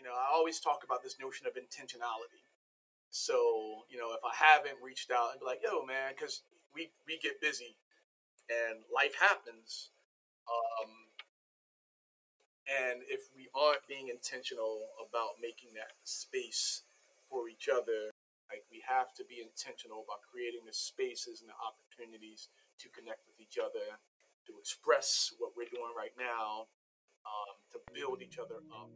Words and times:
you 0.00 0.08
know, 0.08 0.16
I 0.16 0.32
always 0.32 0.56
talk 0.64 0.80
about 0.80 1.04
this 1.04 1.20
notion 1.20 1.44
of 1.44 1.60
intentionality. 1.60 2.40
So, 3.12 3.84
you 3.92 4.00
know, 4.00 4.16
if 4.16 4.24
I 4.24 4.32
haven't 4.32 4.80
reached 4.80 5.12
out 5.12 5.36
and 5.36 5.40
be 5.40 5.44
like, 5.44 5.60
yo, 5.60 5.84
man, 5.84 6.16
because 6.16 6.40
we, 6.72 6.88
we 7.04 7.20
get 7.20 7.36
busy 7.36 7.76
and 8.48 8.80
life 8.88 9.12
happens. 9.20 9.92
Um, 10.48 11.12
and 12.64 13.04
if 13.12 13.28
we 13.36 13.52
aren't 13.52 13.84
being 13.84 14.08
intentional 14.08 14.88
about 15.04 15.36
making 15.36 15.76
that 15.76 15.92
space 16.08 16.88
for 17.28 17.52
each 17.52 17.68
other, 17.68 18.08
like 18.48 18.64
we 18.72 18.80
have 18.88 19.12
to 19.20 19.22
be 19.28 19.44
intentional 19.44 20.00
about 20.08 20.24
creating 20.24 20.64
the 20.64 20.72
spaces 20.72 21.44
and 21.44 21.52
the 21.52 21.58
opportunities 21.60 22.48
to 22.80 22.88
connect 22.88 23.28
with 23.28 23.36
each 23.36 23.60
other, 23.60 24.00
to 24.48 24.56
express 24.56 25.36
what 25.36 25.52
we're 25.52 25.68
doing 25.68 25.92
right 25.92 26.16
now, 26.16 26.72
um, 27.28 27.54
to 27.68 27.78
build 27.92 28.24
each 28.24 28.40
other 28.40 28.64
up. 28.72 28.88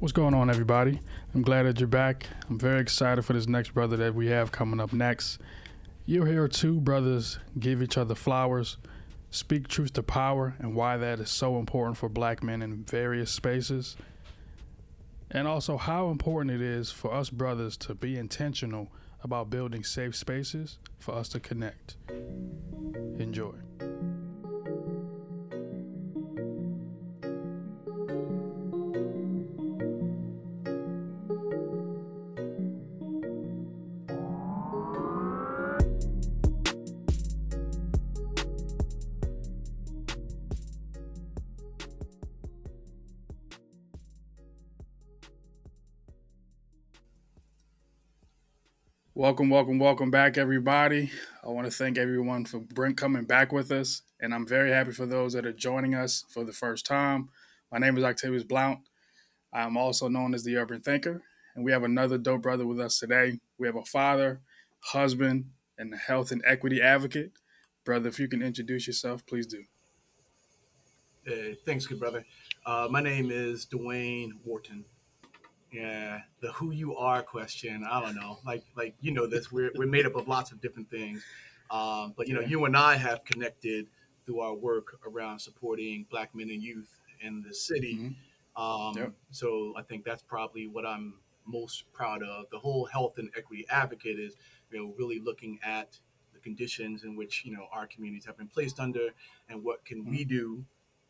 What's 0.00 0.12
going 0.12 0.32
on, 0.32 0.48
everybody? 0.48 1.00
I'm 1.34 1.42
glad 1.42 1.64
that 1.64 1.80
you're 1.80 1.88
back. 1.88 2.28
I'm 2.48 2.56
very 2.56 2.80
excited 2.80 3.24
for 3.24 3.32
this 3.32 3.48
next 3.48 3.74
brother 3.74 3.96
that 3.96 4.14
we 4.14 4.28
have 4.28 4.52
coming 4.52 4.78
up 4.78 4.92
next. 4.92 5.40
You'll 6.06 6.26
hear 6.26 6.46
two 6.46 6.80
brothers 6.80 7.40
give 7.58 7.82
each 7.82 7.98
other 7.98 8.14
flowers, 8.14 8.76
speak 9.32 9.66
truth 9.66 9.94
to 9.94 10.04
power, 10.04 10.54
and 10.60 10.76
why 10.76 10.98
that 10.98 11.18
is 11.18 11.30
so 11.30 11.58
important 11.58 11.96
for 11.96 12.08
black 12.08 12.44
men 12.44 12.62
in 12.62 12.84
various 12.84 13.32
spaces. 13.32 13.96
And 15.32 15.48
also, 15.48 15.76
how 15.76 16.10
important 16.10 16.54
it 16.54 16.62
is 16.62 16.92
for 16.92 17.12
us 17.12 17.28
brothers 17.28 17.76
to 17.78 17.94
be 17.96 18.16
intentional 18.16 18.92
about 19.24 19.50
building 19.50 19.82
safe 19.82 20.14
spaces 20.14 20.78
for 21.00 21.16
us 21.16 21.28
to 21.30 21.40
connect. 21.40 21.96
Enjoy. 23.18 23.54
Welcome, 49.38 49.50
welcome, 49.50 49.78
welcome 49.78 50.10
back, 50.10 50.36
everybody. 50.36 51.12
I 51.44 51.46
want 51.46 51.64
to 51.64 51.70
thank 51.70 51.96
everyone 51.96 52.44
for 52.44 52.60
coming 52.94 53.22
back 53.22 53.52
with 53.52 53.70
us, 53.70 54.02
and 54.18 54.34
I'm 54.34 54.44
very 54.44 54.72
happy 54.72 54.90
for 54.90 55.06
those 55.06 55.32
that 55.34 55.46
are 55.46 55.52
joining 55.52 55.94
us 55.94 56.24
for 56.28 56.42
the 56.42 56.52
first 56.52 56.84
time. 56.84 57.28
My 57.70 57.78
name 57.78 57.96
is 57.96 58.02
Octavius 58.02 58.42
Blount. 58.42 58.80
I'm 59.52 59.76
also 59.76 60.08
known 60.08 60.34
as 60.34 60.42
the 60.42 60.56
Urban 60.56 60.80
Thinker, 60.80 61.22
and 61.54 61.64
we 61.64 61.70
have 61.70 61.84
another 61.84 62.18
dope 62.18 62.42
brother 62.42 62.66
with 62.66 62.80
us 62.80 62.98
today. 62.98 63.38
We 63.58 63.68
have 63.68 63.76
a 63.76 63.84
father, 63.84 64.40
husband, 64.80 65.44
and 65.78 65.94
health 65.94 66.32
and 66.32 66.42
equity 66.44 66.82
advocate. 66.82 67.30
Brother, 67.84 68.08
if 68.08 68.18
you 68.18 68.26
can 68.26 68.42
introduce 68.42 68.88
yourself, 68.88 69.24
please 69.24 69.46
do. 69.46 69.62
Hey, 71.24 71.56
thanks, 71.64 71.86
good 71.86 72.00
brother. 72.00 72.24
Uh, 72.66 72.88
my 72.90 73.00
name 73.00 73.30
is 73.30 73.66
Dwayne 73.66 74.30
Wharton. 74.44 74.84
Yeah, 75.70 76.20
the 76.40 76.52
who 76.52 76.70
you 76.72 76.96
are 76.96 77.22
question. 77.22 77.84
I 77.88 78.00
don't 78.00 78.16
know. 78.16 78.38
Like 78.44 78.64
like 78.76 78.94
you 79.00 79.12
know 79.12 79.26
this. 79.26 79.52
We're 79.52 79.70
we're 79.74 79.86
made 79.86 80.06
up 80.06 80.16
of 80.16 80.26
lots 80.26 80.50
of 80.50 80.60
different 80.60 80.90
things. 80.90 81.22
Um, 81.70 82.14
but 82.16 82.28
you 82.28 82.34
know, 82.34 82.40
you 82.40 82.64
and 82.64 82.76
I 82.76 82.96
have 82.96 83.24
connected 83.24 83.86
through 84.24 84.40
our 84.40 84.54
work 84.54 84.98
around 85.06 85.38
supporting 85.40 86.06
Black 86.10 86.34
men 86.34 86.50
and 86.50 86.62
youth 86.62 86.90
in 87.20 87.42
the 87.42 87.54
city. 87.54 87.96
Mm-hmm. 87.96 88.62
Um, 88.62 88.96
yep. 88.96 89.12
So 89.30 89.74
I 89.76 89.82
think 89.82 90.04
that's 90.04 90.22
probably 90.22 90.66
what 90.66 90.86
I'm 90.86 91.14
most 91.46 91.90
proud 91.92 92.22
of. 92.22 92.46
The 92.50 92.58
whole 92.58 92.86
health 92.86 93.18
and 93.18 93.30
equity 93.36 93.66
advocate 93.70 94.18
is 94.18 94.34
you 94.70 94.78
know 94.78 94.94
really 94.98 95.20
looking 95.20 95.58
at 95.62 95.98
the 96.32 96.40
conditions 96.40 97.04
in 97.04 97.16
which 97.16 97.44
you 97.44 97.52
know 97.52 97.66
our 97.72 97.86
communities 97.86 98.24
have 98.24 98.38
been 98.38 98.48
placed 98.48 98.80
under, 98.80 99.08
and 99.48 99.62
what 99.62 99.84
can 99.84 100.00
mm-hmm. 100.00 100.10
we 100.10 100.24
do, 100.24 100.64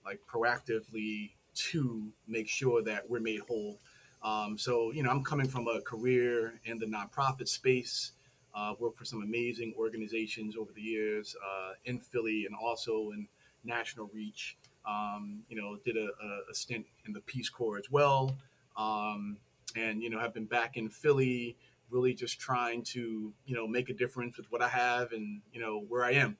like 0.05 0.21
proactively 0.29 1.31
to 1.55 2.13
make 2.27 2.49
sure 2.49 2.83
that 2.83 3.09
we're 3.09 3.21
made 3.21 3.41
whole 3.41 3.81
um, 4.23 4.59
so, 4.59 4.93
you 4.93 5.03
know, 5.03 5.11
I'm 5.11 5.25
coming 5.25 5.49
from 5.49 5.69
a 5.69 5.81
career 5.81 6.61
in 6.65 6.79
the 6.79 6.87
nonprofit 6.87 7.49
space. 7.49 8.13
Uh, 8.55 8.75
worked 8.81 8.99
for 8.99 9.05
some 9.05 9.23
amazing 9.23 9.73
organizations 9.79 10.57
over 10.57 10.73
the 10.73 10.81
years 10.81 11.37
uh, 11.47 11.73
in 11.85 11.99
Philly 11.99 12.45
and 12.47 12.57
also 12.61 13.11
in 13.11 13.29
national 13.63 14.11
reach. 14.13 14.57
Um, 14.87 15.43
you 15.49 15.61
know, 15.61 15.77
did 15.85 15.97
a, 15.97 16.09
a, 16.51 16.55
stint 16.55 16.87
in 17.07 17.13
the 17.13 17.21
Peace 17.21 17.51
Corps 17.51 17.79
as 17.79 17.91
well. 17.91 18.37
Um, 18.77 19.37
and, 19.77 20.03
you 20.03 20.09
know, 20.09 20.19
have 20.19 20.33
been 20.33 20.47
back 20.47 20.79
in 20.79 20.89
Philly, 20.89 21.57
really 21.91 22.15
just 22.15 22.41
trying 22.41 22.83
to, 22.85 23.33
you 23.45 23.55
know, 23.55 23.67
make 23.67 23.91
a 23.91 23.95
difference 23.95 24.39
with 24.39 24.51
what 24.51 24.63
I 24.63 24.69
have 24.69 25.13
and, 25.13 25.43
you 25.53 25.61
know, 25.61 25.85
where 25.89 26.05
I 26.05 26.13
am. 26.13 26.39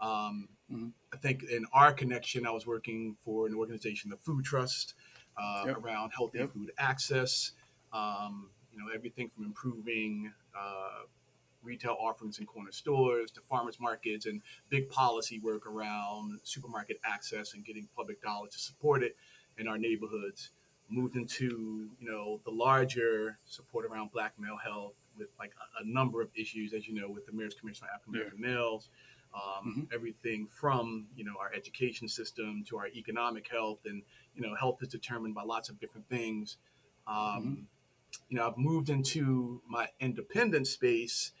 Um, 0.00 0.48
mm-hmm. 0.72 0.88
I 1.12 1.18
think 1.18 1.42
in 1.44 1.66
our 1.74 1.92
connection, 1.92 2.46
I 2.46 2.50
was 2.50 2.66
working 2.66 3.16
for 3.20 3.46
an 3.46 3.54
organization, 3.54 4.10
the 4.10 4.16
Food 4.16 4.44
Trust, 4.44 4.94
uh, 5.40 5.64
yep. 5.66 5.76
around 5.78 6.10
healthy 6.16 6.38
yep. 6.38 6.52
food 6.52 6.70
access. 6.78 7.52
Um, 7.92 8.50
you 8.72 8.78
know, 8.78 8.86
everything 8.94 9.30
from 9.34 9.44
improving 9.44 10.32
uh, 10.56 11.04
retail 11.62 11.96
offerings 12.00 12.38
in 12.38 12.46
corner 12.46 12.72
stores 12.72 13.30
to 13.32 13.40
farmers 13.40 13.78
markets 13.80 14.26
and 14.26 14.40
big 14.68 14.88
policy 14.88 15.40
work 15.40 15.66
around 15.66 16.38
supermarket 16.42 16.98
access 17.04 17.54
and 17.54 17.64
getting 17.64 17.88
public 17.96 18.22
dollars 18.22 18.52
to 18.52 18.58
support 18.58 19.02
it 19.02 19.16
in 19.58 19.68
our 19.68 19.78
neighborhoods. 19.78 20.50
Moved 20.88 21.14
into 21.14 21.88
you 22.00 22.10
know 22.10 22.40
the 22.44 22.50
larger 22.50 23.38
support 23.44 23.86
around 23.86 24.10
Black 24.10 24.32
male 24.38 24.56
health 24.56 24.94
with 25.16 25.28
like 25.38 25.52
a, 25.78 25.84
a 25.84 25.86
number 25.86 26.20
of 26.20 26.30
issues, 26.34 26.72
as 26.72 26.88
you 26.88 26.94
know, 26.94 27.08
with 27.08 27.26
the 27.26 27.32
Mayor's 27.32 27.54
Commission 27.54 27.84
on 27.84 27.94
African 27.94 28.14
American 28.14 28.40
yeah. 28.42 28.54
Males. 28.56 28.88
Um, 29.32 29.70
mm-hmm. 29.70 29.94
everything 29.94 30.48
from 30.48 31.06
you 31.14 31.24
know 31.24 31.34
our 31.40 31.52
education 31.54 32.08
system 32.08 32.64
to 32.68 32.76
our 32.78 32.88
economic 32.88 33.48
health 33.48 33.78
and 33.84 34.02
you 34.34 34.42
know, 34.42 34.54
health 34.54 34.78
is 34.82 34.88
determined 34.88 35.34
by 35.34 35.42
lots 35.42 35.68
of 35.68 35.80
different 35.80 36.08
things. 36.08 36.56
Um, 37.06 37.16
mm-hmm. 37.16 37.54
You 38.28 38.38
know, 38.38 38.48
I've 38.48 38.58
moved 38.58 38.88
into 38.88 39.60
my 39.68 39.88
independent 40.00 40.66
space 40.66 41.32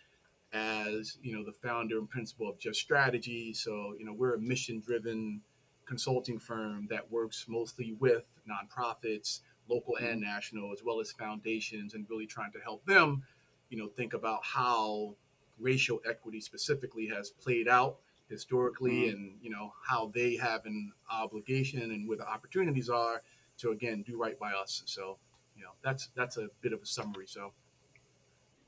as 0.52 1.16
you 1.22 1.32
know 1.32 1.44
the 1.44 1.52
founder 1.52 1.98
and 1.98 2.10
principal 2.10 2.48
of 2.48 2.58
Just 2.58 2.80
Strategy. 2.80 3.52
So 3.52 3.94
you 3.98 4.04
know, 4.04 4.12
we're 4.12 4.34
a 4.34 4.40
mission-driven 4.40 5.40
consulting 5.86 6.38
firm 6.38 6.86
that 6.90 7.10
works 7.10 7.46
mostly 7.48 7.96
with 7.98 8.26
nonprofits, 8.48 9.40
local 9.68 9.94
mm-hmm. 9.94 10.06
and 10.06 10.20
national, 10.20 10.72
as 10.72 10.82
well 10.84 11.00
as 11.00 11.12
foundations, 11.12 11.94
and 11.94 12.06
really 12.08 12.26
trying 12.26 12.52
to 12.52 12.60
help 12.60 12.84
them, 12.86 13.22
you 13.68 13.78
know, 13.78 13.88
think 13.88 14.14
about 14.14 14.40
how 14.44 15.14
racial 15.60 16.00
equity 16.08 16.40
specifically 16.40 17.06
has 17.06 17.30
played 17.30 17.68
out 17.68 17.98
historically 18.28 19.02
mm-hmm. 19.02 19.16
and 19.16 19.32
you 19.42 19.50
know 19.50 19.72
how 19.86 20.10
they 20.14 20.36
have 20.36 20.64
an 20.64 20.92
obligation 21.10 21.82
and 21.82 22.08
where 22.08 22.16
the 22.16 22.28
opportunities 22.28 22.88
are 22.88 23.22
to 23.58 23.70
again 23.70 24.02
do 24.06 24.16
right 24.16 24.38
by 24.38 24.52
us. 24.52 24.82
So 24.86 25.18
you 25.56 25.62
know 25.62 25.70
that's 25.82 26.08
that's 26.14 26.36
a 26.36 26.48
bit 26.60 26.72
of 26.72 26.82
a 26.82 26.86
summary. 26.86 27.26
So 27.26 27.52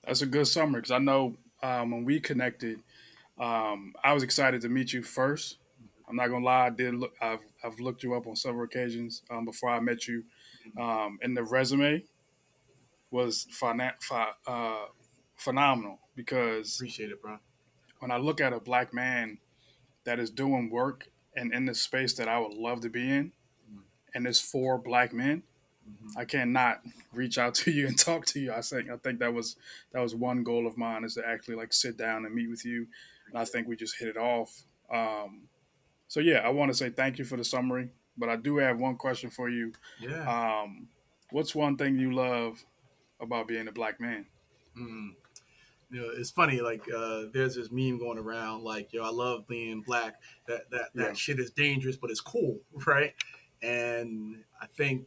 that's 0.04 0.22
a 0.22 0.26
good 0.26 0.46
summary 0.46 0.80
because 0.80 0.90
i 0.90 0.98
know 0.98 1.36
um, 1.62 1.92
when 1.92 2.04
we 2.04 2.18
connected 2.20 2.80
um, 3.38 3.94
i 4.02 4.12
was 4.12 4.22
excited 4.22 4.60
to 4.60 4.68
meet 4.68 4.92
you 4.92 5.02
first. 5.02 5.58
I'm 6.08 6.16
not 6.16 6.28
gonna 6.28 6.44
lie 6.44 6.66
i 6.66 6.70
did 6.70 6.94
look 6.94 7.14
i've, 7.20 7.40
I've 7.64 7.80
looked 7.80 8.02
you 8.02 8.14
up 8.14 8.26
on 8.26 8.36
several 8.36 8.64
occasions 8.64 9.22
um, 9.30 9.44
before 9.44 9.70
i 9.70 9.80
met 9.80 10.06
you. 10.08 10.24
Um, 10.78 11.18
and 11.22 11.36
the 11.36 11.42
resume 11.42 12.04
was 13.10 13.46
uh, 13.60 14.74
phenomenal 15.36 15.98
because 16.14 16.76
appreciate 16.76 17.10
it 17.10 17.22
bro 17.22 17.38
when 18.00 18.10
i 18.10 18.16
look 18.16 18.40
at 18.40 18.52
a 18.52 18.60
black 18.60 18.92
man 18.92 19.38
that 20.04 20.18
is 20.18 20.30
doing 20.30 20.70
work 20.70 21.08
and 21.34 21.52
in 21.52 21.64
the 21.64 21.74
space 21.74 22.14
that 22.14 22.28
I 22.28 22.38
would 22.38 22.52
love 22.52 22.80
to 22.82 22.90
be 22.90 23.10
in, 23.10 23.32
mm-hmm. 23.70 23.80
and 24.14 24.26
it's 24.26 24.40
for 24.40 24.78
black 24.78 25.12
men, 25.12 25.42
mm-hmm. 25.88 26.18
I 26.18 26.24
cannot 26.24 26.82
reach 27.12 27.38
out 27.38 27.54
to 27.56 27.70
you 27.72 27.86
and 27.86 27.98
talk 27.98 28.26
to 28.26 28.40
you. 28.40 28.52
I 28.52 28.60
think 28.60 28.90
I 28.90 28.96
think 28.96 29.20
that 29.20 29.32
was 29.32 29.56
that 29.92 30.00
was 30.00 30.14
one 30.14 30.42
goal 30.42 30.66
of 30.66 30.76
mine 30.76 31.04
is 31.04 31.14
to 31.14 31.26
actually 31.26 31.56
like 31.56 31.72
sit 31.72 31.96
down 31.96 32.24
and 32.24 32.34
meet 32.34 32.50
with 32.50 32.64
you, 32.64 32.86
and 33.28 33.38
I 33.38 33.44
think 33.44 33.68
we 33.68 33.76
just 33.76 33.98
hit 33.98 34.08
it 34.08 34.16
off. 34.16 34.62
Um, 34.92 35.42
so 36.08 36.20
yeah, 36.20 36.38
I 36.38 36.50
want 36.50 36.70
to 36.70 36.76
say 36.76 36.90
thank 36.90 37.18
you 37.18 37.24
for 37.24 37.36
the 37.36 37.44
summary, 37.44 37.88
but 38.16 38.28
I 38.28 38.36
do 38.36 38.58
have 38.58 38.78
one 38.78 38.96
question 38.96 39.30
for 39.30 39.48
you. 39.48 39.72
Yeah. 40.00 40.60
Um, 40.62 40.88
what's 41.30 41.54
one 41.54 41.76
thing 41.76 41.98
you 41.98 42.12
love 42.14 42.62
about 43.20 43.48
being 43.48 43.68
a 43.68 43.72
black 43.72 44.00
man? 44.00 44.26
Mm 44.78 45.14
you 45.92 46.00
know, 46.00 46.08
it's 46.16 46.30
funny. 46.30 46.60
Like, 46.60 46.82
uh, 46.92 47.24
there's 47.32 47.54
this 47.54 47.70
meme 47.70 47.98
going 47.98 48.18
around, 48.18 48.64
like, 48.64 48.92
yo, 48.92 49.02
I 49.04 49.10
love 49.10 49.46
being 49.46 49.82
black. 49.82 50.20
That 50.48 50.70
that 50.70 50.88
that 50.94 51.06
yeah. 51.08 51.12
shit 51.12 51.38
is 51.38 51.50
dangerous, 51.50 51.96
but 51.96 52.10
it's 52.10 52.20
cool, 52.20 52.58
right? 52.86 53.14
And 53.62 54.42
I 54.60 54.66
think, 54.66 55.06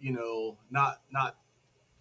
you 0.00 0.12
know, 0.12 0.56
not 0.70 1.00
not 1.10 1.36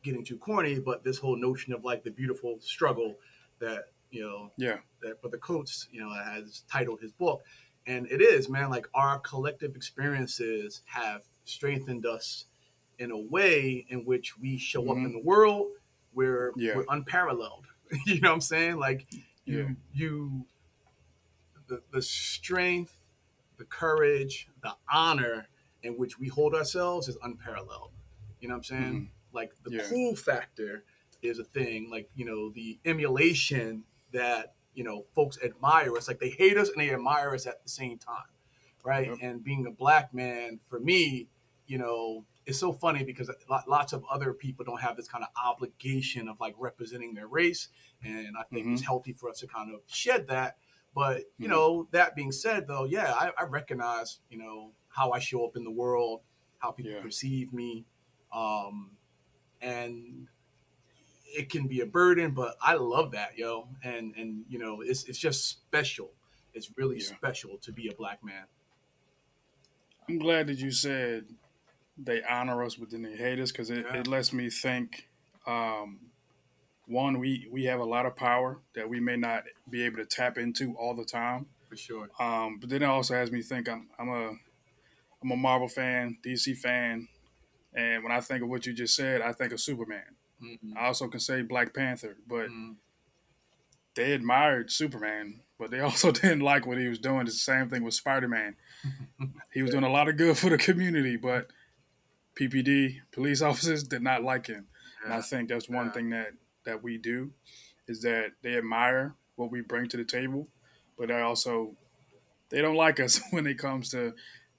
getting 0.04 0.24
too 0.24 0.38
corny, 0.38 0.80
but 0.80 1.04
this 1.04 1.18
whole 1.18 1.36
notion 1.36 1.74
of 1.74 1.83
like 1.83 2.04
the 2.04 2.12
beautiful 2.12 2.57
struggle 2.60 3.16
that 3.60 3.86
you 4.12 4.22
know 4.24 4.51
Yeah. 4.57 4.77
that 5.01 5.22
Brother 5.22 5.38
Coates, 5.38 5.88
you 5.92 6.01
know, 6.01 6.10
has 6.13 6.63
titled 6.72 7.01
his 7.01 7.12
book. 7.12 7.44
And 7.88 8.06
it 8.12 8.22
is, 8.22 8.48
man, 8.48 8.69
like 8.69 8.88
our 8.94 9.19
collective 9.19 9.75
experiences 9.75 10.81
have 10.86 11.24
strengthened 11.45 12.06
us 12.06 12.45
in 13.00 13.10
a 13.10 13.18
way 13.18 13.86
in 13.89 14.06
which 14.06 14.38
we 14.38 14.57
show 14.57 14.84
up 14.92 14.98
Mhm. 14.98 15.06
in 15.06 15.12
the 15.13 15.19
world 15.24 15.72
where 16.13 16.51
Yeah. 16.56 16.75
we're 16.77 16.86
unparalleled. 16.89 17.66
you 18.06 18.20
know 18.22 18.30
what 18.30 18.36
I'm 18.36 18.42
saying? 18.42 18.78
Like 18.78 19.06
you 19.46 19.58
Yeah. 19.60 19.70
you 19.94 20.46
the, 21.68 21.82
the 21.92 22.02
strength, 22.02 22.94
the 23.58 23.66
courage, 23.66 24.48
the 24.62 24.76
honor 24.92 25.48
in 25.84 25.94
which 25.94 26.20
we 26.20 26.28
hold 26.28 26.54
ourselves 26.54 27.08
is 27.08 27.18
unparalleled. 27.24 27.92
You 28.40 28.48
know 28.50 28.56
what 28.56 28.60
I'm 28.60 28.64
saying? 28.64 29.12
Like 29.34 29.52
the 29.64 29.70
Mm-hmm. 29.72 29.80
Yeah. 29.80 29.86
cool 29.90 30.16
factor 30.16 30.84
is 31.22 31.40
a 31.40 31.44
thing. 31.44 31.90
Like, 31.90 32.10
you 32.16 32.26
know, 32.26 32.50
the 32.50 32.80
emulation 32.84 33.84
that, 34.12 34.56
you 34.74 34.84
know, 34.84 35.06
folks 35.16 35.38
admire 35.44 35.96
us. 35.96 36.08
Like 36.08 36.20
they 36.20 36.30
hate 36.30 36.58
us 36.58 36.70
and 36.70 36.82
they 36.82 36.92
admire 36.94 37.34
us 37.34 37.46
at 37.48 37.64
the 37.64 37.70
same 37.70 37.98
time. 37.98 38.24
Right. 38.84 39.08
Yep. 39.08 39.18
And 39.22 39.44
being 39.44 39.66
a 39.68 39.72
black 39.72 40.14
man, 40.14 40.60
for 40.68 40.80
me, 40.80 41.28
you 41.68 41.78
know, 41.78 42.26
it's 42.46 42.60
so 42.60 42.74
funny 42.74 43.04
because 43.04 43.30
lots 43.68 43.94
of 43.94 44.04
other 44.10 44.34
people 44.34 44.66
don't 44.66 44.82
have 44.82 44.96
this 44.98 45.08
kind 45.08 45.24
of 45.24 45.30
obligation 45.44 46.28
of 46.28 46.40
like 46.40 46.56
representing 46.58 47.14
their 47.14 47.28
race. 47.28 47.68
And 48.04 48.36
I 48.38 48.44
think 48.44 48.68
it's 48.68 48.82
healthy 48.82 49.14
for 49.14 49.30
us 49.30 49.40
to 49.42 49.48
kind 49.48 49.74
of 49.74 49.82
shed 49.86 50.28
that. 50.30 50.58
But, 50.94 51.24
you 51.38 51.48
Mhm. 51.48 51.52
know, 51.52 51.88
that 51.92 52.16
being 52.16 52.32
said, 52.32 52.68
though, 52.68 52.84
yeah, 52.86 53.14
I, 53.14 53.32
I 53.38 53.44
recognize, 53.44 54.20
you 54.30 54.38
know, 54.38 54.74
how 54.90 55.12
I 55.12 55.20
show 55.20 55.46
up 55.46 55.56
in 55.56 55.64
the 55.64 55.72
world, 55.72 56.22
how 56.58 56.72
people 56.72 56.94
Yeah. 56.94 57.02
perceive 57.02 57.54
me. 57.54 57.86
Um, 58.34 58.98
and 59.62 60.28
it 61.26 61.50
can 61.50 61.68
be 61.68 61.80
a 61.82 61.86
burden, 61.86 62.32
but 62.32 62.58
I 62.62 62.74
love 62.74 63.12
that, 63.12 63.38
yo. 63.38 63.70
And, 63.84 64.16
and 64.18 64.46
you 64.50 64.60
know, 64.60 64.82
it's, 64.82 65.06
it's 65.06 65.20
just 65.20 65.48
special. 65.48 66.12
It's 66.54 66.72
really 66.76 66.98
Yeah. 66.98 67.16
special 67.16 67.58
to 67.60 67.72
be 67.72 67.88
a 67.88 67.94
black 67.96 68.24
man. 68.24 68.48
I'm 70.10 70.18
glad 70.18 70.48
that 70.48 70.58
you 70.58 70.72
said 70.72 71.28
they 72.03 72.21
honor 72.24 72.63
us, 72.63 72.75
but 72.75 72.89
then 72.89 73.01
they 73.03 73.15
hate 73.15 73.39
us 73.39 73.51
because 73.51 73.69
it, 73.69 73.86
Yeah. 73.86 73.98
it 74.00 74.07
lets 74.07 74.33
me 74.33 74.50
think. 74.50 75.07
Um, 75.45 76.00
one, 76.88 77.19
we 77.19 77.48
we 77.51 77.65
have 77.65 77.80
a 77.80 77.86
lot 77.86 78.06
of 78.06 78.15
power 78.15 78.59
that 78.75 78.89
we 78.89 79.00
may 79.00 79.15
not 79.18 79.44
be 79.69 79.83
able 79.83 79.98
to 79.98 80.06
tap 80.06 80.38
into 80.38 80.74
all 80.75 80.94
the 80.95 81.06
time. 81.06 81.45
For 81.69 81.77
sure. 81.77 82.09
Um, 82.19 82.57
but 82.59 82.69
then 82.69 82.81
it 82.81 82.86
also 82.88 83.13
has 83.13 83.31
me 83.31 83.42
think. 83.42 83.69
I'm 83.69 83.88
I'm 83.98 84.09
a 84.09 84.30
I'm 85.24 85.31
a 85.31 85.36
Marvel 85.38 85.68
fan, 85.68 86.18
DC 86.25 86.57
fan, 86.57 87.07
and 87.74 88.03
when 88.03 88.12
I 88.12 88.19
think 88.19 88.42
of 88.44 88.50
what 88.50 88.65
you 88.65 88.74
just 88.74 88.95
said, 88.95 89.21
I 89.21 89.31
think 89.33 89.53
of 89.53 89.62
Superman. 89.62 90.15
Mhm. 90.44 90.75
I 90.75 90.88
also 90.88 91.07
can 91.07 91.19
say 91.19 91.44
Black 91.44 91.74
Panther, 91.74 92.18
but 92.27 92.50
Mhm. 92.50 92.75
they 93.95 94.13
admired 94.13 94.71
Superman, 94.71 95.42
but 95.59 95.69
they 95.71 95.80
also 96.06 96.12
didn't 96.12 96.39
like 96.39 96.65
what 96.65 96.77
he 96.80 96.88
was 96.88 97.00
doing. 97.00 97.21
It's 97.27 97.33
the 97.36 97.39
same 97.53 97.69
thing 97.69 97.83
with 97.83 97.94
Spider 97.94 98.27
Man. 98.27 98.56
He 99.53 99.62
was 99.62 99.71
doing 99.71 99.83
a 99.83 99.89
lot 99.92 100.07
of 100.07 100.18
good 100.18 100.38
for 100.38 100.50
the 100.50 100.57
community, 100.57 101.15
but 101.18 101.50
PPD 102.39 103.00
police 103.12 103.42
officers 103.42 103.83
did 103.83 104.01
not 104.01 104.24
like 104.24 104.48
him. 104.48 104.68
And 105.04 105.13
I 105.13 105.22
think 105.22 105.50
that's 105.50 105.68
one 105.69 105.88
Yeah. 105.88 105.92
thing 105.92 106.10
that 106.12 106.33
that 106.63 106.83
we 106.83 106.98
do 106.98 107.31
is 107.88 108.01
that 108.04 108.33
they 108.44 108.56
admire 108.56 109.16
what 109.36 109.50
we 109.51 109.62
bring 109.62 109.89
to 109.89 109.98
the 109.98 110.06
table, 110.06 110.48
but 110.98 111.07
they 111.07 111.19
also 111.19 111.75
they 112.50 112.62
don't 112.62 112.75
like 112.75 113.00
us 113.00 113.19
when 113.31 113.48
it 113.48 113.57
comes 113.57 113.89
to 113.92 114.13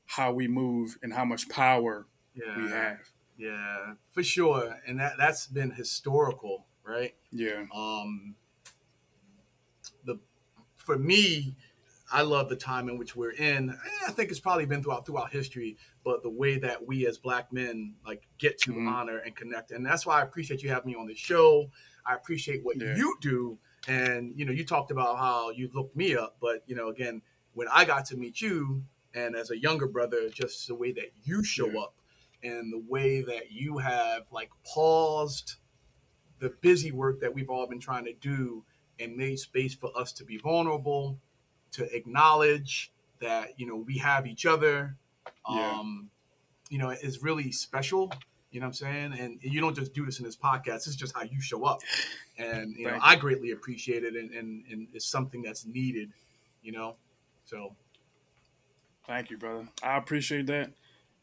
how 0.07 0.33
we 0.33 0.49
move 0.49 0.99
and 1.03 1.13
how 1.15 1.25
much 1.25 1.49
power 1.49 2.07
Yeah. 2.35 2.57
we 2.57 2.69
have. 2.71 2.99
Yeah, 3.39 3.95
for 4.11 4.23
sure. 4.23 4.81
And 4.87 4.99
that, 5.01 5.15
that's 5.19 5.47
been 5.47 5.71
historical, 5.71 6.67
right? 6.85 7.15
Yeah. 7.31 7.65
um 7.73 8.35
the 10.05 10.19
for 10.77 10.99
me 10.99 11.55
i 12.13 12.23
love 12.23 12.49
the 12.49 12.57
time 12.57 12.89
in 12.89 12.99
which 12.99 13.17
we're 13.17 13.33
in 13.33 13.71
Eh, 13.71 13.75
i 14.09 14.11
think 14.13 14.31
it's 14.31 14.41
probably 14.41 14.67
been 14.67 14.83
throughout 14.83 15.07
throughout 15.07 15.33
history 15.33 15.77
but 16.05 16.23
the 16.23 16.31
way 16.31 16.59
that 16.59 16.87
we 16.87 17.07
as 17.07 17.19
black 17.19 17.53
men 17.53 17.95
like 18.07 18.23
get 18.39 18.59
to 18.59 18.73
Mhm. 18.73 18.89
honor 18.93 19.19
and 19.19 19.35
connect 19.35 19.71
and 19.71 19.85
that's 19.85 20.05
why 20.07 20.21
i 20.21 20.23
appreciate 20.23 20.63
you 20.63 20.69
having 20.69 20.93
me 20.93 20.99
on 20.99 21.07
the 21.07 21.15
show 21.15 21.71
i 22.07 22.15
appreciate 22.15 22.63
what 22.65 22.77
Yeah. 22.81 22.97
you 22.97 23.17
do 23.21 23.59
and 23.89 24.33
you 24.39 24.45
know 24.45 24.53
you 24.53 24.65
talked 24.65 24.91
about 24.91 25.19
how 25.19 25.51
you 25.51 25.69
looked 25.73 25.97
me 25.97 26.15
up 26.15 26.37
but 26.41 26.63
you 26.67 26.75
know 26.77 26.89
again 26.89 27.23
when 27.55 27.69
i 27.69 27.85
got 27.85 28.05
to 28.07 28.17
meet 28.17 28.41
you 28.41 28.85
and 29.15 29.35
as 29.37 29.51
a 29.51 29.59
younger 29.59 29.87
brother 29.87 30.29
just 30.31 30.67
the 30.69 30.75
way 30.75 30.93
that 30.93 31.13
you 31.25 31.43
show 31.45 31.69
Yeah. 31.71 31.81
up 31.81 31.95
and 32.43 32.73
the 32.73 32.79
way 32.89 33.21
that 33.23 33.53
you 33.53 33.79
have 33.79 34.23
like 34.33 34.51
paused 34.65 35.57
the 36.41 36.51
busy 36.61 36.91
work 36.91 37.21
that 37.21 37.33
we've 37.33 37.49
all 37.49 37.67
been 37.69 37.79
trying 37.79 38.05
to 38.05 38.13
do 38.15 38.65
and 38.99 39.17
made 39.17 39.39
space 39.39 39.75
for 39.75 39.97
us 39.97 40.13
to 40.13 40.25
be 40.25 40.39
vulnerable, 40.39 41.21
to 41.73 41.95
acknowledge 41.95 42.93
that 43.21 43.59
you 43.59 43.67
know 43.67 43.77
we 43.77 43.99
have 43.99 44.27
each 44.27 44.47
other. 44.47 44.97
Yeah. 45.49 45.79
Um, 45.79 46.11
you 46.71 46.79
know, 46.79 46.91
is 46.91 47.23
really 47.23 47.53
special. 47.53 48.13
You 48.51 48.61
know 48.61 48.67
what 48.67 48.81
I'm 48.83 49.13
saying? 49.13 49.13
And 49.19 49.39
you 49.43 49.61
don't 49.61 49.75
just 49.75 49.95
do 49.95 50.05
this 50.05 50.19
in 50.19 50.25
this 50.25 50.37
podcast. 50.37 50.87
It's 50.87 50.97
just 50.97 51.15
how 51.15 51.23
you 51.23 51.41
show 51.41 51.65
up. 51.65 51.81
And 52.39 52.75
you 52.77 52.87
know, 52.87 52.99
I 53.03 53.17
greatly 53.17 53.51
appreciate 53.51 54.05
it 54.05 54.15
and, 54.15 54.31
and, 54.31 54.65
and 54.71 54.87
it's 54.93 55.07
something 55.07 55.43
that's 55.43 55.67
needed, 55.67 56.11
you 56.63 56.73
know. 56.73 56.97
So 57.45 57.75
Thank 59.07 59.31
you, 59.31 59.37
brother. 59.37 59.69
I 59.83 59.97
appreciate 59.97 60.47
that, 60.47 60.71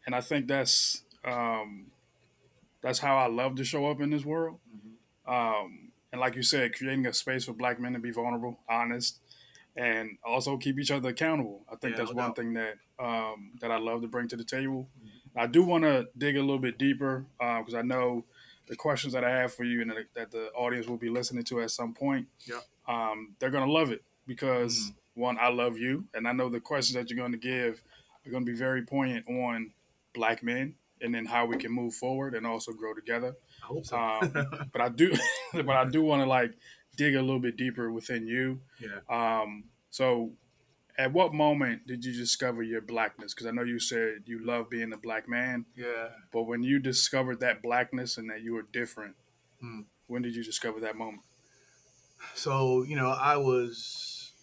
and 0.05 0.13
I 0.13 0.21
think 0.21 0.47
that's 0.47 1.03
um, 1.23 1.87
that's 2.81 2.99
how 2.99 3.17
I 3.17 3.27
love 3.27 3.55
to 3.55 3.63
show 3.63 3.87
up 3.89 4.01
in 4.01 4.09
this 4.09 4.25
world. 4.25 4.59
Mhm. 4.75 5.31
Um, 5.31 5.91
and 6.11 6.19
like 6.19 6.35
you 6.35 6.43
said, 6.43 6.75
creating 6.75 7.05
a 7.05 7.13
space 7.13 7.45
for 7.45 7.53
Black 7.53 7.79
men 7.79 7.93
to 7.93 7.99
be 7.99 8.11
vulnerable, 8.11 8.59
honest, 8.67 9.19
and 9.75 10.17
also 10.23 10.57
keep 10.57 10.79
each 10.79 10.91
other 10.91 11.09
accountable. 11.09 11.63
I 11.71 11.75
think 11.75 11.93
Yeah, 11.93 12.03
that's 12.03 12.13
no 12.15 12.23
one 12.23 12.33
thing 12.33 12.53
that 12.53 12.75
um, 12.99 13.51
that 13.61 13.71
I 13.71 13.77
love 13.77 14.01
to 14.01 14.07
bring 14.07 14.27
to 14.29 14.35
the 14.35 14.43
table. 14.43 14.89
I 15.35 15.47
do 15.47 15.63
want 15.63 15.83
to 15.85 16.07
dig 16.17 16.35
a 16.35 16.41
little 16.41 16.59
bit 16.59 16.77
deeper 16.77 17.25
because 17.37 17.73
I 17.75 17.81
know 17.81 18.25
the 18.67 18.75
questions 18.75 19.13
that 19.13 19.23
I 19.23 19.29
have 19.29 19.53
for 19.53 19.63
you 19.63 19.81
and 19.81 19.91
that- 19.91 20.13
that 20.15 20.31
the 20.31 20.47
audience 20.51 20.87
will 20.87 20.97
be 20.97 21.09
listening 21.09 21.43
to 21.45 21.61
at 21.61 21.71
some 21.71 21.93
point. 21.93 22.27
Yep. 22.45 22.63
Um, 22.87 23.35
they're 23.39 23.49
gonna 23.51 23.71
love 23.71 23.91
it 23.91 24.03
because 24.27 24.77
Mhm. 24.91 24.95
one, 25.15 25.37
I 25.39 25.49
love 25.49 25.77
you, 25.77 26.05
and 26.13 26.27
I 26.27 26.33
know 26.33 26.49
the 26.49 26.59
questions 26.59 26.95
that 26.95 27.09
you're 27.09 27.17
going 27.17 27.31
to 27.31 27.37
give 27.37 27.81
are 28.25 28.31
going 28.31 28.45
to 28.45 28.51
be 28.51 28.57
very 28.57 28.83
poignant 28.85 29.27
on 29.29 29.73
black 30.13 30.43
men 30.43 30.75
and 31.01 31.13
then 31.15 31.25
how 31.25 31.45
we 31.45 31.57
can 31.57 31.71
move 31.71 31.93
forward 31.93 32.35
and 32.35 32.45
also 32.45 32.73
grow 32.73 32.93
together. 32.93 33.35
I 33.63 33.65
hope 33.65 33.85
so. 33.85 33.97
Um, 33.97 34.31
But 34.73 34.81
I 34.81 34.89
do, 34.89 35.13
but 35.53 35.69
I 35.69 35.85
do 35.85 36.03
want 36.03 36.21
to 36.21 36.27
like 36.27 36.53
dig 36.95 37.15
a 37.15 37.21
little 37.21 37.39
bit 37.39 37.55
deeper 37.57 37.91
within 37.91 38.27
you. 38.27 38.61
yeah. 38.79 38.99
Um, 39.41 39.65
so, 39.89 40.31
at 40.97 41.13
what 41.13 41.33
moment 41.33 41.87
did 41.87 42.03
you 42.03 42.11
discover 42.13 42.61
your 42.61 42.81
blackness? 42.81 43.33
Because 43.33 43.47
I 43.47 43.51
know 43.51 43.63
you 43.63 43.79
said 43.79 44.23
you 44.25 44.43
love 44.45 44.69
being 44.69 44.91
a 44.91 44.97
black 44.97 45.29
man, 45.29 45.65
Yeah. 45.75 46.09
but 46.33 46.43
when 46.43 46.61
you 46.61 46.77
discovered 46.79 47.39
that 47.39 47.61
blackness 47.61 48.17
and 48.17 48.29
that 48.29 48.41
you 48.41 48.53
were 48.53 48.63
different, 48.63 49.15
Hmm. 49.61 49.81
when 50.07 50.21
did 50.21 50.35
you 50.35 50.43
discover 50.43 50.79
that 50.81 50.95
moment? 50.97 51.23
So, 52.35 52.83
you 52.83 52.95
know, 52.97 53.09
I 53.09 53.37
was 53.37 54.33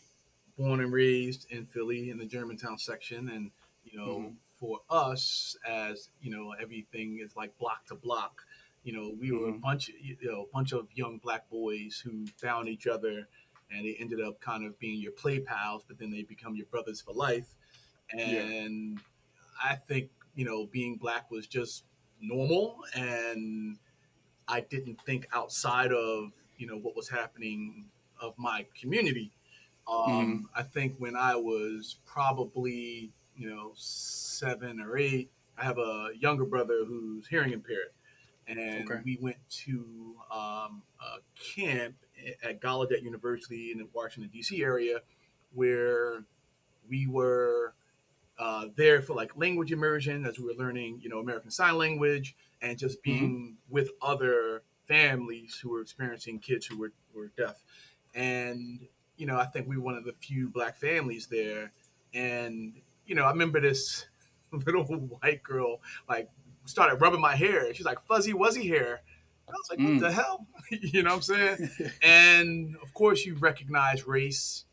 born 0.56 0.80
and 0.80 0.92
raised 0.92 1.46
in 1.50 1.66
Philly 1.66 2.08
in 2.10 2.16
the 2.18 2.24
Germantown 2.26 2.78
section. 2.78 3.28
And, 3.28 3.50
you 3.84 3.98
know, 3.98 4.18
Mhm. 4.20 4.36
for 4.58 4.80
us, 4.88 5.56
as, 5.66 6.08
you 6.22 6.30
know, 6.30 6.52
everything 6.52 7.18
is 7.18 7.36
like 7.36 7.56
block 7.58 7.84
to 7.86 7.94
block, 7.94 8.46
you 8.86 8.92
know, 8.92 9.12
we 9.20 9.32
were 9.32 9.48
a 9.48 9.52
Mhm. 9.52 9.60
bunch, 9.60 9.88
you 9.88 10.16
know, 10.22 10.42
a 10.42 10.46
bunch 10.46 10.72
of 10.72 10.86
young 10.94 11.18
black 11.18 11.50
boys 11.50 11.98
who 11.98 12.24
found 12.38 12.68
each 12.68 12.86
other 12.86 13.28
and 13.68 13.84
they 13.84 13.96
ended 13.98 14.20
up 14.20 14.40
kind 14.40 14.64
of 14.64 14.78
being 14.78 15.00
your 15.00 15.10
play 15.10 15.40
pals, 15.40 15.84
but 15.88 15.98
then 15.98 16.12
they 16.12 16.22
become 16.22 16.54
your 16.54 16.66
brothers 16.66 17.00
for 17.00 17.12
life. 17.12 17.56
And 18.10 19.00
I 19.60 19.74
think, 19.74 20.10
you 20.36 20.44
know, 20.44 20.66
being 20.66 20.98
black 20.98 21.32
was 21.32 21.48
just 21.48 21.84
normal. 22.20 22.84
And 22.94 23.78
I 24.46 24.60
didn't 24.60 25.00
think 25.02 25.26
outside 25.32 25.92
of, 25.92 26.32
you 26.56 26.68
know, 26.68 26.76
what 26.78 26.94
was 26.94 27.08
happening 27.08 27.86
of 28.20 28.38
my 28.38 28.66
community. 28.80 29.32
Um, 29.88 30.48
I 30.54 30.62
think 30.62 30.94
when 30.98 31.16
I 31.16 31.34
was 31.34 31.96
probably, 32.06 33.12
you 33.36 33.50
know, 33.50 33.72
seven 33.74 34.80
or 34.80 34.96
eight, 34.96 35.30
I 35.58 35.64
have 35.64 35.78
a 35.78 36.10
younger 36.16 36.44
brother 36.44 36.84
who's 36.86 37.26
hearing 37.26 37.52
impaired. 37.52 37.90
And 38.46 38.56
Okay. 38.82 39.02
we 39.02 39.18
went 39.20 39.38
to 39.50 40.16
um, 40.30 40.82
a 41.00 41.18
camp 41.34 41.96
at 42.42 42.60
Gallaudet 42.60 43.02
University 43.02 43.72
in 43.72 43.78
the 43.78 43.86
Washington, 43.92 44.30
D.C. 44.30 44.62
area 44.62 45.00
where 45.52 46.24
we 46.88 47.06
were 47.06 47.74
uh, 48.38 48.68
there 48.74 49.00
for 49.02 49.14
like 49.14 49.36
language 49.36 49.72
immersion 49.72 50.26
as 50.26 50.38
we 50.38 50.44
were 50.44 50.54
learning, 50.54 51.00
you 51.00 51.08
know, 51.08 51.18
American 51.20 51.50
Sign 51.50 51.76
Language 51.78 52.36
and 52.60 52.78
just 52.78 53.02
being 53.02 53.58
with 53.68 53.90
other 54.02 54.62
families 54.86 55.58
who 55.58 55.70
were 55.70 55.80
experiencing 55.80 56.38
kids 56.38 56.66
who 56.66 56.78
were, 56.78 56.92
were 57.14 57.28
deaf. 57.28 57.64
And, 58.14 58.88
you 59.16 59.26
know, 59.26 59.38
I 59.38 59.46
think 59.46 59.68
we 59.68 59.76
were 59.76 59.82
one 59.82 59.96
of 59.96 60.04
the 60.04 60.12
few 60.12 60.48
black 60.50 60.76
families 60.76 61.26
there. 61.28 61.72
And, 62.14 62.82
you 63.06 63.14
know, 63.14 63.24
I 63.24 63.30
remember 63.30 63.60
this 63.60 64.06
little 64.52 64.84
white 64.84 65.42
girl 65.42 65.82
like 66.08 66.30
started 66.66 66.96
rubbing 67.00 67.20
my 67.20 67.34
hair. 67.34 67.72
She's 67.74 67.86
like 67.86 68.00
fuzzy 68.06 68.32
wuzzy 68.32 68.66
hair. 68.68 69.02
I 69.48 69.52
was 69.52 69.70
like, 69.70 69.78
what 69.78 69.88
Mm. 69.88 70.00
the 70.00 70.12
hell? 70.12 70.46
you 70.70 71.02
know 71.02 71.10
what 71.10 71.16
I'm 71.16 71.22
saying? 71.22 71.70
and 72.02 72.76
of 72.82 72.92
course, 72.94 73.24
you 73.24 73.36
recognize 73.36 74.06
race 74.06 74.64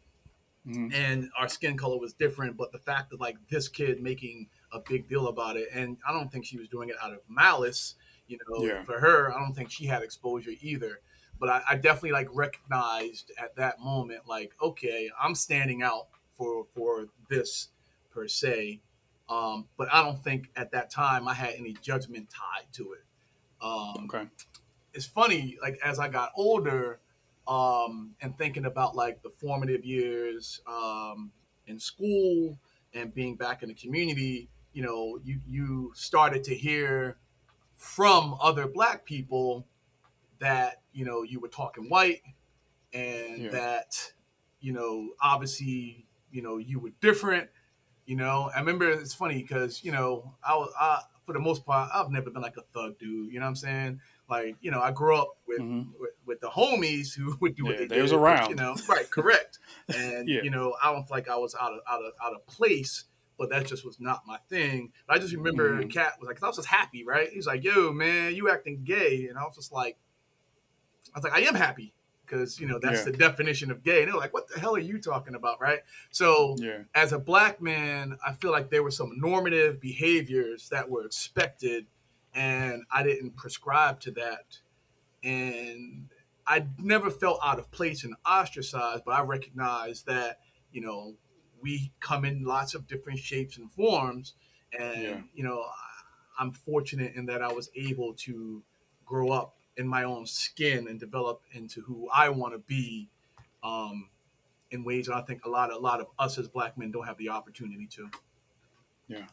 Mhm. 0.66 0.94
and 0.94 1.30
our 1.38 1.50
skin 1.50 1.76
color 1.78 2.00
was 2.00 2.14
different, 2.14 2.56
but 2.58 2.72
the 2.72 2.80
fact 2.80 3.10
that 3.12 3.20
like 3.20 3.36
this 3.50 3.68
kid 3.68 4.02
making 4.02 4.50
a 4.72 4.80
big 4.80 5.08
deal 5.10 5.28
about 5.28 5.58
it, 5.58 5.68
and 5.74 5.98
I 6.08 6.14
don't 6.14 6.32
think 6.32 6.46
she 6.46 6.58
was 6.58 6.68
doing 6.70 6.90
it 6.90 6.96
out 7.02 7.12
of 7.14 7.20
malice, 7.30 7.96
you 8.28 8.38
know, 8.48 8.64
Yeah. 8.66 8.84
for 8.84 9.00
her, 9.00 9.34
I 9.34 9.40
don't 9.40 9.54
think 9.54 9.70
she 9.70 9.86
had 9.86 10.02
exposure 10.04 10.52
either. 10.62 11.02
But 11.40 11.50
I, 11.50 11.64
I 11.72 11.76
definitely 11.76 12.14
like 12.14 12.30
recognized 12.32 13.32
at 13.38 13.56
that 13.58 13.80
moment, 13.80 14.22
like, 14.26 14.54
okay, 14.62 15.12
I'm 15.20 15.36
standing 15.36 15.84
out 15.84 16.08
for 16.32 16.66
for 16.74 17.08
this 17.30 17.70
per 18.10 18.28
se. 18.28 18.82
Um, 19.30 19.68
but 19.78 19.88
I 19.92 20.04
don't 20.04 20.22
think 20.24 20.52
at 20.56 20.72
that 20.72 20.90
time 20.90 21.28
I 21.28 21.34
had 21.34 21.54
any 21.56 21.74
judgment 21.82 22.30
tied 22.30 22.72
to 22.74 22.94
it. 22.94 23.06
Um, 23.62 24.06
Okay. 24.06 24.28
it's 24.94 25.06
funny 25.06 25.58
like 25.62 25.80
as 25.84 26.00
i 26.00 26.08
got 26.08 26.32
older 26.36 27.00
um 27.48 28.16
and 28.22 28.38
thinking 28.38 28.66
about 28.66 28.96
like 28.96 29.22
the 29.24 29.30
formative 29.30 29.84
years 29.86 30.62
um 30.68 31.32
in 31.68 31.80
school 31.80 32.60
and 32.94 33.14
being 33.14 33.36
back 33.36 33.64
in 33.64 33.70
the 33.70 33.76
community 33.76 34.50
you 34.74 34.84
know 34.84 35.20
you 35.24 35.40
you 35.48 35.92
started 35.96 36.44
to 36.44 36.56
hear 36.56 37.18
from 37.76 38.36
other 38.42 38.68
black 38.68 39.06
people 39.06 39.68
that 40.40 40.82
you 40.94 41.06
know 41.06 41.24
you 41.24 41.40
were 41.40 41.48
talking 41.50 41.90
white 41.90 42.22
and 42.94 43.46
Yeah. 43.46 43.52
that 43.52 44.14
you 44.60 44.74
know 44.74 45.12
obviously 45.22 46.08
you 46.32 46.42
know 46.42 46.58
you 46.58 46.80
were 46.80 46.92
different 47.02 47.50
you 48.06 48.16
know 48.16 48.50
i 48.56 48.60
remember 48.60 48.90
it's 48.90 49.14
funny 49.14 49.42
because 49.42 49.84
you 49.84 49.92
know 49.92 50.34
i 50.46 50.56
was 50.56 50.72
I, 50.80 51.02
for 51.26 51.34
the 51.34 51.40
most 51.40 51.66
part 51.66 51.90
i've 51.94 52.10
never 52.12 52.30
been 52.30 52.42
like 52.42 52.58
a 52.58 52.62
thug 52.74 52.98
dude 53.00 53.32
you 53.32 53.40
know 53.40 53.46
what 53.46 53.50
i'm 53.50 53.56
saying 53.56 54.02
like 54.30 54.56
you 54.62 54.72
know 54.72 54.82
i 54.82 54.92
grew 54.92 55.16
up 55.16 55.38
with 55.48 55.60
Mhm. 55.62 55.88
with, 56.00 56.12
with 56.26 56.42
the 56.42 56.50
homies 56.50 57.16
who 57.16 57.38
would 57.42 57.56
do 57.56 57.64
what 57.66 57.74
Yeah, 57.76 57.80
they 57.80 57.88
they 57.88 57.96
did 57.96 58.02
was 58.04 58.12
around. 58.14 58.50
you 58.50 58.56
know 58.56 58.76
right 58.90 59.10
correct 59.10 59.60
and 59.96 60.28
Yeah. 60.28 60.42
you 60.44 60.50
know 60.50 60.76
i 60.84 60.92
don't 60.92 61.04
feel 61.08 61.18
like 61.18 61.30
i 61.30 61.36
was 61.38 61.56
out 61.56 61.74
of 61.74 61.80
out 61.90 62.02
of 62.04 62.12
out 62.24 62.34
of 62.34 62.46
place 62.46 63.06
but 63.38 63.50
that 63.50 63.66
just 63.66 63.86
was 63.86 64.00
not 64.00 64.24
my 64.28 64.38
thing 64.50 64.92
but 65.08 65.16
i 65.16 65.20
just 65.20 65.34
remember 65.34 65.82
Mhm. 65.84 65.92
cat 65.94 66.14
was 66.20 66.28
like 66.28 66.36
'cause 66.38 66.44
i 66.44 66.48
was 66.48 66.58
just 66.58 66.68
happy 66.68 67.04
right 67.06 67.30
he's 67.30 67.48
like 67.48 67.64
yo 67.64 67.92
man 67.94 68.36
you 68.36 68.50
acting 68.50 68.84
gay 68.84 69.28
and 69.30 69.38
i 69.40 69.44
was 69.44 69.56
just 69.56 69.72
like 69.72 69.98
i 71.16 71.18
was 71.20 71.24
like 71.24 71.34
i 71.34 71.40
am 71.42 71.56
happy 71.56 71.94
because 72.34 72.60
you 72.60 72.68
know 72.68 72.80
that's 72.80 73.00
Yeah. 73.06 73.12
the 73.12 73.18
definition 73.18 73.70
of 73.72 73.84
gay 73.84 74.04
and 74.04 74.12
they're 74.12 74.18
like 74.20 74.34
what 74.34 74.48
the 74.48 74.60
hell 74.60 74.76
are 74.76 74.80
you 74.80 75.00
talking 75.00 75.36
about 75.36 75.62
right 75.62 75.82
so 76.12 76.56
Yeah. 76.60 76.84
as 76.96 77.14
a 77.14 77.20
black 77.20 77.62
man, 77.62 78.18
I 78.26 78.34
feel 78.34 78.52
like 78.52 78.70
there 78.70 78.84
were 78.84 78.92
some 78.92 79.20
normative 79.20 79.80
behaviors 79.80 80.70
that 80.70 80.90
were 80.90 81.06
expected, 81.06 81.86
and 82.34 82.84
I 82.92 83.04
didn't 83.04 83.36
prescribe 83.36 84.00
to 84.02 84.12
that. 84.12 84.60
And 85.24 86.10
I 86.46 86.68
never 86.78 87.10
felt 87.10 87.40
out 87.44 87.60
of 87.60 87.72
place 87.72 88.04
and 88.04 88.16
ostracized, 88.26 89.04
but 89.06 89.12
I 89.12 89.22
recognized 89.22 90.06
that, 90.08 90.40
you 90.72 90.82
know, 90.82 91.16
we 91.62 91.92
come 92.00 92.26
in 92.26 92.44
lots 92.44 92.74
of 92.76 92.88
different 92.88 93.20
shapes 93.20 93.58
and 93.58 93.72
forms. 93.72 94.34
And, 94.78 95.02
Yeah. 95.04 95.22
you 95.34 95.44
know, 95.44 95.66
I'm 96.38 96.52
fortunate 96.52 97.16
in 97.16 97.26
that 97.28 97.42
I 97.42 97.52
was 97.54 97.70
able 97.76 98.14
to 98.16 98.64
grow 99.06 99.30
up 99.30 99.56
in 99.78 99.88
my 99.88 100.04
own 100.04 100.26
skin 100.26 100.88
and 100.88 101.00
develop 101.00 101.42
into 101.52 101.82
who 101.82 102.10
I 102.14 102.30
want 102.30 102.54
to 102.54 102.60
be. 102.60 103.10
Um, 103.64 104.10
in 104.72 104.84
ways 104.84 105.06
that 105.06 105.16
I 105.16 105.22
think 105.22 105.46
a 105.46 105.50
lot 105.50 105.70
of 105.70 105.78
a 105.78 105.80
lot 105.80 106.02
of 106.02 106.08
us 106.18 106.38
as 106.40 106.48
black 106.48 106.78
men 106.78 106.92
don't 106.92 107.06
have 107.06 107.18
the 107.18 107.30
opportunity 107.30 107.86
to. 107.92 108.10
Yeah. 109.08 109.26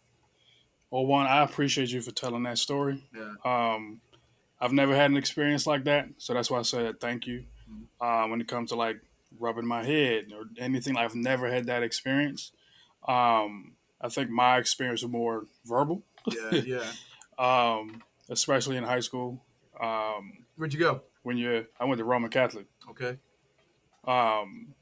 Well, 0.90 1.06
one, 1.06 1.26
I 1.26 1.42
appreciate 1.42 1.88
you 1.90 2.02
for 2.02 2.11
telling 2.11 2.42
that 2.42 2.59
story. 2.59 3.02
Yeah. 3.16 3.35
Um, 3.44 4.00
I've 4.61 4.73
never 4.75 4.94
had 4.94 5.11
an 5.11 5.16
experience 5.16 5.66
like 5.66 5.85
that, 5.85 6.09
so 6.18 6.35
that's 6.35 6.50
why 6.50 6.59
I 6.59 6.62
said 6.62 7.00
thank 7.00 7.26
you. 7.26 7.44
Mhm. 7.70 7.85
Uh, 8.00 8.28
when 8.28 8.40
it 8.40 8.49
comes 8.49 8.68
to 8.70 8.76
like 8.76 9.00
rubbing 9.38 9.66
my 9.66 9.82
head 9.82 10.26
or 10.35 10.44
anything, 10.59 10.97
I've 10.97 11.14
never 11.14 11.50
had 11.50 11.66
that 11.66 11.82
experience. 11.82 12.52
Um, 13.09 13.73
I 14.00 14.11
think 14.11 14.28
my 14.28 14.59
experience 14.59 15.02
was 15.02 15.11
more 15.11 15.47
verbal, 15.64 16.02
Yeah, 16.26 16.50
yeah. 16.54 16.92
um, 17.38 18.02
especially 18.28 18.76
in 18.76 18.85
high 18.85 19.00
school. 19.00 19.40
Um, 19.80 20.44
Where'd 20.56 20.72
you 20.72 20.78
go? 20.80 21.02
when 21.22 21.37
you, 21.37 21.66
I 21.78 21.84
went 21.84 21.99
to 21.99 22.04
Roman 22.04 22.30
Catholic, 22.30 22.66
Okay. 22.90 23.18
um, 24.06 24.75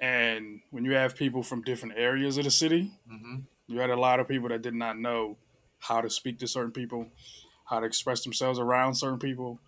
and 0.00 0.60
when 0.70 0.84
you 0.84 0.92
have 0.92 1.14
people 1.16 1.42
from 1.42 1.62
different 1.62 1.94
areas 1.98 2.38
of 2.38 2.44
the 2.44 2.50
city, 2.50 2.90
Mm-hmm. 3.10 3.36
You 3.68 3.78
had 3.78 3.90
a 3.90 3.96
lot 3.96 4.20
of 4.20 4.28
people 4.28 4.48
that 4.50 4.60
did 4.60 4.74
not 4.74 4.98
know 4.98 5.38
how 5.78 6.00
to 6.02 6.10
speak 6.10 6.38
to 6.40 6.48
certain 6.48 6.72
people, 6.72 7.06
how 7.64 7.80
to 7.80 7.86
express 7.86 8.22
themselves 8.22 8.58
around 8.58 8.94
certain 8.96 9.18
people. 9.18 9.60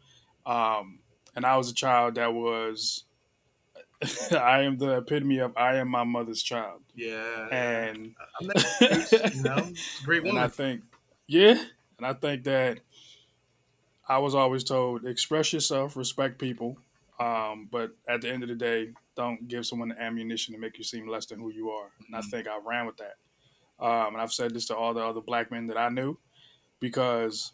Um, 0.44 0.98
and 1.34 1.46
I 1.46 1.56
was 1.56 1.70
a 1.70 1.74
child 1.74 2.16
that 2.16 2.34
was, 2.34 3.04
I 4.32 4.62
am 4.62 4.76
the 4.76 4.98
epitome 4.98 5.38
of 5.38 5.56
I 5.56 5.76
am 5.76 5.88
my 5.88 6.04
mother's 6.04 6.42
child. 6.42 6.82
Yeah. 6.94 7.48
And, 7.50 8.14
I'm 8.40 8.46
not 8.48 8.72
you 9.34 9.42
know, 9.42 9.72
great 10.04 10.24
and 10.24 10.38
I 10.38 10.48
think, 10.48 10.82
yeah, 11.26 11.56
and 11.96 12.06
I 12.06 12.12
think 12.12 12.44
that 12.44 12.80
I 14.08 14.18
was 14.18 14.34
always 14.34 14.64
told 14.64 15.06
express 15.06 15.52
yourself, 15.52 15.96
respect 15.96 16.38
people, 16.38 16.78
um, 17.18 17.68
but 17.70 17.92
at 18.08 18.20
the 18.20 18.30
end 18.30 18.42
of 18.42 18.48
the 18.48 18.54
day, 18.54 18.92
don't 19.16 19.48
give 19.48 19.66
someone 19.66 19.88
the 19.90 20.00
ammunition 20.02 20.54
to 20.54 20.60
make 20.60 20.76
you 20.78 20.84
seem 20.84 21.06
less 21.08 21.26
than 21.26 21.38
who 21.40 21.50
you 21.50 21.70
are. 21.70 21.90
And 22.06 22.16
I 22.16 22.20
Mhm. 22.20 22.30
think 22.30 22.48
I 22.48 22.58
ran 22.58 22.86
with 22.86 22.96
that. 22.98 23.16
Um, 23.78 24.14
and 24.14 24.18
I've 24.22 24.32
said 24.32 24.54
this 24.54 24.66
to 24.66 24.76
all 24.76 24.94
the 24.94 25.04
other 25.04 25.20
black 25.20 25.50
men 25.50 25.66
that 25.68 25.78
I 25.78 25.88
knew 25.88 26.18
because 26.80 27.52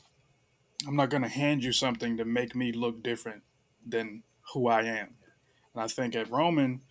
I'm 0.87 0.97
not 0.97 1.11
going 1.11 1.23
to 1.23 1.29
hand 1.29 1.65
you 1.65 1.73
something 1.73 2.17
to 2.17 2.25
make 2.25 2.55
me 2.55 2.73
look 2.73 3.03
different 3.03 3.43
than 3.87 4.23
who 4.53 4.69
I 4.69 4.83
am. 4.83 5.17
And 5.75 5.83
I 5.85 5.89
think 5.89 6.15
at 6.17 6.31
Roman, 6.31 6.83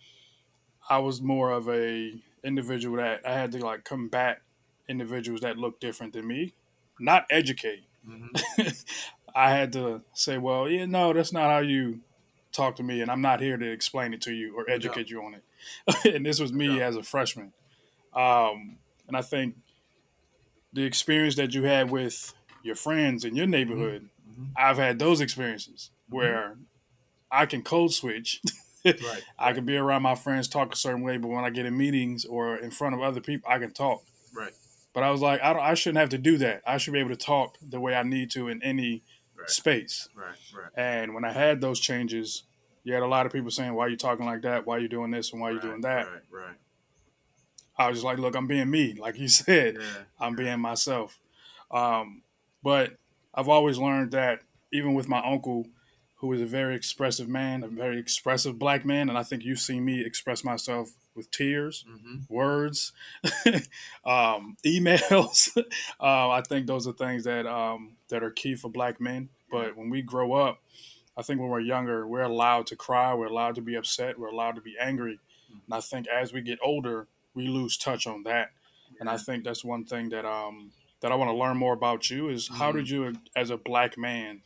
I 0.88 0.98
was 0.98 1.20
more 1.20 1.52
of 1.52 1.68
a 1.68 2.22
individual 2.42 2.96
that 2.96 3.26
I 3.26 3.32
had 3.32 3.52
to 3.52 3.58
like 3.64 3.84
combat 3.84 4.42
individuals 4.88 5.42
that 5.42 5.58
look 5.58 5.80
different 5.80 6.12
than 6.14 6.26
me, 6.26 6.54
not 6.98 7.26
educate. 7.30 7.84
Mhm. 8.06 8.30
I 9.34 9.50
had 9.50 9.72
to 9.74 10.02
say, 10.14 10.38
well, 10.38 10.68
yeah, 10.68 10.86
no, 10.86 11.12
that's 11.12 11.32
not 11.32 11.50
how 11.50 11.58
you 11.58 12.00
talk 12.52 12.76
to 12.76 12.82
me, 12.82 13.00
and 13.00 13.10
I'm 13.10 13.20
not 13.20 13.40
here 13.40 13.56
to 13.56 13.70
explain 13.70 14.12
it 14.12 14.20
to 14.22 14.32
you 14.32 14.56
or 14.56 14.68
educate 14.68 15.08
you 15.10 15.22
on 15.22 15.34
it. 15.34 15.44
and 16.14 16.24
this 16.26 16.40
was 16.40 16.52
me 16.52 16.78
Yeah. 16.78 16.86
as 16.88 16.96
a 16.96 17.02
freshman. 17.02 17.52
Um, 18.14 18.78
and 19.06 19.16
I 19.16 19.22
think 19.22 19.54
the 20.72 20.84
experience 20.84 21.36
that 21.36 21.54
you 21.54 21.64
had 21.64 21.90
with 21.90 22.34
your 22.62 22.74
friends 22.74 23.24
in 23.24 23.36
your 23.36 23.46
neighborhood, 23.46 24.08
Mhm. 24.30 24.50
I've 24.56 24.76
had 24.78 24.98
those 24.98 25.20
experiences 25.20 25.90
where 26.08 26.56
I 27.30 27.46
can 27.46 27.62
code 27.62 27.92
switch. 27.92 28.40
Right. 28.82 29.22
I 29.38 29.52
can 29.52 29.66
be 29.66 29.76
around 29.76 30.00
my 30.00 30.14
friends, 30.14 30.48
talk 30.48 30.72
a 30.72 30.76
certain 30.76 31.02
way, 31.02 31.18
but 31.18 31.28
when 31.28 31.44
I 31.44 31.50
get 31.50 31.66
in 31.66 31.76
meetings 31.76 32.24
or 32.24 32.56
in 32.56 32.70
front 32.70 32.94
of 32.94 33.02
other 33.02 33.20
people, 33.20 33.46
I 33.50 33.58
can 33.58 33.72
talk. 33.74 34.02
Right. 34.34 34.54
But 34.94 35.02
I 35.02 35.10
was 35.10 35.20
like, 35.20 35.42
I, 35.42 35.52
don't, 35.52 35.60
I 35.60 35.74
shouldn't 35.74 35.98
have 35.98 36.08
to 36.08 36.16
do 36.18 36.38
that. 36.38 36.62
I 36.66 36.78
should 36.78 36.94
be 36.94 36.98
able 36.98 37.10
to 37.10 37.16
talk 37.16 37.58
the 37.60 37.78
way 37.78 37.94
I 37.94 38.02
need 38.04 38.30
to 38.30 38.48
in 38.48 38.62
any 38.62 39.02
Right. 39.40 39.50
space. 39.50 40.08
Right. 40.14 40.36
Right. 40.54 40.70
And 40.76 41.14
when 41.14 41.24
I 41.24 41.32
had 41.32 41.60
those 41.60 41.80
changes, 41.80 42.44
you 42.84 42.94
had 42.94 43.02
a 43.02 43.06
lot 43.06 43.26
of 43.26 43.32
people 43.32 43.50
saying, 43.50 43.74
"Why 43.74 43.86
are 43.86 43.88
you 43.88 43.96
talking 43.96 44.26
like 44.26 44.42
that? 44.42 44.66
Why 44.66 44.76
are 44.76 44.80
you 44.80 44.88
doing 44.88 45.10
this 45.10 45.32
and 45.32 45.40
why 45.40 45.50
are 45.50 45.52
you 45.54 45.60
doing 45.60 45.80
that?" 45.82 46.06
Right. 46.06 46.22
Right. 46.30 46.56
I 47.76 47.88
was 47.88 47.96
just 47.98 48.04
like, 48.04 48.18
"Look, 48.18 48.34
I'm 48.36 48.46
being 48.46 48.70
me, 48.70 48.94
like 48.98 49.18
you 49.18 49.28
said. 49.28 49.76
Yeah. 49.80 50.02
I'm 50.18 50.36
being 50.36 50.60
myself." 50.60 51.18
Um, 51.70 52.22
but 52.62 52.96
I've 53.34 53.48
always 53.48 53.78
learned 53.78 54.10
that 54.12 54.40
even 54.72 54.94
with 54.94 55.08
my 55.08 55.22
uncle, 55.24 55.66
who 56.16 56.32
is 56.32 56.40
a 56.40 56.46
very 56.46 56.74
expressive 56.76 57.28
man, 57.28 57.62
a 57.62 57.68
very 57.68 57.98
expressive 57.98 58.58
black 58.58 58.84
man, 58.84 59.08
and 59.08 59.16
I 59.16 59.22
think 59.22 59.44
you've 59.44 59.60
seen 59.60 59.84
me 59.84 60.04
express 60.04 60.44
myself 60.44 60.90
with 61.14 61.30
tears, 61.30 61.84
Mm-hmm. 61.88 62.16
words, 62.28 62.92
um, 64.04 64.56
emails. 64.64 65.48
uh, 66.00 66.30
I 66.30 66.42
think 66.46 66.66
those 66.66 66.86
are 66.86 66.92
things 66.92 67.24
that 67.24 67.46
um, 67.46 67.92
that 68.10 68.22
are 68.22 68.30
key 68.30 68.54
for 68.54 68.68
black 68.68 69.00
men. 69.00 69.30
But 69.50 69.76
when 69.76 69.90
we 69.90 70.02
grow 70.02 70.32
up, 70.34 70.60
I 71.16 71.22
think 71.22 71.40
when 71.40 71.48
we're 71.50 71.60
younger, 71.60 72.06
we're 72.06 72.22
allowed 72.22 72.66
to 72.68 72.76
cry, 72.76 73.14
we're 73.14 73.26
allowed 73.26 73.56
to 73.56 73.60
be 73.60 73.74
upset, 73.74 74.18
we're 74.18 74.28
allowed 74.28 74.54
to 74.56 74.60
be 74.60 74.76
angry. 74.80 75.18
And 75.66 75.74
I 75.74 75.80
think 75.80 76.06
as 76.06 76.32
we 76.32 76.40
get 76.40 76.58
older, 76.62 77.08
we 77.34 77.48
lose 77.48 77.76
touch 77.76 78.06
on 78.06 78.22
that. 78.24 78.50
And 79.00 79.08
I 79.08 79.16
think 79.16 79.44
that's 79.44 79.64
one 79.64 79.84
thing 79.84 80.10
that 80.10 80.24
um, 80.24 80.72
that 81.00 81.10
I 81.10 81.14
want 81.16 81.30
to 81.30 81.34
learn 81.36 81.56
more 81.56 81.72
about 81.72 82.10
you 82.10 82.28
is 82.28 82.48
how 82.48 82.70
Mhm. 82.70 82.74
did 82.74 82.90
you, 82.90 83.14
as 83.34 83.50
a 83.50 83.56
black 83.56 83.96
man, 83.98 84.42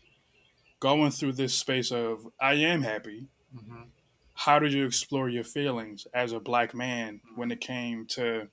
going 0.80 1.10
through 1.10 1.32
this 1.32 1.54
space 1.54 1.90
of 1.90 2.28
I 2.40 2.54
am 2.54 2.82
happy, 2.82 3.26
Mm-hmm. 3.56 3.82
how 4.34 4.58
did 4.58 4.72
you 4.72 4.84
explore 4.86 5.28
your 5.28 5.44
feelings 5.44 6.06
as 6.12 6.32
a 6.32 6.40
black 6.40 6.74
man 6.74 7.20
when 7.36 7.50
it 7.52 7.60
came 7.60 8.06
to 8.06 8.48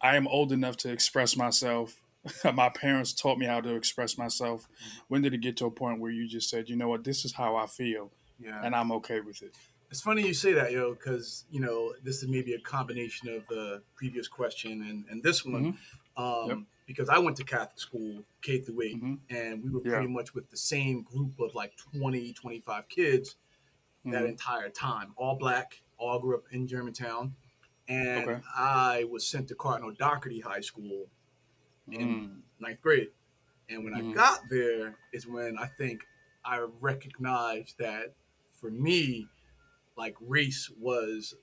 I 0.00 0.16
am 0.16 0.28
old 0.28 0.52
enough 0.52 0.76
to 0.78 0.92
express 0.92 1.36
myself. 1.36 2.00
My 2.54 2.68
parents 2.68 3.12
taught 3.12 3.38
me 3.38 3.46
how 3.46 3.60
to 3.60 3.74
express 3.74 4.16
myself. 4.18 4.68
When 5.08 5.22
did 5.22 5.34
it 5.34 5.38
get 5.38 5.56
to 5.58 5.66
a 5.66 5.70
point 5.70 6.00
where 6.00 6.10
you 6.10 6.26
just 6.28 6.48
said, 6.50 6.68
you 6.68 6.76
know 6.76 6.88
what, 6.88 7.04
this 7.04 7.24
is 7.24 7.32
how 7.32 7.56
I 7.56 7.66
feel 7.66 8.10
Yeah. 8.38 8.60
and 8.64 8.74
I'm 8.74 8.92
okay 8.92 9.20
with 9.20 9.42
it? 9.42 9.54
It's 9.90 10.00
funny 10.02 10.26
you 10.26 10.34
say 10.34 10.52
that, 10.52 10.70
yo, 10.72 10.92
because 10.92 11.44
you 11.50 11.60
know 11.60 11.94
this 12.02 12.22
is 12.22 12.28
maybe 12.28 12.52
a 12.54 12.60
combination 12.60 13.28
of 13.30 13.46
the 13.48 13.82
previous 13.94 14.28
question 14.28 14.82
and, 14.82 15.04
and 15.10 15.22
this 15.22 15.44
one. 15.44 15.78
Um, 16.16 16.48
Yep. 16.48 16.58
because 16.86 17.08
I 17.08 17.18
went 17.18 17.36
to 17.38 17.44
Catholic 17.44 17.78
school 17.78 18.22
K 18.42 18.60
through 18.60 18.82
8 18.82 19.02
Mhm. 19.02 19.18
and 19.30 19.62
we 19.62 19.70
were 19.70 19.80
Yeah. 19.84 19.92
pretty 19.92 20.08
much 20.08 20.34
with 20.34 20.50
the 20.50 20.56
same 20.56 21.02
group 21.02 21.38
of 21.40 21.54
like 21.54 21.76
20, 21.76 22.32
25 22.32 22.88
kids 22.88 23.36
that 24.04 24.24
Mhm. 24.24 24.28
entire 24.28 24.68
time, 24.68 25.12
all 25.16 25.36
black, 25.36 25.80
all 25.96 26.18
grew 26.18 26.36
up 26.36 26.44
in 26.52 26.66
Germantown. 26.66 27.34
And 27.88 28.28
Okay. 28.28 28.40
I 28.54 29.04
was 29.04 29.26
sent 29.26 29.48
to 29.48 29.54
Cardinal 29.54 29.92
Dougherty 29.92 30.40
High 30.40 30.60
School 30.60 31.08
in 31.92 32.24
Mm. 32.24 32.42
ninth 32.58 32.80
grade. 32.82 33.12
And 33.68 33.84
when 33.84 33.94
Mhm. 33.94 34.00
I 34.00 34.02
got 34.14 34.48
there 34.48 34.96
is 35.12 35.26
when 35.26 35.58
I 35.58 35.66
think 35.66 36.06
I 36.44 36.60
recognized 36.60 37.78
that 37.78 38.14
for 38.52 38.70
me, 38.70 39.28
like 39.96 40.16
race 40.20 40.70
was 40.70 41.34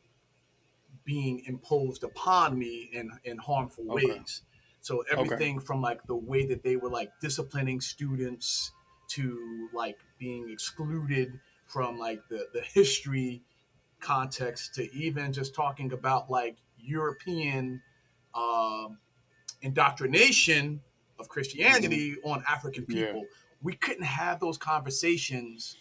being 1.03 1.43
imposed 1.45 2.03
upon 2.03 2.57
me 2.57 2.89
in, 2.91 3.11
in 3.23 3.37
harmful 3.37 3.85
Okay. 3.89 4.21
ways. 4.23 4.41
So 4.81 5.03
everything 5.09 5.59
from 5.59 5.81
like 5.81 6.05
the 6.07 6.15
way 6.15 6.45
that 6.47 6.63
they 6.63 6.75
were 6.75 6.89
like 6.89 7.19
disciplining 7.19 7.81
students 7.81 8.71
to 9.09 9.69
like 9.73 9.99
being 10.17 10.49
excluded 10.49 11.39
from 11.65 11.97
like 11.97 12.27
the, 12.29 12.47
the 12.53 12.61
history 12.61 13.43
context 13.99 14.75
to 14.75 14.93
even 14.95 15.33
just 15.33 15.55
talking 15.55 15.91
about 15.93 16.29
like 16.29 16.57
European 16.77 17.81
um, 18.35 18.99
indoctrination 19.61 20.81
of 21.19 21.29
Christianity 21.29 22.17
on 22.23 22.43
African 22.47 22.85
Yeah. 22.87 23.05
people. 23.05 23.25
We 23.61 23.73
couldn't 23.75 24.03
have 24.03 24.39
those 24.39 24.57
conversations 24.57 25.77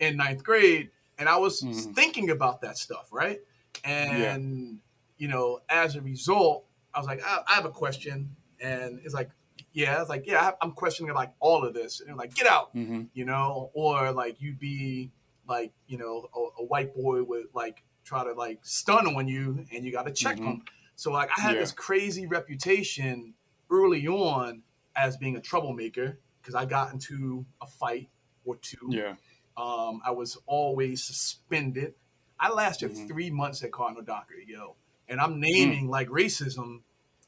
in 0.00 0.16
ninth 0.16 0.42
grade. 0.44 0.90
And 1.18 1.28
I 1.28 1.36
was 1.36 1.62
Mhm. 1.62 1.94
thinking 1.94 2.30
about 2.30 2.60
that 2.62 2.76
stuff, 2.76 3.12
right? 3.12 3.40
And, 3.84 4.80
you 5.16 5.28
know, 5.28 5.60
as 5.68 5.96
a 5.96 6.00
result, 6.02 6.66
I 6.92 6.98
was 6.98 7.06
like, 7.06 7.22
I, 7.24 7.42
I 7.46 7.54
have 7.54 7.64
a 7.64 7.70
question. 7.70 8.34
And 8.60 9.00
it's 9.04 9.14
like, 9.14 9.30
yeah, 9.72 10.00
it's 10.00 10.08
like, 10.08 10.26
yeah, 10.26 10.52
I'm 10.60 10.72
questioning 10.72 11.12
like 11.14 11.32
all 11.40 11.64
of 11.64 11.74
this. 11.74 12.00
And 12.00 12.08
they're 12.08 12.16
like, 12.16 12.34
get 12.34 12.46
out 12.46 12.74
Mhm. 12.74 13.08
you 13.12 13.24
know, 13.24 13.70
or 13.74 14.10
like 14.12 14.40
you'd 14.40 14.58
be 14.58 15.12
like, 15.46 15.72
you 15.86 15.98
know, 15.98 16.28
a, 16.34 16.62
a 16.62 16.64
white 16.64 16.94
boy 16.94 17.22
would 17.22 17.46
like 17.54 17.82
try 18.04 18.24
to 18.24 18.32
like 18.32 18.64
stun 18.64 19.06
on 19.06 19.28
you 19.28 19.64
and 19.72 19.84
you 19.84 19.92
got 19.92 20.06
to 20.06 20.12
check 20.12 20.36
them. 20.36 20.62
So 20.96 21.10
like 21.12 21.30
I 21.36 21.40
had 21.40 21.54
Yeah. 21.54 21.60
this 21.60 21.72
crazy 21.72 22.26
reputation 22.26 23.34
early 23.70 24.06
on 24.06 24.62
as 24.96 25.16
being 25.16 25.36
a 25.36 25.40
troublemaker 25.40 26.18
because 26.40 26.54
I 26.54 26.64
got 26.66 26.92
into 26.92 27.46
a 27.60 27.66
fight 27.66 28.10
or 28.44 28.56
two. 28.56 28.88
Yeah. 28.90 29.16
Um, 29.56 30.00
I 30.04 30.10
was 30.10 30.36
always 30.46 31.02
suspended. 31.02 31.94
I 32.38 32.50
lasted 32.50 32.92
Mhm. 32.92 33.08
three 33.08 33.30
months 33.30 33.62
at 33.62 33.72
Cardinal 33.72 34.02
Dougherty, 34.02 34.44
yo, 34.46 34.76
and 35.08 35.20
I'm 35.20 35.36
Mm. 35.36 35.40
naming 35.40 35.88
like 35.88 36.08
racism 36.08 36.82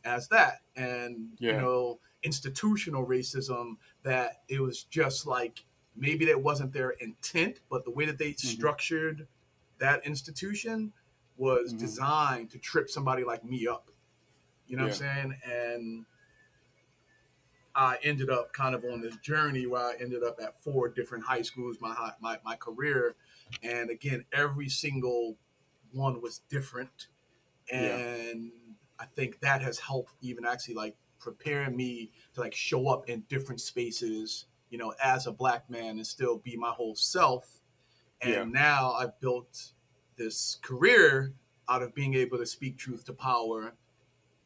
as 0.05 0.29
that, 0.29 0.61
and 0.77 1.37
you 1.41 1.53
know, 1.53 2.01
institutional 2.23 3.07
racism 3.07 3.77
that 4.03 4.43
it 4.49 4.61
was 4.61 4.85
just 4.85 5.27
like 5.27 5.65
maybe 5.95 6.27
that 6.27 6.43
wasn't 6.43 6.73
their 6.73 6.91
intent, 6.91 7.61
but 7.71 7.85
the 7.85 7.91
way 7.91 8.05
that 8.05 8.19
they 8.19 8.33
Mm-hmm. 8.33 8.49
structured 8.49 9.29
that 9.79 10.05
institution 10.07 10.93
was 11.37 11.73
Mhm. 11.73 11.79
designed 11.79 12.51
to 12.51 12.59
trip 12.59 12.89
somebody 12.91 13.25
like 13.25 13.45
me 13.45 13.67
up. 13.67 13.91
You 14.67 14.77
know 14.77 14.85
what 14.85 14.93
I'm 14.93 14.99
saying? 14.99 15.41
And 15.45 16.07
I 17.75 17.99
ended 18.03 18.31
up 18.31 18.53
kind 18.53 18.75
of 18.75 18.85
on 18.85 19.01
this 19.03 19.17
journey 19.19 19.67
where 19.67 19.83
I 19.83 19.95
ended 20.01 20.23
up 20.25 20.41
at 20.41 20.63
four 20.63 20.89
different 20.89 21.25
high 21.25 21.43
schools 21.43 21.79
my 21.81 22.13
my 22.21 22.41
my 22.43 22.57
career, 22.57 23.17
and 23.63 23.91
again 23.91 24.25
every 24.33 24.69
single 24.69 25.37
one 25.93 26.21
was 26.23 26.39
different, 26.49 27.09
Yeah. 27.71 27.99
and 28.01 28.53
I 28.99 29.05
think 29.07 29.41
that 29.41 29.61
has 29.61 29.79
helped 29.79 30.15
even 30.23 30.47
actually 30.47 30.75
like 30.75 30.97
prepare 31.19 31.71
me 31.71 32.13
to 32.35 32.41
like 32.41 32.55
show 32.55 32.89
up 32.89 33.09
in 33.11 33.23
different 33.29 33.61
spaces, 33.61 34.47
you 34.71 34.79
know, 34.79 34.95
as 35.03 35.27
a 35.27 35.33
black 35.33 35.69
man 35.69 35.99
and 35.99 36.07
still 36.07 36.39
be 36.39 36.57
my 36.57 36.71
whole 36.71 36.95
self. 36.95 37.61
And 38.23 38.33
Yeah. 38.33 38.45
now 38.45 38.93
I've 38.93 39.21
built 39.21 39.73
this 40.17 40.59
career 40.63 41.33
out 41.69 41.83
of 41.83 41.95
being 41.95 42.15
able 42.15 42.39
to 42.39 42.47
speak 42.47 42.77
truth 42.79 43.05
to 43.07 43.13
power 43.13 43.75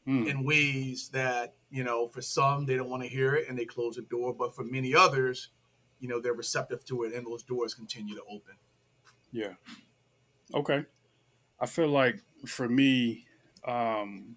Mm. 0.07 0.27
in 0.31 0.45
ways 0.45 1.11
that 1.11 1.53
you 1.71 1.85
know 1.85 2.07
for 2.09 2.23
some 2.23 2.65
they 2.65 2.75
don't 2.75 2.89
want 2.89 3.03
to 3.03 3.09
hear 3.09 3.35
it 3.35 3.49
and 3.51 3.59
they 3.59 3.67
close 3.67 3.97
the 3.97 4.03
door 4.03 4.33
but 4.33 4.57
for 4.57 4.65
many 4.65 4.95
others 4.95 5.51
you 6.01 6.09
know 6.09 6.19
they're 6.19 6.33
receptive 6.33 6.83
to 6.87 7.03
it 7.05 7.13
and 7.13 7.27
those 7.27 7.43
doors 7.43 7.75
continue 7.75 8.15
to 8.15 8.23
open 8.23 8.55
Yeah. 9.31 9.53
Okay. 10.55 10.87
I 11.61 11.67
feel 11.67 11.89
like 11.89 12.23
for 12.47 12.67
me, 12.67 13.27
um, 13.67 14.37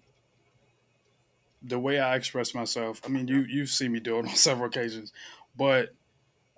the 1.62 1.78
way 1.78 1.98
I 1.98 2.14
express 2.16 2.54
myself, 2.54 3.00
I 3.04 3.08
mean, 3.08 3.26
you 3.26 3.38
you've 3.48 3.70
seen 3.70 3.92
me 3.92 4.00
do 4.00 4.18
it 4.18 4.26
on 4.28 4.34
several 4.36 4.68
occasions, 4.68 5.12
but 5.56 5.94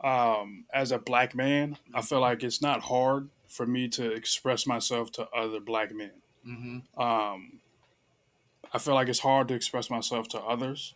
um, 0.03 0.65
as 0.75 0.91
a 0.93 0.99
black 0.99 1.35
man, 1.35 1.79
I 1.95 2.03
feel 2.03 2.21
like 2.21 2.43
it's 2.43 2.61
not 2.61 2.83
hard 2.83 3.29
for 3.49 3.67
me 3.67 3.89
to 3.89 4.11
express 4.13 4.67
myself 4.67 5.11
to 5.13 5.29
other 5.31 5.61
black 5.61 5.95
men. 5.95 6.13
mm-hmm. 6.47 7.01
Um, 7.01 7.61
I 8.73 8.79
feel 8.79 8.95
like 8.95 9.09
it's 9.09 9.21
hard 9.21 9.49
to 9.49 9.55
express 9.55 9.91
myself 9.91 10.29
to 10.29 10.41
others 10.41 10.95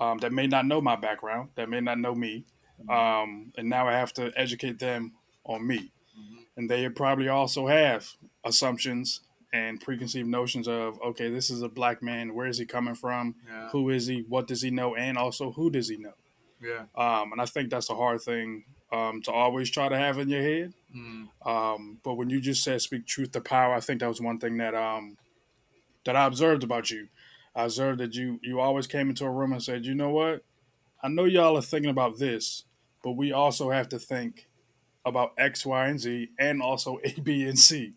um, 0.00 0.18
that 0.18 0.32
may 0.32 0.46
not 0.46 0.66
know 0.66 0.80
my 0.80 0.96
background, 0.96 1.50
that 1.54 1.68
may 1.68 1.80
not 1.80 1.98
know 1.98 2.14
me, 2.14 2.44
um, 2.88 3.52
and 3.56 3.68
now 3.68 3.86
I 3.86 3.92
have 3.92 4.12
to 4.14 4.32
educate 4.36 4.78
them 4.78 5.12
on 5.44 5.66
me 5.66 5.92
Mm-hmm. 6.18 6.36
and 6.56 6.70
they 6.70 6.88
probably 6.88 7.28
also 7.28 7.66
have 7.66 8.08
assumptions 8.42 9.20
and 9.52 9.78
preconceived 9.80 10.26
notions 10.28 10.66
of 10.66 10.98
okay 11.02 11.28
this 11.28 11.50
is 11.50 11.60
a 11.60 11.68
black 11.68 12.02
man 12.02 12.34
where 12.34 12.46
is 12.46 12.56
he 12.56 12.64
coming 12.64 12.94
from 12.94 13.34
yeah 13.46 13.68
who 13.68 13.90
is 13.90 14.06
he 14.06 14.24
what 14.26 14.46
does 14.46 14.62
he 14.62 14.70
know 14.70 14.94
and 14.94 15.18
also 15.18 15.52
who 15.52 15.68
does 15.70 15.90
he 15.90 15.98
know 15.98 16.14
yeah 16.62 16.84
um, 16.96 17.32
and 17.32 17.40
i 17.40 17.44
think 17.44 17.68
that's 17.68 17.90
a 17.90 17.94
hard 17.94 18.22
thing 18.22 18.64
um, 18.92 19.20
to 19.22 19.30
always 19.30 19.68
try 19.70 19.90
to 19.90 19.96
have 19.98 20.18
in 20.18 20.30
your 20.30 20.40
head 20.40 20.72
mm 20.96 21.28
um, 21.44 21.98
but 22.02 22.14
when 22.14 22.30
you 22.30 22.40
just 22.40 22.64
said 22.64 22.80
speak 22.80 23.06
truth 23.06 23.30
to 23.32 23.40
power 23.40 23.74
i 23.74 23.80
think 23.80 24.00
that 24.00 24.08
was 24.08 24.20
one 24.20 24.38
thing 24.38 24.56
that 24.56 24.74
um, 24.74 25.16
that 26.04 26.16
i 26.16 26.26
observed 26.26 26.64
about 26.64 26.90
you 26.90 27.08
i 27.54 27.64
observed 27.64 28.00
that 28.00 28.14
you 28.14 28.40
you 28.42 28.60
always 28.60 28.86
came 28.86 29.08
into 29.08 29.24
a 29.24 29.30
room 29.30 29.52
and 29.52 29.62
said 29.62 29.84
you 29.84 29.94
know 29.94 30.10
what 30.10 30.42
i 31.02 31.08
know 31.08 31.24
y'all 31.24 31.56
are 31.56 31.62
thinking 31.62 31.90
about 31.90 32.18
this 32.18 32.64
but 33.02 33.12
we 33.12 33.30
also 33.32 33.70
have 33.70 33.88
to 33.88 33.98
think 33.98 34.48
about 35.04 35.32
X, 35.38 35.64
Y, 35.64 35.86
and 35.86 36.00
Z, 36.00 36.30
and 36.38 36.60
also 36.60 36.98
A, 37.04 37.20
B, 37.20 37.44
and 37.44 37.58
C. 37.58 37.92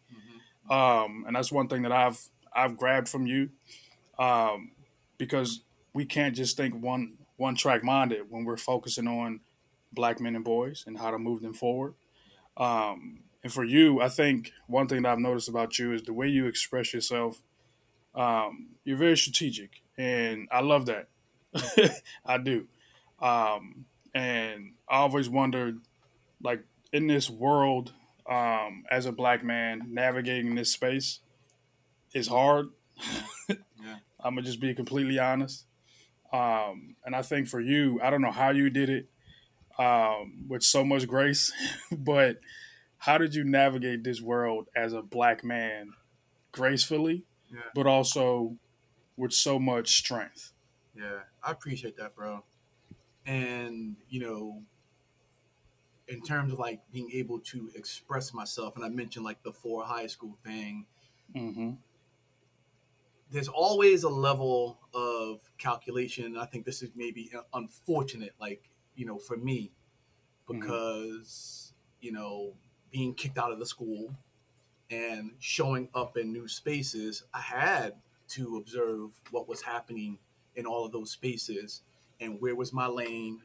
Mhm. 0.69 0.71
Um, 0.71 1.23
and 1.25 1.35
that's 1.35 1.51
one 1.51 1.67
thing 1.67 1.81
that 1.81 1.91
I've 1.91 2.29
I've 2.53 2.77
grabbed 2.77 3.09
from 3.09 3.25
you, 3.25 3.49
um, 4.19 4.71
because 5.17 5.61
we 5.93 6.05
can't 6.05 6.35
just 6.35 6.55
think 6.55 6.75
one 6.75 7.17
one 7.37 7.55
track 7.55 7.83
minded 7.83 8.29
when 8.29 8.45
we're 8.45 8.57
focusing 8.57 9.07
on 9.07 9.39
black 9.91 10.19
men 10.19 10.35
and 10.35 10.45
boys 10.45 10.83
and 10.85 10.99
how 10.99 11.09
to 11.09 11.17
move 11.17 11.41
them 11.41 11.53
forward. 11.53 11.95
Um, 12.59 13.19
and 13.43 13.51
for 13.51 13.63
you, 13.63 14.01
I 14.01 14.09
think 14.09 14.51
one 14.67 14.87
thing 14.87 15.03
that 15.03 15.11
I've 15.13 15.19
noticed 15.19 15.49
about 15.49 15.79
you 15.79 15.93
is 15.93 16.03
the 16.03 16.13
way 16.13 16.27
you 16.27 16.45
express 16.45 16.93
yourself. 16.93 17.41
Um, 18.13 18.71
you're 18.83 18.97
very 18.97 19.15
strategic, 19.17 19.81
and 19.97 20.47
I 20.51 20.61
love 20.61 20.87
that. 20.87 21.07
I 22.25 22.37
do. 22.37 22.67
Um, 23.21 23.85
and 24.13 24.73
I 24.89 24.97
always 24.97 25.29
wondered, 25.29 25.79
like 26.43 26.63
in 26.91 27.07
this 27.07 27.29
world, 27.29 27.93
um, 28.29 28.83
as 28.91 29.05
a 29.05 29.11
black 29.11 29.43
man 29.43 29.83
navigating 29.89 30.55
this 30.55 30.71
space 30.71 31.19
is 32.13 32.27
hard. 32.27 32.67
Yeah. 33.81 33.95
I'm 34.19 34.35
gonna 34.35 34.45
just 34.45 34.59
be 34.59 34.73
completely 34.73 35.19
honest. 35.19 35.65
Um, 36.33 36.97
and 37.05 37.15
I 37.15 37.21
think 37.21 37.47
for 37.47 37.61
you, 37.61 37.99
I 38.03 38.09
don't 38.09 38.21
know 38.21 38.31
how 38.31 38.49
you 38.49 38.69
did 38.69 38.89
it 38.89 39.07
um, 39.79 40.45
with 40.47 40.61
so 40.63 40.83
much 40.83 41.07
grace, 41.07 41.51
but 41.97 42.39
how 42.99 43.17
did 43.17 43.33
you 43.33 43.43
navigate 43.43 44.03
this 44.03 44.21
world 44.21 44.67
as 44.75 44.93
a 44.93 45.01
black 45.01 45.43
man 45.43 45.93
gracefully, 46.51 47.23
Yeah. 47.51 47.61
but 47.73 47.87
also 47.87 48.57
with 49.17 49.33
so 49.33 49.57
much 49.59 49.95
strength? 49.95 50.51
yeah 50.95 51.19
i 51.43 51.51
appreciate 51.51 51.95
that 51.97 52.15
bro 52.15 52.43
and 53.25 53.95
you 54.09 54.19
know 54.19 54.63
in 56.07 56.19
terms 56.23 56.51
of 56.51 56.57
like 56.59 56.81
being 56.91 57.09
able 57.13 57.39
to 57.39 57.69
express 57.75 58.33
myself 58.33 58.75
and 58.75 58.83
i 58.83 58.89
mentioned 58.89 59.23
like 59.23 59.41
the 59.43 59.53
four 59.53 59.83
high 59.85 60.07
school 60.07 60.35
thing 60.43 60.85
Mm-hmm. 61.35 61.73
there's 63.31 63.47
always 63.47 64.03
a 64.03 64.09
level 64.09 64.79
of 64.95 65.41
calculation. 65.59 66.35
I 66.37 66.45
think 66.47 66.65
this 66.65 66.81
is 66.81 66.89
maybe 66.95 67.31
unfortunate, 67.53 68.33
like, 68.41 68.67
you 68.95 69.05
know, 69.05 69.17
for 69.17 69.37
me, 69.37 69.71
Mhm. 70.47 70.59
because, 70.59 71.73
you 72.01 72.11
know, 72.11 72.55
being 72.91 73.13
kicked 73.13 73.37
out 73.37 73.51
of 73.51 73.59
the 73.59 73.65
school 73.65 74.15
and 74.89 75.35
showing 75.39 75.89
up 75.93 76.17
in 76.17 76.31
new 76.33 76.47
spaces, 76.47 77.23
I 77.33 77.41
had 77.41 78.01
to 78.29 78.57
observe 78.57 79.11
what 79.31 79.47
was 79.47 79.61
happening 79.61 80.19
in 80.55 80.65
all 80.65 80.85
of 80.85 80.91
those 80.91 81.11
spaces 81.11 81.83
and 82.19 82.39
where 82.41 82.55
was 82.55 82.73
my 82.73 82.87
lane 82.87 83.43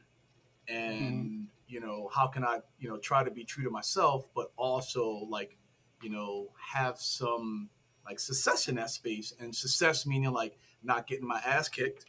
and, 0.67 1.47
you 1.67 1.79
know, 1.79 2.09
how 2.13 2.27
can 2.27 2.43
I, 2.43 2.61
you 2.79 2.89
know, 2.89 2.97
try 2.97 3.23
to 3.23 3.31
be 3.31 3.43
true 3.43 3.63
to 3.63 3.69
myself, 3.69 4.29
but 4.35 4.51
also 4.57 5.09
like, 5.29 5.57
you 6.01 6.09
know, 6.09 6.49
have 6.59 6.99
some 6.99 7.69
like 8.05 8.19
success 8.19 8.67
in 8.67 8.75
that 8.75 8.89
space 8.91 9.33
and 9.39 9.55
success 9.55 10.05
meaning 10.05 10.31
like 10.31 10.57
not 10.83 11.07
getting 11.07 11.27
my 11.27 11.39
ass 11.39 11.69
kicked 11.69 12.05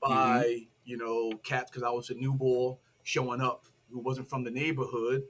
by 0.00 0.08
mm-hmm. 0.44 0.64
You 0.88 0.96
know 0.96 1.30
cats 1.44 1.70
because 1.70 1.82
I 1.82 1.90
was 1.90 2.08
a 2.08 2.14
new 2.14 2.32
bull 2.32 2.80
showing 3.02 3.42
up 3.42 3.66
who 3.92 4.00
wasn't 4.00 4.28
from 4.28 4.42
the 4.42 4.50
neighborhood, 4.50 5.22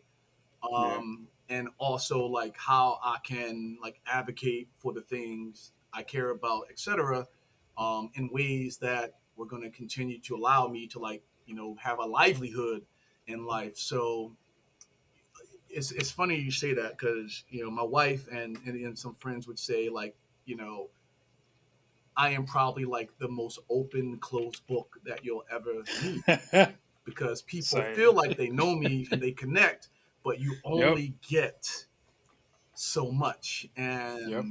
um, 0.72 1.26
yeah. 1.50 1.58
and 1.58 1.68
also 1.78 2.24
like 2.26 2.56
how 2.56 3.00
I 3.02 3.18
can 3.24 3.76
like 3.82 4.00
advocate 4.06 4.68
for 4.78 4.92
the 4.92 5.00
things 5.00 5.72
I 5.92 6.04
care 6.04 6.30
about, 6.30 6.66
etc., 6.70 7.26
um, 7.76 8.10
in 8.14 8.30
ways 8.32 8.78
that 8.78 9.14
were 9.36 9.46
going 9.46 9.62
to 9.62 9.70
continue 9.70 10.20
to 10.20 10.36
allow 10.36 10.68
me 10.68 10.86
to 10.88 11.00
like 11.00 11.22
you 11.44 11.56
know 11.56 11.76
have 11.82 11.98
a 11.98 12.06
livelihood 12.06 12.86
in 13.26 13.44
life. 13.44 13.76
So 13.76 14.36
it's 15.68 15.90
it's 15.90 16.12
funny 16.12 16.36
you 16.36 16.52
say 16.52 16.72
that 16.74 16.96
because 16.96 17.42
you 17.50 17.64
know 17.64 17.70
my 17.70 17.82
wife 17.82 18.28
and, 18.28 18.56
and 18.64 18.76
and 18.76 18.96
some 18.96 19.14
friends 19.14 19.48
would 19.48 19.58
say 19.58 19.88
like 19.88 20.16
you 20.44 20.56
know 20.56 20.88
I 22.18 22.30
am 22.30 22.44
probably 22.44 22.84
like 22.84 23.10
the 23.18 23.28
most 23.28 23.58
open 23.70 24.18
closed 24.18 24.66
book 24.66 24.98
that 25.04 25.24
you'll 25.24 25.44
ever 25.50 25.84
meet 26.02 26.74
because 27.04 27.42
people 27.42 27.78
Same. 27.78 27.94
feel 27.94 28.12
like 28.12 28.36
they 28.36 28.50
know 28.50 28.74
me 28.74 29.08
and 29.10 29.22
they 29.22 29.32
connect, 29.32 29.88
but 30.24 30.38
you 30.38 30.56
only 30.64 31.02
yep. 31.02 31.12
get 31.28 31.86
so 32.74 33.10
much 33.10 33.66
and 33.76 34.30
yep. 34.30 34.44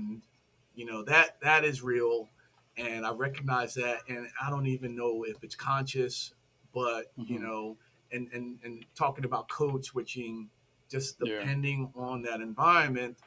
you 0.75 0.85
know 0.85 1.01
that 1.01 1.39
that 1.41 1.63
is 1.63 1.81
real 1.81 2.27
and 2.75 3.05
I 3.05 3.11
recognize 3.11 3.73
that 3.75 3.99
and 4.09 4.27
I 4.41 4.49
don't 4.49 4.67
even 4.67 4.97
know 4.97 5.23
if 5.23 5.41
it's 5.45 5.55
conscious 5.55 6.33
but 6.73 7.17
mm-hmm. 7.17 7.31
you 7.31 7.39
know 7.39 7.77
and, 8.11 8.27
and 8.33 8.59
and 8.65 8.85
talking 8.95 9.23
about 9.23 9.47
code 9.47 9.85
switching 9.85 10.49
just 10.89 11.19
depending 11.19 11.91
yeah. 11.95 12.01
on 12.01 12.21
that 12.23 12.41
environment, 12.41 13.17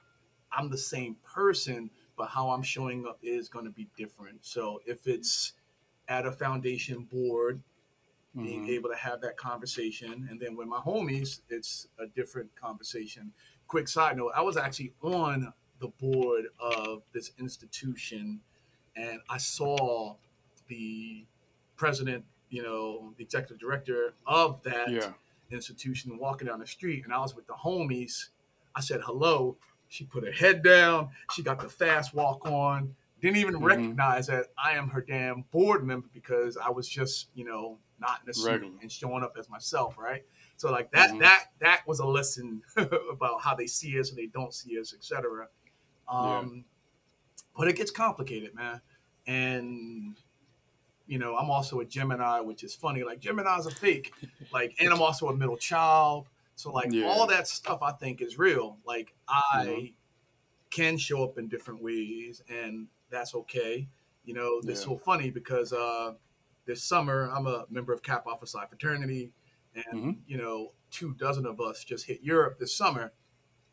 I'm 0.52 0.70
the 0.70 0.78
same 0.78 1.16
person, 1.24 1.90
but 2.20 2.28
how 2.28 2.50
I'm 2.50 2.62
showing 2.62 3.06
up 3.06 3.18
is 3.22 3.48
going 3.48 3.64
to 3.64 3.70
be 3.70 3.88
different. 3.96 4.44
So 4.44 4.82
if 4.84 5.06
it's 5.06 5.54
at 6.06 6.26
a 6.26 6.30
foundation 6.30 7.04
board, 7.10 7.62
mm-hmm. 8.36 8.44
being 8.44 8.68
able 8.68 8.90
to 8.90 8.96
have 8.96 9.22
that 9.22 9.38
conversation, 9.38 10.28
and 10.30 10.38
then 10.38 10.54
with 10.54 10.68
my 10.68 10.80
homies, 10.80 11.40
it's 11.48 11.88
a 11.98 12.06
different 12.08 12.54
conversation. 12.60 13.32
Quick 13.68 13.88
side 13.88 14.18
note: 14.18 14.32
I 14.36 14.42
was 14.42 14.58
actually 14.58 14.92
on 15.00 15.50
the 15.78 15.88
board 15.88 16.48
of 16.58 17.00
this 17.14 17.32
institution, 17.38 18.40
and 18.96 19.20
I 19.30 19.38
saw 19.38 20.16
the 20.68 21.24
president, 21.78 22.26
you 22.50 22.62
know, 22.62 23.14
the 23.16 23.24
executive 23.24 23.58
director 23.58 24.12
of 24.26 24.62
that. 24.64 24.90
Yeah 24.90 25.12
institution 25.52 26.16
walking 26.16 26.46
down 26.46 26.60
the 26.60 26.66
street, 26.66 27.02
and 27.02 27.12
I 27.12 27.18
was 27.18 27.34
with 27.34 27.44
the 27.48 27.54
homies. 27.54 28.28
I 28.76 28.80
said 28.80 29.00
hello. 29.04 29.56
She 29.90 30.04
put 30.04 30.24
her 30.24 30.32
head 30.32 30.62
down. 30.62 31.10
She 31.32 31.42
got 31.42 31.60
the 31.60 31.68
fast 31.68 32.14
walk 32.14 32.46
on. 32.46 32.94
Didn't 33.20 33.36
even 33.36 33.54
mm-hmm. 33.56 33.64
recognize 33.64 34.28
that 34.28 34.46
I 34.56 34.72
am 34.72 34.88
her 34.88 35.02
damn 35.02 35.44
board 35.50 35.84
member 35.84 36.08
because 36.14 36.56
I 36.56 36.70
was 36.70 36.88
just, 36.88 37.28
you 37.34 37.44
know, 37.44 37.76
not 37.98 38.20
in 38.24 38.30
a 38.30 38.34
suit 38.34 38.72
and 38.80 38.90
showing 38.90 39.22
up 39.22 39.36
as 39.38 39.50
myself, 39.50 39.98
right? 39.98 40.24
So 40.56 40.70
like 40.70 40.92
that, 40.92 41.10
mm-hmm. 41.10 41.18
that, 41.18 41.46
that 41.60 41.82
was 41.86 41.98
a 41.98 42.06
lesson 42.06 42.62
about 42.76 43.42
how 43.42 43.54
they 43.54 43.66
see 43.66 43.98
us 44.00 44.10
and 44.10 44.18
they 44.18 44.26
don't 44.26 44.54
see 44.54 44.80
us, 44.80 44.94
etc. 44.94 45.48
Um, 46.08 46.28
yeah. 46.28 47.42
But 47.58 47.68
it 47.68 47.76
gets 47.76 47.90
complicated, 47.90 48.54
man. 48.54 48.80
And 49.26 50.16
you 51.06 51.18
know, 51.18 51.36
I'm 51.36 51.50
also 51.50 51.80
a 51.80 51.84
Gemini, 51.84 52.38
which 52.38 52.62
is 52.62 52.74
funny. 52.74 53.02
Like 53.02 53.18
Gemini's 53.18 53.66
a 53.66 53.70
fake. 53.72 54.12
Like, 54.52 54.76
and 54.78 54.90
I'm 54.90 55.02
also 55.02 55.28
a 55.28 55.36
middle 55.36 55.56
child. 55.56 56.28
So 56.60 56.70
like 56.70 56.92
yeah. 56.92 57.06
all 57.06 57.26
that 57.28 57.48
stuff 57.48 57.82
I 57.82 57.92
think 57.92 58.20
is 58.20 58.38
real. 58.38 58.76
Like 58.84 59.14
I 59.26 59.64
mm-hmm. 59.64 59.86
can 60.70 60.98
show 60.98 61.24
up 61.24 61.38
in 61.38 61.48
different 61.48 61.82
ways 61.82 62.42
and 62.50 62.86
that's 63.08 63.34
okay. 63.34 63.88
You 64.26 64.34
know, 64.34 64.58
it's 64.58 64.80
yeah. 64.80 64.86
so 64.86 64.98
funny 64.98 65.30
because 65.30 65.72
uh 65.72 66.12
this 66.66 66.82
summer 66.82 67.30
I'm 67.34 67.46
a 67.46 67.64
member 67.70 67.94
of 67.94 68.02
Kappa 68.02 68.28
Alpha 68.28 68.46
Psi 68.46 68.66
fraternity 68.66 69.30
and 69.74 69.84
mm-hmm. 69.86 70.10
you 70.26 70.36
know, 70.36 70.72
two 70.90 71.14
dozen 71.14 71.46
of 71.46 71.62
us 71.62 71.82
just 71.82 72.06
hit 72.06 72.20
Europe 72.22 72.58
this 72.58 72.76
summer 72.76 73.12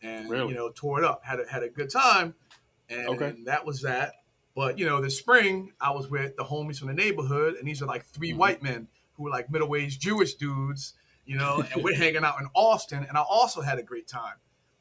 and 0.01 0.29
really? 0.29 0.49
you 0.49 0.55
know, 0.55 0.69
tore 0.69 0.99
it 0.99 1.05
up, 1.05 1.25
had 1.25 1.41
a 1.41 1.51
had 1.51 1.63
a 1.63 1.69
good 1.69 1.89
time. 1.89 2.35
And 2.89 3.09
okay. 3.09 3.35
that 3.43 3.65
was 3.65 3.81
that. 3.81 4.13
But 4.55 4.79
you 4.79 4.85
know, 4.85 5.01
this 5.01 5.17
spring 5.17 5.73
I 5.81 5.91
was 5.91 6.09
with 6.09 6.37
the 6.37 6.45
homies 6.45 6.79
from 6.79 6.87
the 6.87 6.93
neighborhood, 6.93 7.55
and 7.55 7.67
these 7.67 7.81
are 7.81 7.85
like 7.85 8.05
3 8.05 8.29
mm-hmm. 8.29 8.39
white 8.39 8.63
men 8.63 8.87
who 9.15 9.23
were 9.23 9.29
like 9.29 9.51
middle-aged 9.51 9.99
Jewish 9.99 10.35
dudes, 10.35 10.93
you 11.27 11.37
know, 11.37 11.63
and 11.73 11.83
we're 11.83 11.95
hanging 11.95 12.23
out 12.23 12.39
in 12.39 12.47
Austin, 12.55 13.05
and 13.07 13.17
I 13.17 13.21
also 13.21 13.61
had 13.61 13.77
a 13.77 13.83
great 13.83 14.07
time. 14.07 14.35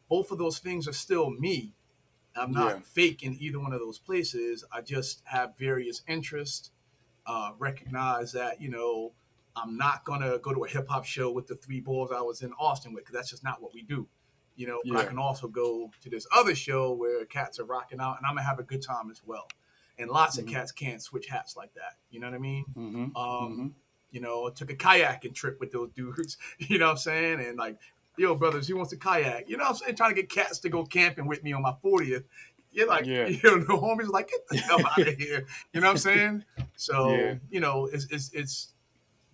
Both 0.09 0.31
of 0.31 0.39
those 0.39 0.59
things 0.61 0.87
are 0.87 0.93
still 0.93 1.29
me. 1.31 1.75
I'm 2.37 2.53
not 2.53 2.77
yeah. 2.77 2.83
fake 2.85 3.23
in 3.23 3.37
either 3.41 3.59
one 3.59 3.73
of 3.73 3.81
those 3.81 3.99
places. 3.99 4.65
I 4.71 4.81
just 4.81 5.23
have 5.25 5.59
various 5.59 6.03
interests. 6.07 6.71
Uh, 7.27 7.51
recognize 7.59 8.31
that 8.33 8.61
you 8.61 8.71
know 8.71 9.13
I'm 9.57 9.77
not 9.77 10.05
gonna 10.05 10.39
go 10.39 10.55
to 10.55 10.65
a 10.65 10.69
hip 10.69 10.87
hop 10.89 11.05
show 11.05 11.33
with 11.33 11.49
the 11.49 11.57
three 11.57 11.81
balls 11.81 12.13
I 12.13 12.21
was 12.21 12.43
in 12.43 12.53
Austin 12.53 12.95
with 12.95 13.05
because 13.05 13.15
that's 13.15 13.31
just 13.31 13.43
not 13.43 13.61
what 13.61 13.75
we 13.75 13.83
do. 13.83 14.07
You 14.55 14.69
know, 14.69 14.81
yeah. 14.85 14.95
but 14.95 15.05
I 15.05 15.09
can 15.09 15.19
also 15.19 15.49
go 15.49 15.91
to 16.03 16.09
this 16.09 16.27
other 16.35 16.55
show 16.55 16.93
where 16.93 17.25
cats 17.27 17.59
are 17.59 17.65
rocking 17.65 18.01
out, 18.01 18.19
and 18.19 18.27
I'm 18.27 18.37
gonna 18.37 18.47
have 18.47 18.61
a 18.61 18.63
good 18.63 18.83
time 18.83 19.11
as 19.11 19.21
well 19.27 19.49
and 19.99 20.11
lots 20.11 20.37
mm-hmm. 20.37 20.49
of 20.49 20.55
cats 20.55 20.73
can't 20.73 21.03
switch 21.03 21.27
hats 21.27 21.57
like 21.57 21.73
that. 21.75 21.95
You 22.11 22.21
know 22.21 22.27
what 22.29 22.35
I 22.35 22.39
mean? 22.39 22.65
Mm-hmm. 22.77 23.17
Um, 23.17 23.17
mm-hmm. 23.17 23.67
You 24.11 24.21
know, 24.21 24.49
took 24.51 24.71
a 24.71 24.75
kayaking 24.75 25.35
trip 25.35 25.59
with 25.61 25.73
those 25.73 25.91
dudes. 25.95 26.37
You 26.59 26.79
know 26.79 26.87
what 26.87 26.93
I'm 26.93 26.99
saying? 26.99 27.41
And 27.41 27.59
like, 27.59 27.79
yo, 28.17 28.35
brothers, 28.35 28.67
he 28.67 28.73
wants 28.73 28.91
to 28.91 28.97
kayak? 28.97 29.49
You 29.49 29.57
know 29.57 29.65
what 29.65 29.71
I'm 29.71 29.77
saying? 29.77 29.97
Trying 29.97 30.15
to 30.15 30.23
get 30.23 30.31
cats 30.31 30.59
to 30.61 30.69
go 30.69 30.85
camping 30.85 31.27
with 31.27 31.43
me 31.43 31.53
on 31.53 31.63
my 31.63 31.75
40th. 31.85 32.25
You're 32.73 32.89
like, 32.89 33.07
yeah. 33.07 33.27
you 33.27 33.41
know, 33.43 33.59
the 33.59 33.73
homies 33.73 34.09
like, 34.09 34.29
get 34.29 34.47
the 34.49 34.57
hell 34.59 34.81
out 34.87 34.99
of 34.99 35.17
here. 35.17 35.47
You 35.73 35.81
know 35.81 35.89
what 35.89 35.93
I'm 35.93 35.99
saying? 35.99 36.45
So, 36.77 37.15
yeah. 37.15 37.35
you 37.51 37.61
know, 37.61 37.87
it's, 37.93 38.07
it's, 38.11 38.31
it's 38.33 38.73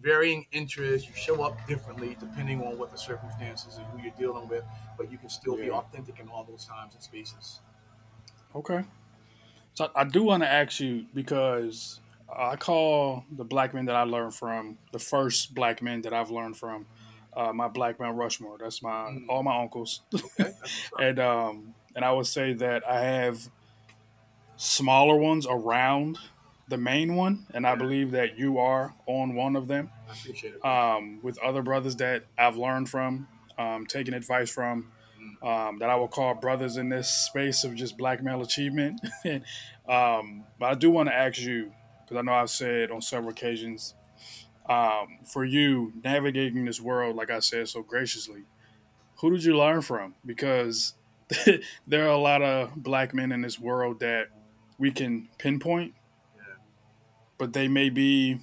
varying 0.01 0.47
interests. 0.53 1.09
You 1.09 1.15
show 1.15 1.43
up 1.43 1.67
differently 1.67 2.17
depending 2.19 2.61
on 2.63 2.79
what 2.79 2.91
the 2.91 2.99
circumstances 2.99 3.79
and 3.79 3.87
who 3.87 4.03
you're 4.03 4.17
dealing 4.19 4.49
with, 4.49 4.65
but 4.97 5.11
you 5.11 5.19
can 5.19 5.29
still 5.29 5.59
yeah. 5.59 5.65
be 5.65 5.71
authentic 5.71 6.19
in 6.21 6.29
all 6.29 6.45
those 6.45 6.65
times 6.67 6.95
and 6.95 7.03
spaces. 7.03 7.61
Okay. 8.55 8.85
So 9.75 9.91
I 9.97 10.05
do 10.05 10.23
want 10.23 10.43
to 10.43 10.49
ask 10.49 10.81
you 10.81 11.07
because 11.15 12.01
I 12.37 12.57
call 12.57 13.25
the 13.31 13.45
black 13.45 13.75
men 13.75 13.87
that 13.87 13.97
I 13.97 14.03
learned 14.03 14.35
from 14.35 14.79
the 14.93 14.99
first 14.99 15.55
black 15.55 15.83
men 15.83 16.03
that 16.03 16.13
I've 16.13 16.31
learned 16.31 16.57
from. 16.57 16.87
Uh, 17.35 17.53
my 17.53 17.67
black 17.67 17.99
man 17.99 18.15
Rushmore. 18.15 18.59
That's 18.59 18.83
my 18.83 18.91
mm. 18.91 19.25
all 19.29 19.43
my 19.43 19.59
uncles, 19.59 20.03
okay. 20.15 20.53
and 21.01 21.19
um, 21.19 21.75
and 21.97 22.05
I 22.05 22.13
would 22.13 22.27
say 22.27 22.53
that 22.53 22.87
I 22.87 23.01
have 23.01 23.49
smaller 24.57 25.17
ones 25.17 25.47
around 25.49 26.19
the 26.69 26.77
main 26.77 27.17
one, 27.17 27.47
and 27.53 27.67
I 27.67 27.75
believe 27.75 28.13
that 28.13 28.39
you 28.39 28.59
are 28.59 28.95
on 29.07 29.35
one 29.35 29.57
of 29.57 29.67
them. 29.67 29.91
I 30.09 30.13
appreciate 30.13 30.55
it. 30.55 30.65
Um, 30.65 31.21
with 31.23 31.39
other 31.39 31.63
brothers 31.63 31.97
that 31.97 32.25
I've 32.39 32.57
learned 32.57 32.89
from, 32.89 33.29
um, 33.59 33.87
taking 33.87 34.15
advice 34.15 34.51
from, 34.51 34.91
um, 35.43 35.79
that 35.81 35.91
I 35.91 35.97
will 35.97 36.09
call 36.09 36.35
brothers 36.35 36.77
in 36.77 36.89
this 36.89 37.09
space 37.09 37.65
of 37.65 37.75
just 37.75 37.99
black 37.99 38.23
male 38.23 38.41
achievement. 38.41 39.01
um, 39.89 40.45
but 40.59 40.67
I 40.67 40.75
do 40.75 40.91
want 40.91 41.09
to 41.09 41.15
ask 41.15 41.41
you, 41.41 41.73
because 42.13 42.23
I 42.23 42.27
know 42.27 42.39
I've 42.39 42.51
said 42.51 42.91
on 42.91 43.01
several 43.01 43.31
occasions, 43.31 43.95
um, 44.69 45.19
for 45.25 45.45
you 45.45 45.93
navigating 46.05 46.65
this 46.65 46.81
world, 46.81 47.17
like 47.17 47.31
I 47.31 47.39
said 47.39 47.69
so 47.69 47.83
graciously, 47.83 48.43
who 49.17 49.31
did 49.31 49.45
you 49.45 49.57
learn 49.57 49.81
from? 49.81 50.15
Because 50.25 50.95
there 51.87 52.05
are 52.05 52.13
a 52.13 52.19
lot 52.19 52.43
of 52.43 52.75
black 52.77 53.15
men 53.15 53.33
in 53.33 53.41
this 53.41 53.59
world 53.59 54.01
that 54.01 54.29
we 54.79 54.91
can 54.91 55.29
pinpoint, 55.39 55.95
yeah. 56.37 56.43
but 57.39 57.55
they 57.55 57.67
may 57.67 57.89
be 57.89 58.41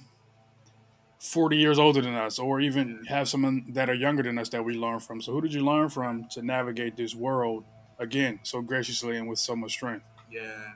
40 1.20 1.56
years 1.56 1.78
older 1.78 2.00
than 2.00 2.14
us 2.14 2.38
or 2.38 2.60
even 2.60 3.04
have 3.06 3.28
someone 3.28 3.66
that 3.68 3.88
are 3.88 3.94
younger 3.94 4.22
than 4.22 4.38
us 4.38 4.48
that 4.48 4.64
we 4.64 4.74
learn 4.74 5.00
from 5.00 5.20
so 5.20 5.32
who 5.32 5.42
did 5.42 5.52
you 5.52 5.62
learn 5.62 5.90
from 5.90 6.26
to 6.30 6.40
navigate 6.40 6.96
this 6.96 7.14
world 7.14 7.62
again 7.98 8.40
so 8.42 8.62
graciously 8.62 9.18
and 9.18 9.28
with 9.28 9.38
so 9.38 9.54
much 9.54 9.72
strength 9.72 10.06
yeah 10.32 10.72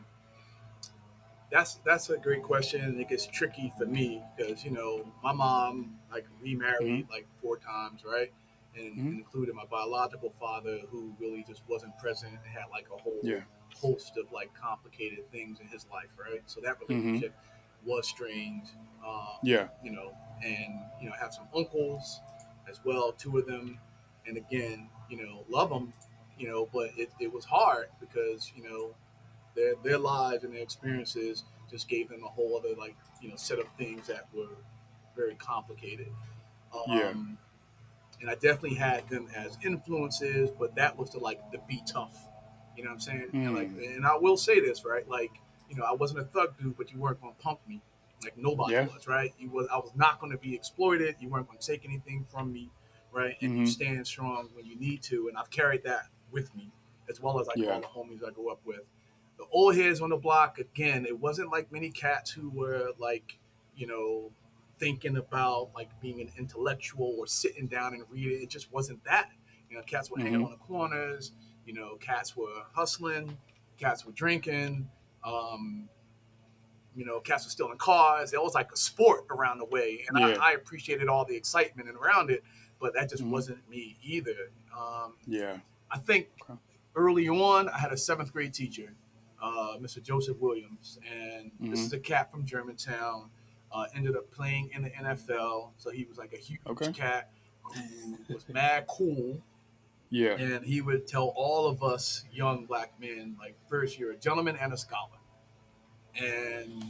that's 1.54 1.76
that's 1.84 2.10
a 2.10 2.18
great 2.18 2.42
question 2.42 2.98
it 3.00 3.08
gets 3.08 3.26
tricky 3.26 3.72
for 3.78 3.86
me 3.86 4.22
because 4.36 4.64
you 4.64 4.70
know 4.70 5.04
my 5.22 5.32
mom 5.32 5.94
like 6.12 6.26
remarried 6.42 7.04
mm-hmm. 7.04 7.12
like 7.12 7.26
four 7.40 7.56
times 7.58 8.02
right 8.04 8.32
and 8.76 8.92
mm-hmm. 8.92 9.12
included 9.18 9.54
my 9.54 9.64
biological 9.70 10.32
father 10.40 10.80
who 10.90 11.14
really 11.20 11.44
just 11.46 11.62
wasn't 11.68 11.96
present 11.98 12.32
and 12.32 12.52
had 12.52 12.64
like 12.70 12.86
a 12.92 13.00
whole 13.00 13.20
yeah. 13.22 13.40
host 13.74 14.18
of 14.18 14.30
like 14.32 14.50
complicated 14.60 15.30
things 15.30 15.60
in 15.60 15.68
his 15.68 15.86
life 15.92 16.10
right 16.18 16.42
so 16.46 16.60
that 16.60 16.74
mm-hmm. 16.80 16.92
relationship 16.92 17.30
mm-hmm. 17.30 17.90
was 17.90 18.08
strained 18.08 18.70
um, 19.06 19.36
yeah 19.42 19.68
you 19.82 19.92
know 19.92 20.12
and 20.44 20.74
you 21.00 21.08
know 21.08 21.14
have 21.18 21.32
some 21.32 21.46
uncles 21.54 22.20
as 22.68 22.80
well, 22.84 23.12
two 23.12 23.38
of 23.38 23.46
them, 23.46 23.78
and 24.26 24.36
again, 24.36 24.88
you 25.08 25.24
know, 25.24 25.44
love 25.48 25.70
them, 25.70 25.92
you 26.38 26.48
know, 26.48 26.68
but 26.72 26.90
it, 26.96 27.10
it 27.20 27.32
was 27.32 27.44
hard 27.44 27.88
because 28.00 28.52
you 28.56 28.62
know 28.62 28.94
their 29.54 29.74
their 29.82 29.98
lives 29.98 30.44
and 30.44 30.52
their 30.54 30.62
experiences 30.62 31.44
just 31.70 31.88
gave 31.88 32.08
them 32.08 32.22
a 32.24 32.28
whole 32.28 32.56
other 32.56 32.74
like 32.76 32.96
you 33.20 33.28
know 33.28 33.36
set 33.36 33.58
of 33.58 33.66
things 33.78 34.06
that 34.06 34.28
were 34.34 34.56
very 35.16 35.34
complicated. 35.36 36.08
Um, 36.74 36.82
yeah. 36.88 37.12
And 38.20 38.30
I 38.30 38.34
definitely 38.34 38.74
had 38.74 39.08
them 39.08 39.28
as 39.34 39.58
influences, 39.64 40.50
but 40.50 40.74
that 40.76 40.96
was 40.96 41.10
to 41.10 41.18
like 41.18 41.40
the 41.52 41.58
be 41.68 41.82
tough. 41.86 42.16
You 42.76 42.84
know 42.84 42.90
what 42.90 42.94
I'm 42.94 43.00
saying? 43.00 43.28
Mm. 43.32 43.46
And 43.46 43.54
like, 43.54 43.70
hmm. 43.70 43.82
and 43.82 44.06
I 44.06 44.16
will 44.16 44.36
say 44.36 44.60
this, 44.60 44.84
right? 44.84 45.08
Like, 45.08 45.30
you 45.68 45.76
know, 45.76 45.84
I 45.84 45.92
wasn't 45.92 46.20
a 46.20 46.24
thug 46.24 46.56
dude, 46.58 46.76
but 46.76 46.92
you 46.92 46.98
weren't 46.98 47.20
gonna 47.20 47.34
punk 47.38 47.60
me 47.68 47.82
like 48.24 48.36
nobody 48.36 48.72
Yeah. 48.72 48.86
was, 48.86 49.06
right? 49.06 49.32
You 49.38 49.50
was 49.50 49.68
I 49.70 49.76
was 49.76 49.92
not 49.94 50.18
going 50.18 50.32
to 50.32 50.38
be 50.38 50.54
exploited. 50.54 51.16
You 51.20 51.28
weren't 51.28 51.46
going 51.46 51.58
to 51.58 51.66
take 51.66 51.84
anything 51.84 52.24
from 52.30 52.52
me, 52.52 52.70
right? 53.12 53.36
And 53.42 53.58
you 53.58 53.64
Mhm. 53.64 53.68
stand 53.68 54.06
strong 54.06 54.48
when 54.54 54.64
you 54.64 54.76
need 54.76 55.02
to, 55.04 55.28
and 55.28 55.36
I've 55.36 55.50
carried 55.50 55.84
that 55.84 56.08
with 56.30 56.54
me 56.54 56.72
as 57.08 57.20
well 57.20 57.38
as 57.38 57.46
like 57.46 57.58
Yeah. 57.58 57.74
all 57.74 57.80
the 57.80 57.86
homies 57.86 58.26
I 58.26 58.30
grew 58.30 58.50
up 58.50 58.64
with. 58.64 58.88
The 59.36 59.44
old 59.50 59.74
heads 59.76 60.00
on 60.00 60.10
the 60.10 60.16
block, 60.16 60.58
again, 60.58 61.04
it 61.06 61.18
wasn't 61.18 61.50
like 61.50 61.72
many 61.72 61.90
cats 61.90 62.30
who 62.30 62.50
were 62.50 62.90
like, 62.98 63.38
you 63.76 63.86
know, 63.86 64.30
thinking 64.78 65.16
about 65.16 65.70
like 65.74 65.88
being 66.00 66.20
an 66.20 66.30
intellectual 66.38 67.14
or 67.18 67.26
sitting 67.26 67.66
down 67.66 67.94
and 67.94 68.04
reading. 68.10 68.42
It 68.42 68.48
just 68.50 68.72
wasn't 68.72 69.02
that. 69.04 69.30
You 69.70 69.76
know, 69.76 69.82
cats 69.84 70.10
were 70.10 70.18
hanging 70.18 70.40
Mhm. 70.40 70.44
on 70.46 70.50
the 70.52 70.56
corners. 70.58 71.32
You 71.66 71.72
know, 71.74 71.96
cats 71.96 72.36
were 72.36 72.64
hustling. 72.72 73.36
Cats 73.76 74.04
were 74.04 74.12
drinking. 74.12 74.88
Um, 75.24 75.88
you 76.94 77.04
know, 77.04 77.18
cats 77.18 77.44
were 77.44 77.50
stealing 77.50 77.78
cars. 77.78 78.32
It 78.32 78.40
was 78.40 78.54
like 78.54 78.70
a 78.70 78.76
sport 78.76 79.26
around 79.30 79.58
the 79.58 79.64
way, 79.64 80.04
and 80.08 80.18
Yeah. 80.18 80.36
I, 80.40 80.50
I 80.50 80.52
appreciated 80.52 81.08
all 81.08 81.24
the 81.24 81.34
excitement 81.34 81.88
and 81.88 81.98
around 81.98 82.30
it. 82.30 82.44
But 82.78 82.94
that 82.94 83.08
just 83.10 83.24
Mhm. 83.24 83.30
wasn't 83.30 83.68
me 83.68 83.96
either. 84.02 84.52
Um, 84.76 85.16
Yeah. 85.26 85.58
I 85.90 85.98
think 85.98 86.28
early 86.94 87.28
on, 87.28 87.68
I 87.68 87.78
had 87.78 87.92
a 87.92 87.96
seventh 87.96 88.32
grade 88.32 88.52
teacher, 88.54 88.94
uh, 89.44 89.76
Mr. 89.78 90.02
Joseph 90.02 90.38
Williams, 90.38 90.98
and 91.06 91.52
this 91.60 91.80
Mhm. 91.80 91.84
is 91.86 91.92
a 91.92 91.98
cat 92.00 92.30
from 92.30 92.44
Germantown. 92.46 93.30
Uh, 93.70 93.86
ended 93.94 94.16
up 94.16 94.30
playing 94.30 94.70
in 94.72 94.82
the 94.82 94.90
NFL, 94.90 95.72
so 95.76 95.90
he 95.90 96.04
was 96.04 96.16
like 96.16 96.32
a 96.32 96.36
huge 96.38 96.60
Okay. 96.66 96.92
cat 96.92 97.30
who 97.74 98.16
was 98.32 98.48
mad 98.48 98.86
cool, 98.88 99.42
Yeah. 100.10 100.36
and 100.38 100.64
he 100.64 100.80
would 100.80 101.06
tell 101.08 101.28
all 101.36 101.66
of 101.66 101.82
us 101.82 102.24
young 102.32 102.66
black 102.66 102.98
men, 103.00 103.36
like, 103.38 103.56
first 103.68 103.98
you're 103.98 104.12
a 104.12 104.16
gentleman 104.16 104.56
and 104.56 104.72
a 104.72 104.76
scholar, 104.76 105.18
and 106.14 106.84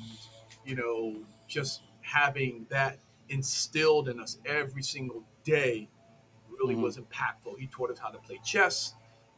you 0.64 0.74
know, 0.74 1.24
just 1.48 1.82
having 2.02 2.66
that 2.70 2.98
instilled 3.28 4.08
in 4.08 4.18
us 4.20 4.38
every 4.46 4.82
single 4.82 5.24
day 5.42 5.88
really 6.48 6.74
Mhm. 6.74 6.82
was 6.82 6.96
impactful. 6.98 7.58
He 7.58 7.66
taught 7.66 7.90
us 7.90 7.98
how 7.98 8.08
to 8.10 8.18
play 8.18 8.38
chess. 8.44 8.94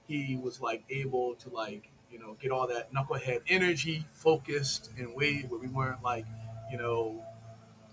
He 0.07 0.37
was 0.37 0.61
like 0.61 0.85
able 0.89 1.35
to 1.37 1.49
like 1.51 1.91
you 2.17 2.23
know 2.25 2.35
get 2.41 2.51
all 2.51 2.67
that 2.67 2.93
knucklehead 2.93 3.43
energy 3.47 4.07
focused 4.15 4.91
in 4.97 5.15
ways 5.15 5.45
where 5.49 5.61
we 5.61 5.69
weren't 5.69 6.03
like 6.03 6.25
you 6.71 6.79
know 6.79 7.23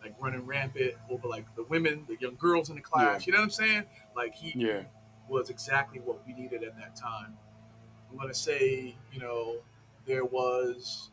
like 0.02 0.16
running 0.20 0.46
rampant 0.46 0.94
over 1.10 1.28
like 1.28 1.46
the 1.56 1.64
women, 1.64 2.06
the 2.08 2.18
young 2.20 2.36
girls 2.36 2.70
in 2.70 2.76
the 2.76 2.82
class. 2.82 3.26
You 3.26 3.34
know 3.34 3.40
what 3.40 3.46
I'm 3.46 3.50
saying? 3.52 3.84
Like 4.16 4.34
he 4.36 4.54
Yeah. 4.56 4.84
was 5.30 5.50
exactly 5.50 6.00
what 6.00 6.26
we 6.28 6.34
needed 6.34 6.64
at 6.64 6.78
that 6.78 6.96
time. 6.96 7.38
I'm 8.12 8.18
gonna 8.18 8.34
say, 8.34 8.96
you 9.12 9.20
know, 9.20 9.58
there 10.06 10.26
was 10.26 11.10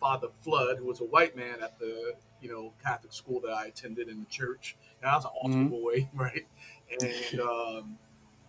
Father 0.00 0.28
Flood, 0.42 0.78
who 0.78 0.84
was 0.84 1.00
a 1.00 1.04
white 1.04 1.36
man 1.36 1.62
at 1.62 1.78
the, 1.78 2.14
you 2.40 2.50
know, 2.50 2.72
Catholic 2.82 3.12
school 3.12 3.40
that 3.40 3.50
I 3.52 3.66
attended 3.66 4.08
in 4.08 4.20
the 4.20 4.26
church. 4.30 4.76
And 5.00 5.10
I 5.10 5.16
was 5.16 5.24
an 5.24 5.30
altar 5.40 5.58
Mhm. 5.58 5.70
boy, 5.70 6.08
right? 6.14 6.46
And 7.00 7.40
um, 7.40 7.98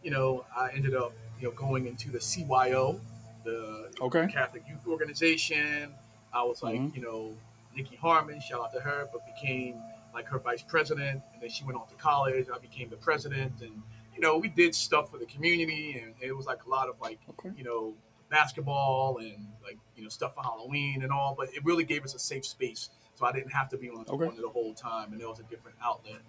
you 0.04 0.12
know, 0.12 0.46
I 0.56 0.72
ended 0.72 0.96
up, 0.96 1.14
you 1.40 1.48
know, 1.48 1.54
going 1.56 1.88
into 1.88 2.12
the 2.12 2.20
CYO, 2.20 3.00
the 3.48 3.90
Okay. 4.02 4.28
Catholic 4.28 4.64
Youth 4.68 4.86
Organization. 4.88 5.94
I 6.34 6.44
was 6.44 6.62
like, 6.62 6.80
Mhm. 6.80 6.96
you 6.96 7.02
know, 7.02 7.34
Nikki 7.76 7.96
Harmon, 7.96 8.40
shout 8.42 8.62
out 8.62 8.74
to 8.74 8.80
her, 8.82 9.08
but 9.12 9.26
became 9.26 9.82
like 10.14 10.26
her 10.28 10.40
vice 10.40 10.62
president. 10.64 11.22
And 11.34 11.42
then 11.42 11.50
she 11.50 11.64
went 11.64 11.78
off 11.78 11.90
to 11.90 11.96
college. 11.96 12.48
I 12.54 12.58
became 12.58 12.90
the 12.90 12.98
president. 12.98 13.62
And, 13.62 13.82
you 14.14 14.20
know, 14.20 14.38
we 14.38 14.50
did 14.50 14.76
stuff 14.76 15.12
for 15.12 15.18
the 15.18 15.26
community. 15.26 15.98
And 16.00 16.14
it 16.20 16.36
was 16.36 16.46
like 16.46 16.66
a 16.66 16.70
lot 16.70 16.90
of 16.90 17.00
like, 17.00 17.20
Okay. 17.30 17.52
you 17.58 17.64
know, 17.64 17.94
basketball 18.30 19.18
and 19.20 19.48
like, 19.64 19.78
you 19.96 20.04
know, 20.04 20.10
stuff 20.10 20.36
for 20.36 20.42
Halloween 20.44 21.04
and 21.04 21.12
all. 21.12 21.34
But 21.38 21.54
it 21.54 21.64
really 21.64 21.84
gave 21.86 22.04
us 22.04 22.14
a 22.16 22.20
safe 22.20 22.46
space. 22.46 22.90
So 23.16 23.26
I 23.26 23.32
didn't 23.32 23.52
have 23.52 23.70
to 23.70 23.78
be 23.78 23.90
on 23.90 24.04
the 24.04 24.12
Okay. 24.12 24.36
the 24.36 24.50
whole 24.50 24.74
time. 24.74 25.12
And 25.12 25.22
there 25.22 25.30
was 25.30 25.40
a 25.40 25.44
different 25.44 25.78
outlet. 25.82 26.22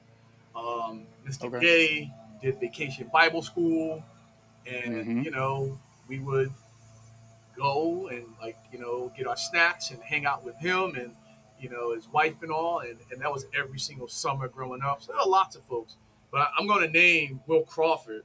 Um, 0.55 1.07
Mr. 1.27 1.45
Okay. 1.47 1.61
Gay 1.61 2.13
did 2.43 2.61
vacation 2.61 3.09
Bible 3.13 3.43
school. 3.43 4.03
And, 4.67 5.07
Mhm. 5.07 5.25
you 5.25 5.31
know, 5.31 5.79
we 6.09 6.19
would 6.19 6.53
go 7.59 8.09
and 8.09 8.25
like 8.41 8.57
you 8.73 8.79
know 8.79 9.13
get 9.17 9.27
our 9.27 9.37
snacks 9.37 9.91
and 9.91 10.01
hang 10.03 10.25
out 10.27 10.45
with 10.45 10.57
him 10.57 10.95
and 10.97 11.15
you 11.61 11.69
know 11.69 11.93
his 11.95 12.09
wife 12.09 12.43
and 12.43 12.53
all 12.53 12.79
and, 12.81 12.99
and 13.11 13.21
that 13.21 13.33
was 13.33 13.47
every 13.53 13.79
single 13.79 14.07
summer 14.09 14.47
growing 14.49 14.81
up 14.83 15.03
so 15.03 15.13
there 15.13 15.21
are 15.21 15.29
lots 15.29 15.57
of 15.57 15.63
folks 15.65 15.97
but 16.31 16.49
i'm 16.59 16.67
going 16.67 16.81
to 16.87 16.91
name 16.91 17.41
will 17.47 17.65
crawford 17.65 18.23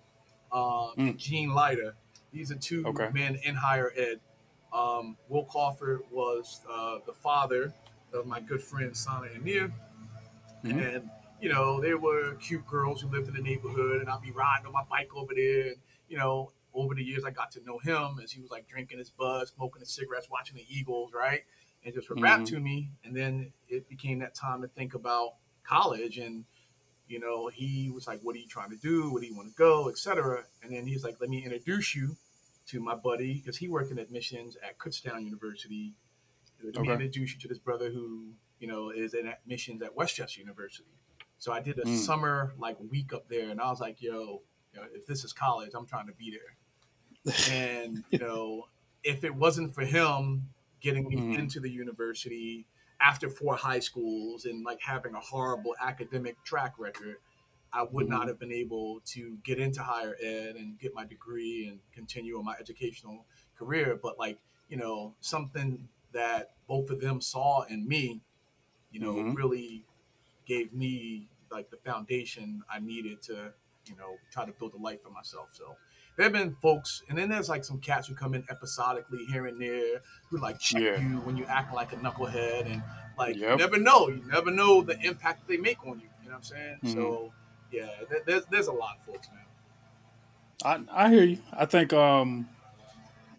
um, 0.51 0.91
Mm. 0.97 1.17
gene 1.17 1.51
leiter 1.53 1.95
these 2.31 2.51
are 2.51 2.55
two 2.69 2.83
Okay. 2.85 3.09
men 3.11 3.39
in 3.43 3.55
higher 3.55 3.91
ed 3.97 4.19
um, 4.71 5.17
will 5.29 5.45
crawford 5.45 6.01
was 6.11 6.61
uh, 6.71 6.99
the 7.07 7.13
father 7.13 7.73
of 8.13 8.27
my 8.27 8.39
good 8.39 8.61
friend 8.61 8.95
sana 8.95 9.27
amir 9.35 9.71
Mhm. 10.63 10.95
and 10.95 11.09
you 11.41 11.49
know 11.49 11.81
there 11.81 11.97
were 11.97 12.35
cute 12.35 12.65
girls 12.67 13.01
who 13.01 13.07
lived 13.09 13.27
in 13.27 13.33
the 13.33 13.41
neighborhood 13.41 13.99
and 14.01 14.09
i'd 14.09 14.21
be 14.21 14.31
riding 14.31 14.65
on 14.67 14.71
my 14.71 14.83
bike 14.89 15.11
over 15.15 15.33
there 15.35 15.63
and 15.69 15.77
you 16.07 16.17
know 16.17 16.51
over 16.73 16.95
the 16.95 17.03
years 17.03 17.23
i 17.25 17.29
got 17.31 17.51
to 17.51 17.63
know 17.63 17.77
him 17.79 18.19
as 18.23 18.31
he 18.31 18.41
was 18.41 18.49
like 18.51 18.67
drinking 18.67 18.97
his 18.97 19.09
bud 19.11 19.47
smoking 19.47 19.79
his 19.79 19.91
cigarettes 19.91 20.27
watching 20.29 20.55
the 20.55 20.65
eagles 20.69 21.11
right? 21.13 21.41
And 21.85 21.93
just 21.93 22.09
would 22.09 22.21
rap 22.21 22.45
to 22.45 22.59
me. 22.61 22.91
And 23.03 23.13
then 23.13 23.51
it 23.67 23.89
became 23.89 24.19
that 24.19 24.33
time 24.33 24.61
to 24.61 24.69
think 24.69 24.93
about 24.93 25.35
college 25.63 26.17
and 26.17 26.45
you 27.07 27.19
know 27.19 27.49
he 27.49 27.91
was 27.93 28.07
like 28.07 28.21
what 28.21 28.35
are 28.35 28.39
you 28.39 28.47
trying 28.47 28.69
to 28.69 28.77
do? 28.77 29.11
What 29.11 29.21
do 29.21 29.27
you 29.27 29.35
want 29.35 29.49
to 29.49 29.55
go 29.55 29.89
etc 29.89 30.45
and 30.61 30.71
then 30.73 30.87
he's 30.87 31.03
like 31.03 31.17
let 31.19 31.29
me 31.29 31.43
introduce 31.43 31.93
you 31.95 32.15
to 32.67 32.79
my 32.79 32.95
buddy 32.95 33.33
because 33.35 33.57
he 33.57 33.67
worked 33.67 33.91
in 33.91 33.99
admissions 33.99 34.55
at 34.67 34.77
kutztown 34.77 35.25
university. 35.25 35.93
Let 36.63 36.75
me 36.81 36.91
introduce 36.93 37.33
you 37.33 37.39
to 37.41 37.47
this 37.49 37.59
brother 37.59 37.89
who 37.89 38.33
you 38.59 38.67
know 38.67 38.89
is 38.89 39.13
in 39.13 39.27
admissions 39.27 39.81
at 39.81 39.93
westchester 39.95 40.39
university. 40.39 40.87
So 41.37 41.51
I 41.51 41.59
did 41.59 41.77
a 41.79 41.83
Mm. 41.85 41.89
summer 41.89 42.53
like 42.57 42.77
week 42.79 43.11
up 43.11 43.27
there, 43.27 43.49
and 43.49 43.59
I 43.59 43.69
was 43.69 43.81
like, 43.81 44.01
"Yo, 44.01 44.43
you 44.73 44.79
know, 44.79 44.87
if 44.93 45.05
this 45.05 45.25
is 45.25 45.33
college, 45.33 45.71
I'm 45.75 45.85
trying 45.85 46.07
to 46.07 46.13
be 46.13 46.31
there." 46.31 46.55
And 47.45 48.03
you 48.09 48.19
know, 48.19 48.69
if 49.03 49.23
it 49.23 49.33
wasn't 49.35 49.73
for 49.75 49.85
him 49.85 50.53
getting 50.81 51.07
me 51.07 51.17
Mhm. 51.17 51.35
into 51.37 51.59
the 51.59 51.69
university 51.69 52.67
after 53.01 53.29
four 53.29 53.55
high 53.55 53.79
schools 53.79 54.45
and 54.45 54.63
like 54.63 54.81
having 54.81 55.13
a 55.15 55.19
horrible 55.19 55.75
academic 55.81 56.41
track 56.43 56.75
record, 56.77 57.17
I 57.73 57.83
would 57.83 58.07
not 58.07 58.27
Mhm. 58.27 58.29
have 58.29 58.39
been 58.39 58.51
able 58.51 59.01
to 59.07 59.37
get 59.43 59.59
into 59.59 59.83
higher 59.83 60.15
ed 60.21 60.55
and 60.55 60.79
get 60.79 60.93
my 60.93 61.05
degree 61.05 61.67
and 61.67 61.79
continue 61.91 62.37
on 62.37 62.45
my 62.45 62.55
educational 62.59 63.25
career. 63.57 63.99
But 64.01 64.19
like, 64.19 64.39
you 64.69 64.77
know, 64.77 65.15
something 65.21 65.89
that 66.13 66.55
both 66.67 66.89
of 66.91 67.01
them 67.01 67.19
saw 67.21 67.63
in 67.63 67.87
me, 67.87 68.21
you 68.91 68.99
know, 68.99 69.23
Mhm. 69.23 69.33
really 69.33 69.85
gave 70.45 70.73
me 70.73 71.29
like 71.51 71.69
the 71.69 71.77
foundation 71.77 72.63
I 72.69 72.79
needed 72.79 73.21
to, 73.23 73.53
you 73.87 73.95
know, 73.95 74.17
try 74.31 74.45
to 74.45 74.51
build 74.53 74.73
a 74.73 74.77
life 74.77 75.03
for 75.03 75.09
myself. 75.09 75.49
So 75.53 75.77
there 76.15 76.25
have 76.25 76.33
been 76.33 76.55
folks, 76.61 77.01
and 77.09 77.17
then 77.17 77.29
there's 77.29 77.49
like 77.49 77.63
some 77.65 77.79
cats 77.79 78.07
who 78.07 78.13
come 78.15 78.33
in 78.35 78.43
episodically 78.49 79.25
here 79.25 79.47
and 79.47 79.59
there 79.59 80.01
who 80.29 80.37
like 80.37 80.59
check 80.59 80.81
Yeah. 80.81 80.99
you 80.99 81.17
when 81.17 81.37
you 81.37 81.45
act 81.45 81.73
like 81.73 81.91
a 81.93 81.95
knucklehead, 81.97 82.71
and 82.71 82.83
like 83.17 83.35
you 83.35 83.55
never 83.55 83.77
know, 83.79 84.09
you 84.09 84.21
never 84.31 84.51
know 84.51 84.81
the 84.81 84.99
impact 85.01 85.47
they 85.47 85.57
make 85.57 85.85
on 85.87 85.99
you. 85.99 86.07
You 86.23 86.29
know 86.29 86.35
what 86.35 86.37
I'm 86.37 86.43
saying? 86.43 86.77
Mhm. 86.83 86.93
So 86.93 87.33
yeah, 87.71 87.87
there, 88.09 88.19
there's 88.25 88.45
there's 88.45 88.67
a 88.67 88.71
lot, 88.73 89.03
folks, 89.05 89.27
man. 90.63 90.87
I, 90.91 91.05
I 91.05 91.09
hear 91.09 91.23
you. 91.23 91.39
I 91.51 91.65
think 91.65 91.91
um, 91.93 92.47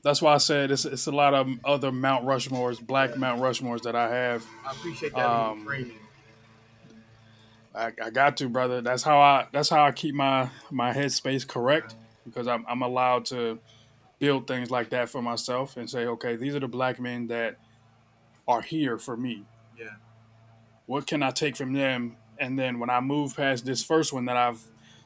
that's 0.03 0.21
why 0.21 0.35
I 0.35 0.39
said 0.39 0.71
it's, 0.71 0.85
it's 0.85 1.07
a 1.07 1.13
lot 1.13 1.33
of 1.33 1.49
other 1.65 1.91
Mount 1.93 2.25
Rushmores, 2.27 2.85
black 2.85 3.11
Yeah. 3.11 3.17
Mount 3.17 3.41
Rushmores 3.41 3.83
that 3.83 3.95
I 3.97 4.11
have. 4.13 4.45
I 4.67 4.73
appreciate 4.73 5.15
that 5.15 5.25
Um. 5.25 5.67
I, 7.75 7.91
I 8.03 8.11
got 8.11 8.37
to, 8.37 8.49
brother. 8.49 8.81
That's 8.81 9.03
how 9.03 9.19
I 9.21 9.47
that's 9.53 9.69
how 9.69 9.85
I 9.85 9.93
keep 9.93 10.15
my 10.15 10.51
my 10.71 10.93
headspace 10.93 11.47
correct 11.47 11.97
because 12.25 12.47
I'm 12.47 12.65
I'm 12.69 12.83
allowed 12.83 13.25
to 13.27 13.59
build 14.19 14.47
things 14.47 14.71
like 14.71 14.91
that 14.91 15.09
for 15.09 15.21
myself 15.21 15.77
and 15.77 15.89
say, 15.89 16.07
okay, 16.07 16.37
these 16.37 16.55
are 16.55 16.61
the 16.61 16.69
black 16.69 17.01
men 17.01 17.27
that 17.27 17.57
are 18.47 18.63
here 18.63 18.99
for 18.99 19.17
me. 19.17 19.45
Yeah. 19.79 19.97
What 20.87 21.07
can 21.07 21.23
I 21.23 21.31
take 21.31 21.57
from 21.57 21.73
them? 21.73 22.17
And 22.39 22.59
then 22.59 22.79
when 22.79 22.91
I 22.91 23.01
move 23.01 23.37
past 23.37 23.65
this 23.65 23.83
first 23.83 24.13
one 24.13 24.25
that 24.27 24.37
I've 24.37 24.61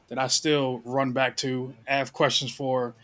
that 0.09 0.17
I 0.17 0.27
still 0.27 0.81
run 0.83 1.11
back 1.11 1.37
to, 1.37 1.73
have 1.85 2.13
questions 2.13 2.51
for. 2.51 2.95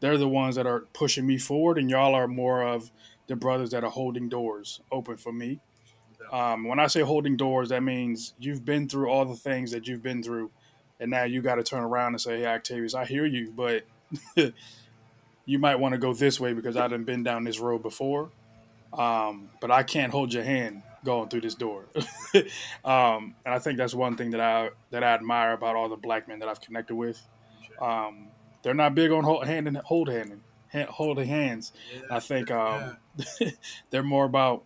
They're 0.00 0.18
the 0.18 0.28
ones 0.28 0.56
that 0.56 0.66
are 0.66 0.80
pushing 0.92 1.26
me 1.26 1.38
forward, 1.38 1.78
and 1.78 1.88
y'all 1.88 2.14
are 2.14 2.28
more 2.28 2.66
of 2.66 2.90
the 3.26 3.36
brothers 3.36 3.70
that 3.70 3.84
are 3.84 3.90
holding 3.90 4.28
doors 4.28 4.80
open 4.90 5.16
for 5.16 5.32
me. 5.32 5.60
Um, 6.32 6.64
when 6.64 6.78
I 6.78 6.86
say 6.86 7.02
holding 7.02 7.36
doors, 7.36 7.68
that 7.68 7.82
means 7.82 8.34
you've 8.38 8.64
been 8.64 8.88
through 8.88 9.08
all 9.08 9.24
the 9.24 9.36
things 9.36 9.70
that 9.70 9.86
you've 9.86 10.02
been 10.02 10.22
through, 10.22 10.50
and 11.04 11.10
now 11.10 11.24
you 11.24 11.42
got 11.42 11.56
to 11.56 11.62
turn 11.62 11.84
around 11.84 12.14
and 12.14 12.20
say, 12.20 12.38
"Hey, 12.38 12.46
Octavius, 12.46 12.94
I 12.94 13.04
hear 13.04 13.26
you, 13.26 13.52
but 13.54 13.84
you 15.44 15.58
might 15.58 15.76
want 15.76 15.92
to 15.92 15.98
go 15.98 16.14
this 16.14 16.40
way 16.40 16.54
because 16.54 16.78
I 16.78 16.88
done 16.88 17.04
been 17.04 17.22
down 17.22 17.44
this 17.44 17.60
road 17.60 17.82
before, 17.82 18.30
um, 18.94 19.50
but 19.60 19.70
I 19.70 19.82
can't 19.82 20.10
hold 20.10 20.32
your 20.32 20.44
hand 20.44 20.82
going 21.04 21.28
through 21.28 21.42
this 21.42 21.54
door." 21.54 21.84
um, 22.86 23.34
and 23.44 23.54
I 23.54 23.58
think 23.58 23.76
that's 23.76 23.92
one 23.92 24.16
thing 24.16 24.30
that 24.30 24.40
I 24.40 24.70
that 24.92 25.04
I 25.04 25.08
admire 25.08 25.52
about 25.52 25.76
all 25.76 25.90
the 25.90 25.96
black 25.96 26.26
men 26.26 26.38
that 26.38 26.48
I've 26.48 26.62
connected 26.62 26.94
with. 26.94 27.20
Um, 27.78 28.28
they're 28.62 28.72
not 28.72 28.94
big 28.94 29.10
on 29.12 29.24
hold, 29.24 29.46
hand 29.46 29.68
and 29.68 29.76
hold 29.76 30.08
handing, 30.08 30.40
hand, 30.68 30.88
holding 30.88 31.28
hands. 31.28 31.74
Yeah. 31.94 32.16
I 32.16 32.20
think 32.20 32.50
um, 32.50 32.96
Yeah. 33.38 33.50
they're 33.90 34.02
more 34.02 34.24
about 34.24 34.64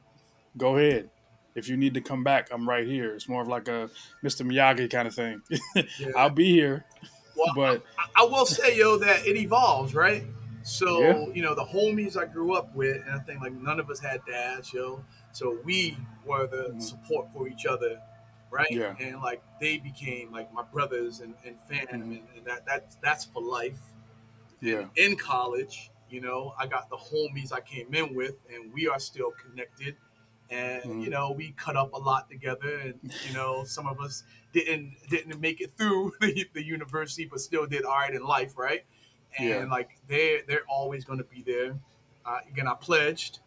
go 0.56 0.76
ahead. 0.76 1.10
If 1.58 1.68
you 1.68 1.76
need 1.76 1.94
to 1.94 2.00
come 2.00 2.24
back, 2.24 2.48
I'm 2.50 2.68
right 2.68 2.86
here. 2.86 3.14
It's 3.14 3.28
more 3.28 3.42
of 3.42 3.48
like 3.48 3.68
a 3.68 3.90
Mr. 4.24 4.46
Miyagi 4.46 4.90
kind 4.90 5.08
of 5.08 5.14
thing. 5.14 5.42
Yeah. 5.98 6.08
I'll 6.16 6.30
be 6.30 6.52
here. 6.52 6.84
Well, 7.36 7.52
but 7.54 7.84
I, 7.98 8.22
I, 8.22 8.24
will 8.24 8.46
say, 8.46 8.76
yo, 8.76 8.96
that 8.98 9.26
it 9.26 9.36
evolves, 9.36 9.94
right? 9.94 10.24
So, 10.62 11.00
yeah. 11.00 11.26
you 11.32 11.42
know, 11.42 11.54
the 11.54 11.64
homies 11.64 12.16
I 12.16 12.26
grew 12.26 12.54
up 12.54 12.74
with, 12.74 12.96
and 13.04 13.14
I 13.14 13.18
think 13.20 13.40
like 13.40 13.52
none 13.52 13.80
of 13.80 13.90
us 13.90 14.00
had 14.00 14.20
dads, 14.26 14.72
yo. 14.72 15.04
So 15.32 15.58
we 15.64 15.96
were 16.26 16.46
the 16.46 16.70
mm-hmm. 16.70 16.80
support 16.80 17.32
for 17.32 17.48
each 17.48 17.66
other, 17.66 18.00
right? 18.50 18.70
Yeah. 18.70 18.94
And 19.00 19.20
like 19.20 19.42
they 19.60 19.78
became 19.78 20.32
like 20.32 20.52
my 20.52 20.62
brothers 20.62 21.20
and, 21.20 21.34
and 21.44 21.56
fam, 21.68 21.86
mm-hmm. 21.86 21.94
and, 21.94 22.22
and 22.36 22.44
that 22.44 22.66
that's 22.66 22.96
that's 22.96 23.24
for 23.24 23.42
life. 23.42 23.80
Yeah. 24.60 24.86
In 24.96 25.16
college, 25.16 25.90
you 26.10 26.20
know, 26.20 26.54
I 26.58 26.66
got 26.66 26.90
the 26.90 26.96
homies 26.96 27.52
I 27.52 27.60
came 27.60 27.94
in 27.94 28.14
with, 28.14 28.40
and 28.52 28.72
we 28.72 28.88
are 28.88 28.98
still 28.98 29.32
connected. 29.32 29.96
And 30.50 30.82
mm-hmm. 30.82 31.00
you 31.00 31.10
know, 31.10 31.32
we 31.32 31.52
cut 31.52 31.76
up 31.76 31.92
a 31.92 31.98
lot 31.98 32.30
together, 32.30 32.78
and 32.78 33.12
you 33.26 33.34
know, 33.34 33.64
some 33.64 33.86
of 33.86 34.00
us 34.00 34.22
didn't 34.52 34.94
didn't 35.10 35.40
make 35.40 35.60
it 35.60 35.72
through 35.76 36.12
the, 36.20 36.46
the 36.54 36.64
university, 36.64 37.26
but 37.26 37.40
still 37.40 37.66
did 37.66 37.84
all 37.84 37.96
right 37.96 38.14
in 38.14 38.22
life, 38.22 38.56
right? 38.56 38.84
And 39.38 39.48
yeah. 39.48 39.64
like 39.70 39.90
they 40.08 40.42
they're 40.46 40.64
always 40.68 41.04
going 41.04 41.18
to 41.18 41.24
be 41.24 41.42
there. 41.42 41.78
Uh, 42.24 42.38
again, 42.50 42.66
I 42.66 42.74
pledged, 42.74 43.40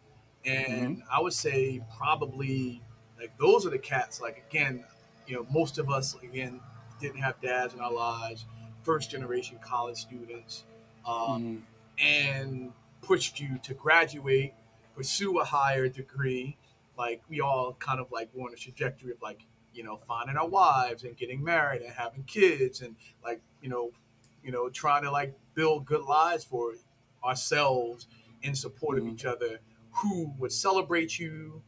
and 0.45 0.97
mm-hmm. 0.97 1.07
I 1.11 1.21
would 1.21 1.33
say 1.33 1.81
probably 1.97 2.81
like 3.19 3.37
those 3.39 3.65
are 3.65 3.71
the 3.71 3.79
cats. 3.79 4.21
Like 4.21 4.43
again, 4.49 4.83
you 5.27 5.35
know, 5.35 5.47
most 5.51 5.79
of 5.79 5.89
us 5.89 6.15
again 6.21 6.59
didn't 6.99 7.21
have 7.21 7.41
dads 7.41 7.73
in 7.73 7.79
our 7.79 7.91
lives, 7.91 8.45
first 8.83 9.09
generation 9.09 9.57
college 9.63 9.97
students. 9.97 10.65
Um, 11.03 11.15
mm-hmm 11.15 11.55
and 12.01 12.71
pushed 13.01 13.39
you 13.39 13.59
to 13.63 13.73
graduate, 13.73 14.53
pursue 14.95 15.39
a 15.39 15.45
higher 15.45 15.87
degree. 15.87 16.57
Like 16.97 17.21
we 17.29 17.41
all 17.41 17.75
kind 17.79 17.99
of 17.99 18.11
like 18.11 18.29
were 18.33 18.47
on 18.47 18.53
a 18.53 18.57
trajectory 18.57 19.11
of 19.11 19.21
like, 19.21 19.45
you 19.73 19.83
know, 19.83 19.97
finding 19.97 20.37
our 20.37 20.47
wives 20.47 21.03
and 21.03 21.15
getting 21.15 21.43
married 21.43 21.81
and 21.81 21.91
having 21.91 22.23
kids 22.23 22.81
and 22.81 22.95
like, 23.23 23.41
you 23.61 23.69
know, 23.69 23.91
you 24.43 24.51
know, 24.51 24.69
trying 24.69 25.03
to 25.03 25.11
like 25.11 25.33
build 25.53 25.85
good 25.85 26.03
lives 26.03 26.43
for 26.43 26.73
ourselves 27.23 28.07
in 28.43 28.55
support 28.55 28.97
mm-hmm. 28.97 29.07
of 29.07 29.13
each 29.13 29.25
other 29.25 29.59
who 29.91 30.33
would 30.37 30.51
celebrate 30.51 31.19
you 31.19 31.61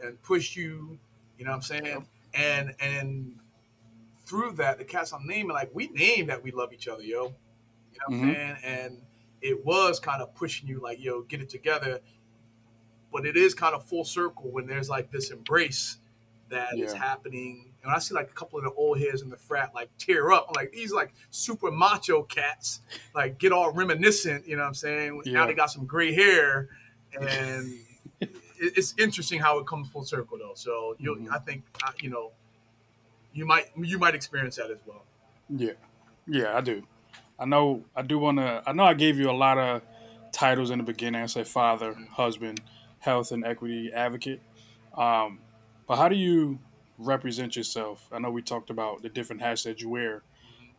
and 0.00 0.20
push 0.22 0.56
you, 0.56 0.98
you 1.38 1.44
know 1.44 1.50
what 1.50 1.56
I'm 1.56 1.62
saying? 1.62 2.06
And 2.34 2.74
and 2.80 3.36
through 4.26 4.52
that, 4.52 4.78
the 4.78 4.84
cats 4.84 5.12
I'm 5.12 5.26
naming, 5.26 5.52
like 5.52 5.70
we 5.74 5.88
name 5.88 6.26
that 6.26 6.42
we 6.42 6.50
love 6.50 6.72
each 6.72 6.88
other, 6.88 7.02
yo. 7.02 7.34
You 7.92 7.98
know 7.98 8.06
what 8.06 8.12
mm-hmm. 8.16 8.28
I'm 8.28 8.34
saying? 8.34 8.56
And 8.64 9.02
it 9.40 9.64
was 9.64 10.00
kind 10.00 10.22
of 10.22 10.34
pushing 10.34 10.68
you 10.68 10.80
like, 10.80 11.02
yo, 11.02 11.22
get 11.22 11.40
it 11.40 11.48
together. 11.48 12.00
But 13.14 13.24
it 13.24 13.36
is 13.36 13.54
kind 13.54 13.74
of 13.76 13.84
full 13.84 14.04
circle 14.04 14.50
when 14.50 14.66
there's 14.66 14.90
like 14.90 15.10
this 15.12 15.30
embrace 15.30 15.98
that 16.50 16.76
yeah. 16.76 16.84
is 16.84 16.92
happening. 16.92 17.72
And 17.84 17.92
I 17.92 17.98
see 18.00 18.12
like 18.12 18.28
a 18.28 18.34
couple 18.34 18.58
of 18.58 18.64
the 18.64 18.72
old 18.72 18.98
heads 18.98 19.22
in 19.22 19.30
the 19.30 19.36
frat 19.36 19.70
like 19.72 19.88
tear 19.98 20.32
up. 20.32 20.46
I'm 20.48 20.54
like, 20.56 20.72
these 20.72 20.92
like 20.92 21.14
super 21.30 21.70
macho 21.70 22.24
cats, 22.24 22.80
like 23.14 23.38
get 23.38 23.52
all 23.52 23.72
reminiscent, 23.72 24.48
you 24.48 24.56
know 24.56 24.62
what 24.62 24.68
I'm 24.68 24.74
saying? 24.74 25.22
Yeah. 25.24 25.34
Now 25.34 25.46
they 25.46 25.54
got 25.54 25.70
some 25.70 25.86
gray 25.86 26.12
hair. 26.12 26.68
And 27.16 27.72
it's 28.58 28.92
interesting 28.98 29.38
how 29.38 29.58
it 29.58 29.68
comes 29.68 29.88
full 29.88 30.02
circle 30.02 30.36
though. 30.36 30.54
So 30.54 30.96
you 30.98 31.14
mm-hmm. 31.14 31.32
I 31.32 31.38
think, 31.38 31.62
uh, 31.86 31.92
you 32.00 32.10
know, 32.10 32.32
you 33.32 33.46
might 33.46 33.66
you 33.76 33.98
might 33.98 34.16
experience 34.16 34.56
that 34.56 34.70
as 34.70 34.78
well. 34.84 35.04
Yeah, 35.48 35.72
yeah, 36.26 36.56
I 36.56 36.60
do. 36.60 36.82
I 37.38 37.44
know 37.44 37.84
I 37.94 38.02
do 38.02 38.18
want 38.18 38.38
to. 38.38 38.64
I 38.66 38.72
know 38.72 38.84
I 38.84 38.94
gave 38.94 39.18
you 39.18 39.30
a 39.30 39.32
lot 39.32 39.58
of 39.58 39.82
titles 40.32 40.70
in 40.70 40.78
the 40.78 40.84
beginning. 40.84 41.22
I 41.22 41.26
said 41.26 41.46
father, 41.46 41.94
husband, 42.12 42.60
health 43.04 43.32
and 43.32 43.44
equity 43.44 43.92
advocate. 43.92 44.40
Um, 44.96 45.40
but 45.86 45.96
how 45.96 46.08
do 46.08 46.16
you 46.16 46.58
represent 46.98 47.54
yourself? 47.54 48.08
I 48.10 48.18
know 48.18 48.30
we 48.30 48.42
talked 48.42 48.70
about 48.70 49.02
the 49.02 49.10
different 49.10 49.42
hats 49.42 49.64
that 49.64 49.82
you 49.82 49.90
wear. 49.90 50.22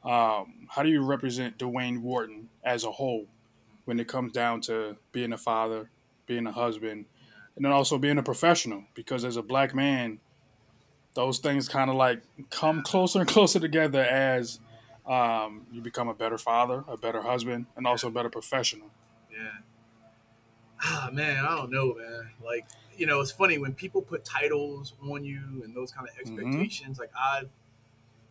Um, 0.04 0.68
how 0.70 0.84
do 0.84 0.90
you 0.90 1.04
represent 1.04 1.58
Dwayne 1.58 2.00
Wharton 2.00 2.50
as 2.64 2.84
a 2.84 2.92
whole 2.92 3.28
when 3.86 4.00
it 4.00 4.08
comes 4.08 4.32
down 4.34 4.62
to 4.62 4.98
being 5.12 5.34
a 5.34 5.38
father, 5.38 5.90
being 6.26 6.48
a 6.48 6.52
husband, 6.52 7.06
and 7.56 7.64
then 7.64 7.72
also 7.72 7.98
being 7.98 8.18
a 8.18 8.24
professional? 8.24 8.84
Because 8.96 9.24
as 9.24 9.38
a 9.38 9.44
black 9.44 9.76
man, 9.76 10.20
those 11.14 11.40
things 11.40 11.68
kind 11.68 11.90
of 11.90 11.96
like 11.96 12.22
come 12.50 12.82
closer 12.82 13.20
and 13.20 13.28
closer 13.36 13.60
together 13.60 14.04
as 14.04 14.60
um, 15.06 15.68
you 15.72 15.82
become 15.82 16.08
a 16.08 16.14
better 16.14 16.38
father, 16.38 16.84
a 16.88 16.98
better 16.98 17.22
husband, 17.22 17.68
and 17.76 17.86
also 17.86 18.08
a 18.08 18.12
better 18.12 18.30
professional. 18.30 18.90
Yeah. 19.32 19.60
Ah, 20.88 21.10
man, 21.12 21.44
I 21.44 21.56
don't 21.56 21.72
know, 21.72 21.96
man. 21.96 22.30
Like, 22.44 22.66
you 22.96 23.08
know, 23.08 23.20
it's 23.20 23.32
funny 23.32 23.58
when 23.58 23.74
people 23.74 24.02
put 24.02 24.24
titles 24.24 24.94
on 25.02 25.26
you 25.26 25.42
and 25.64 25.76
those 25.76 25.92
kind 25.92 26.08
of 26.08 26.14
mm-hmm. 26.16 26.40
expectations. 26.40 27.00
Mm-hmm. 27.00 27.02
Like, 27.02 27.12
I've 27.20 27.50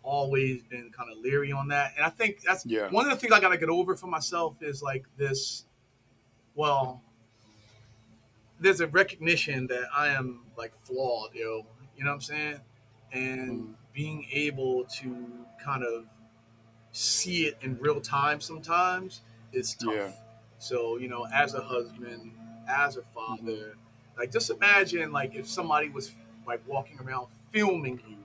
always 0.04 0.62
been 0.62 0.90
kind 0.96 1.10
of 1.10 1.18
leery 1.18 1.50
on 1.50 1.68
that, 1.68 1.94
and 1.96 2.04
I 2.04 2.10
think 2.10 2.42
that's 2.42 2.64
yeah. 2.64 2.88
one 2.90 3.06
of 3.06 3.10
the 3.10 3.16
things 3.16 3.32
I 3.32 3.40
got 3.40 3.48
to 3.48 3.58
get 3.58 3.68
over 3.68 3.96
for 3.96 4.06
myself 4.06 4.62
is 4.62 4.82
like 4.82 5.04
this. 5.16 5.64
Well, 6.54 7.02
there's 8.60 8.80
a 8.80 8.86
recognition 8.86 9.66
that 9.66 9.88
I 9.94 10.08
am 10.08 10.42
like 10.56 10.72
flawed, 10.84 11.34
yo. 11.34 11.66
You 11.96 12.04
know 12.04 12.10
what 12.10 12.14
I'm 12.14 12.20
saying? 12.20 12.60
And 13.12 13.50
mm-hmm. 13.50 13.72
being 13.92 14.26
able 14.30 14.84
to 15.00 15.26
kind 15.62 15.82
of 15.82 16.04
see 16.92 17.46
it 17.46 17.58
in 17.62 17.76
real 17.78 18.00
time 18.00 18.40
sometimes 18.40 19.22
is 19.52 19.74
tough. 19.74 19.94
Yeah. 19.94 20.12
So, 20.58 20.96
you 20.96 21.08
know, 21.08 21.26
as 21.34 21.54
a 21.54 21.60
husband, 21.60 22.32
as 22.68 22.96
a 22.96 23.02
father, 23.02 23.76
like 24.16 24.32
just 24.32 24.50
imagine 24.50 25.12
like 25.12 25.34
if 25.34 25.48
somebody 25.48 25.88
was 25.88 26.12
like 26.46 26.60
walking 26.66 26.98
around 27.00 27.28
filming 27.50 28.00
you 28.08 28.16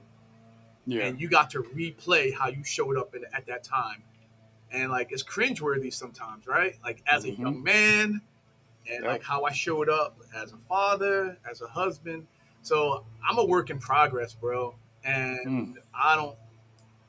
yeah. 0.86 1.06
and 1.06 1.19
you 1.21 1.30
got 1.30 1.49
to 1.52 1.62
replay 1.62 2.34
how 2.34 2.49
you 2.49 2.63
showed 2.63 2.97
up 2.97 3.15
in, 3.15 3.23
at 3.34 3.45
that 3.47 3.63
time. 3.63 4.04
And 4.71 4.91
like 4.91 5.12
it's 5.12 5.23
cringeworthy 5.23 5.93
sometimes, 5.93 6.47
right? 6.47 6.75
Like 6.84 7.02
as 7.08 7.25
mm-hmm. 7.25 7.41
a 7.41 7.45
young 7.45 7.63
man 7.63 8.21
and 8.89 9.04
yep. 9.04 9.12
like 9.12 9.23
how 9.23 9.43
I 9.43 9.52
showed 9.52 9.89
up 9.89 10.17
as 10.36 10.54
a 10.54 10.58
father, 10.67 11.38
as 11.49 11.62
a 11.62 11.67
husband. 11.67 12.28
So 12.62 13.06
I'm 13.28 13.38
a 13.38 13.45
work 13.45 13.69
in 13.69 13.80
progress, 13.80 14.34
bro. 14.34 14.75
And 15.04 15.47
mm. 15.47 15.73
I 15.93 16.15
don't 16.15 16.36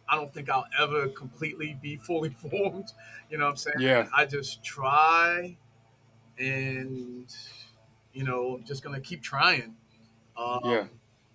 I 0.08 0.16
don't 0.16 0.32
think 0.32 0.50
I'll 0.50 0.66
ever 0.78 1.08
completely 1.08 1.76
be 1.80 1.96
fully 2.06 2.30
formed. 2.30 2.92
You 3.30 3.38
know 3.38 3.44
what 3.44 3.50
I'm 3.50 3.56
saying? 3.56 3.76
Yeah. 3.80 4.08
I 4.14 4.26
just 4.26 4.62
try 4.62 5.56
and, 6.40 7.26
you 8.12 8.24
know, 8.24 8.56
I'm 8.56 8.64
just 8.64 8.82
to 8.82 9.00
keep 9.00 9.22
trying. 9.22 9.76
Um, 10.36 10.60
yeah. 10.64 10.84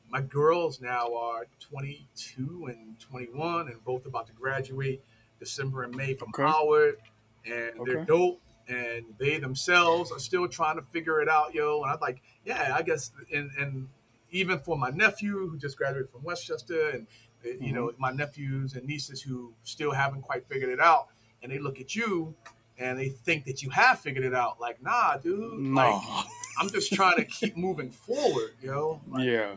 My 0.10 0.22
girls 0.22 0.82
now 0.82 1.14
are 1.16 1.46
22 1.60 2.68
and 2.70 3.00
21 3.00 3.68
and 3.68 3.84
both 3.84 4.06
about 4.06 4.28
to 4.28 4.34
graduate 4.34 5.04
December 5.40 5.84
and 5.84 5.96
May 5.96 6.14
from 6.14 6.30
okay. 6.30 6.44
Howard. 6.44 6.98
And 7.46 7.80
okay. 7.80 7.94
they're 7.94 8.06
dope. 8.06 8.42
And 8.68 9.06
they 9.20 9.38
themselves 9.38 10.12
are 10.12 10.20
still 10.20 10.48
trying 10.48 10.78
to 10.78 10.82
figure 10.82 11.22
it 11.22 11.30
out, 11.30 11.54
yo. 11.54 11.84
And 11.84 11.92
I'm 11.92 12.00
like, 12.00 12.24
yeah, 12.46 12.74
I 12.76 12.82
guess, 12.82 13.12
and, 13.32 13.52
and 13.60 13.88
even 14.32 14.60
for 14.60 14.76
my 14.76 14.90
nephew 14.90 15.48
who 15.48 15.58
just 15.58 15.78
graduated 15.78 16.10
from 16.10 16.24
Westchester 16.24 16.90
and 16.90 17.08
mm-hmm. 17.46 17.64
you 17.64 17.74
know, 17.74 17.88
mm-hmm. 17.88 18.02
my 18.02 18.12
nephews 18.12 18.74
and 18.74 18.86
nieces 18.86 19.22
who 19.22 19.54
still 19.64 19.92
haven't 19.92 20.22
quite 20.22 20.48
figured 20.48 20.70
it 20.70 20.80
out, 20.80 21.08
and 21.42 21.52
they 21.52 21.60
look 21.60 21.80
at 21.80 21.96
you 21.96 22.34
and 22.78 23.00
they 23.00 23.10
think 23.10 23.46
that 23.46 23.64
you 23.64 23.70
have 23.70 24.00
figured 24.00 24.26
it 24.26 24.34
out. 24.34 24.60
Like, 24.60 24.82
nah, 24.82 25.18
dude. 25.18 25.60
No. 25.60 25.82
Like, 25.82 26.26
I'm 26.60 26.70
just 26.70 26.94
trying 26.94 27.18
to 27.18 27.26
keep 27.26 27.58
moving 27.58 27.90
forward, 27.92 28.52
you 28.62 28.70
know. 28.70 29.02
Like, 29.10 29.26
yeah. 29.26 29.56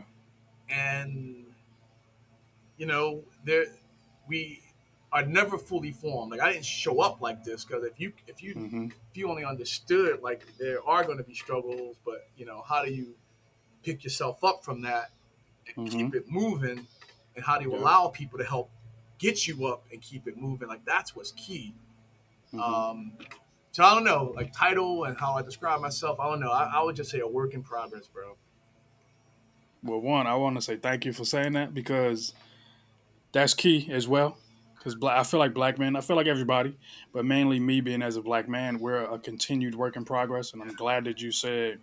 And 0.69 1.45
you 2.77 2.85
know, 2.85 3.23
there 3.43 3.65
we 4.27 4.61
are 5.11 5.25
never 5.25 5.57
fully 5.57 5.91
formed. 5.91 6.31
Like 6.31 6.41
I 6.41 6.53
didn't 6.53 6.65
show 6.65 7.01
up 7.01 7.21
like 7.21 7.43
this 7.43 7.65
because 7.65 7.83
if 7.83 7.99
you 7.99 8.13
if 8.27 8.43
you 8.43 8.55
mm-hmm. 8.55 8.85
if 8.85 9.17
you 9.17 9.29
only 9.29 9.43
understood 9.43 10.21
like 10.21 10.45
there 10.59 10.87
are 10.87 11.03
going 11.03 11.17
to 11.17 11.23
be 11.23 11.33
struggles, 11.33 11.97
but 12.05 12.27
you 12.37 12.45
know 12.45 12.63
how 12.67 12.83
do 12.83 12.91
you 12.91 13.15
pick 13.83 14.03
yourself 14.03 14.43
up 14.43 14.63
from 14.63 14.81
that 14.81 15.11
and 15.75 15.87
mm-hmm. 15.87 15.97
keep 15.97 16.15
it 16.15 16.29
moving 16.29 16.85
and 17.35 17.45
how 17.45 17.57
do 17.57 17.65
you 17.65 17.73
yeah. 17.73 17.79
allow 17.79 18.07
people 18.07 18.37
to 18.37 18.45
help 18.45 18.69
get 19.17 19.47
you 19.47 19.65
up 19.65 19.83
and 19.91 20.01
keep 20.01 20.27
it 20.27 20.37
moving 20.37 20.67
like 20.67 20.83
that's 20.85 21.15
what's 21.15 21.31
key 21.31 21.73
mm-hmm. 22.53 22.59
um, 22.59 23.13
so 23.71 23.83
i 23.83 23.93
don't 23.93 24.03
know 24.03 24.33
like 24.35 24.51
title 24.53 25.05
and 25.05 25.17
how 25.17 25.33
i 25.33 25.41
describe 25.41 25.81
myself 25.81 26.19
i 26.19 26.29
don't 26.29 26.39
know 26.39 26.51
I, 26.51 26.71
I, 26.75 26.83
would 26.83 26.95
just 26.95 27.11
say 27.11 27.19
a 27.19 27.27
work 27.27 27.53
in 27.53 27.63
progress 27.63 28.07
bro 28.07 28.35
well 29.83 30.01
one 30.01 30.27
i 30.27 30.35
want 30.35 30.55
to 30.55 30.61
say 30.61 30.75
thank 30.75 31.05
you 31.05 31.13
for 31.13 31.25
saying 31.25 31.53
that 31.53 31.73
because 31.73 32.33
that's 33.31 33.53
key 33.53 33.89
as 33.91 34.07
well 34.07 34.37
because 34.77 34.95
i 35.03 35.23
feel 35.23 35.39
like 35.39 35.53
black 35.53 35.77
men 35.77 35.95
i 35.95 36.01
feel 36.01 36.15
like 36.15 36.27
everybody 36.27 36.77
but 37.13 37.25
mainly 37.25 37.59
me 37.59 37.81
being 37.81 38.01
as 38.01 38.15
a 38.15 38.21
black 38.21 38.47
man 38.49 38.79
we're 38.79 39.03
a 39.03 39.19
continued 39.19 39.75
work 39.75 39.95
in 39.95 40.05
progress 40.05 40.53
and 40.53 40.61
i'm 40.61 40.73
glad 40.75 41.05
that 41.05 41.21
you 41.21 41.31
said 41.31 41.79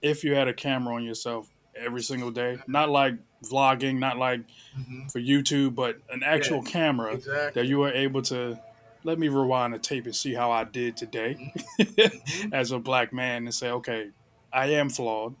if 0.00 0.24
you 0.24 0.34
had 0.34 0.48
a 0.48 0.54
camera 0.54 0.94
on 0.94 1.04
yourself 1.04 1.48
every 1.76 2.02
single 2.02 2.30
day 2.30 2.58
not 2.66 2.90
like 2.90 3.14
vlogging, 3.42 3.98
not 3.98 4.18
like 4.18 4.40
mm-hmm. 4.78 5.06
for 5.08 5.20
YouTube, 5.20 5.74
but 5.74 5.98
an 6.10 6.22
actual 6.24 6.62
yeah, 6.64 6.70
camera 6.70 7.14
exactly. 7.14 7.62
that 7.62 7.68
you 7.68 7.82
are 7.82 7.92
able 7.92 8.22
to 8.22 8.58
let 9.04 9.18
me 9.18 9.28
rewind 9.28 9.74
the 9.74 9.78
tape 9.78 10.04
and 10.06 10.14
see 10.14 10.34
how 10.34 10.50
I 10.50 10.64
did 10.64 10.96
today 10.96 11.52
mm-hmm. 11.78 12.48
as 12.52 12.72
a 12.72 12.78
black 12.78 13.12
man 13.12 13.44
and 13.44 13.54
say, 13.54 13.70
okay, 13.70 14.10
I 14.52 14.66
am 14.66 14.88
flawed. 14.88 15.34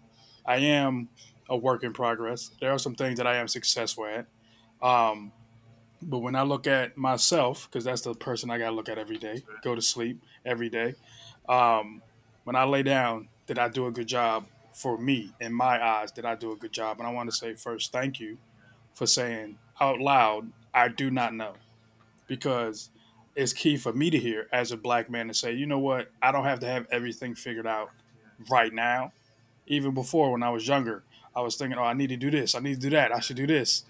I 0.44 0.56
am 0.56 1.08
a 1.48 1.56
work 1.56 1.84
in 1.84 1.92
progress. 1.92 2.50
There 2.60 2.72
are 2.72 2.78
some 2.78 2.94
things 2.94 3.18
that 3.18 3.26
I 3.26 3.36
am 3.36 3.48
successful 3.48 4.06
at. 4.06 4.26
Um, 4.86 5.32
but 6.00 6.18
when 6.18 6.34
I 6.34 6.42
look 6.42 6.66
at 6.66 6.96
myself, 6.96 7.68
because 7.70 7.84
that's 7.84 8.02
the 8.02 8.14
person 8.14 8.50
I 8.50 8.58
got 8.58 8.70
to 8.70 8.74
look 8.74 8.88
at 8.88 8.98
every 8.98 9.18
day, 9.18 9.42
go 9.62 9.74
to 9.74 9.82
sleep 9.82 10.20
every 10.44 10.68
day. 10.68 10.94
Um, 11.48 12.02
when 12.44 12.56
I 12.56 12.64
lay 12.64 12.82
down, 12.82 13.28
did 13.46 13.58
I 13.58 13.68
do 13.68 13.86
a 13.86 13.92
good 13.92 14.08
job 14.08 14.46
for 14.72 14.98
me 14.98 15.32
in 15.40 15.52
my 15.52 15.84
eyes? 15.84 16.10
Did 16.10 16.24
I 16.24 16.34
do 16.34 16.52
a 16.52 16.56
good 16.56 16.72
job? 16.72 16.98
And 16.98 17.06
I 17.06 17.12
want 17.12 17.30
to 17.30 17.36
say 17.36 17.54
first, 17.54 17.92
thank 17.92 18.18
you 18.18 18.38
for 18.94 19.06
saying 19.06 19.58
out 19.80 20.00
loud, 20.00 20.50
I 20.74 20.88
do 20.88 21.10
not 21.10 21.34
know. 21.34 21.54
Because 22.26 22.90
it's 23.34 23.52
key 23.52 23.76
for 23.76 23.92
me 23.92 24.10
to 24.10 24.18
hear 24.18 24.48
as 24.52 24.72
a 24.72 24.76
black 24.76 25.10
man 25.10 25.28
to 25.28 25.34
say, 25.34 25.52
you 25.52 25.66
know 25.66 25.78
what, 25.78 26.10
I 26.20 26.32
don't 26.32 26.44
have 26.44 26.60
to 26.60 26.66
have 26.66 26.86
everything 26.90 27.34
figured 27.34 27.66
out 27.66 27.90
right 28.50 28.72
now. 28.72 29.12
Even 29.66 29.94
before 29.94 30.32
when 30.32 30.42
I 30.42 30.50
was 30.50 30.66
younger, 30.66 31.02
I 31.34 31.40
was 31.40 31.56
thinking, 31.56 31.78
oh, 31.78 31.84
I 31.84 31.94
need 31.94 32.08
to 32.08 32.16
do 32.16 32.30
this, 32.30 32.54
I 32.54 32.60
need 32.60 32.74
to 32.74 32.80
do 32.80 32.90
that, 32.90 33.14
I 33.14 33.20
should 33.20 33.36
do 33.36 33.46
this. 33.46 33.84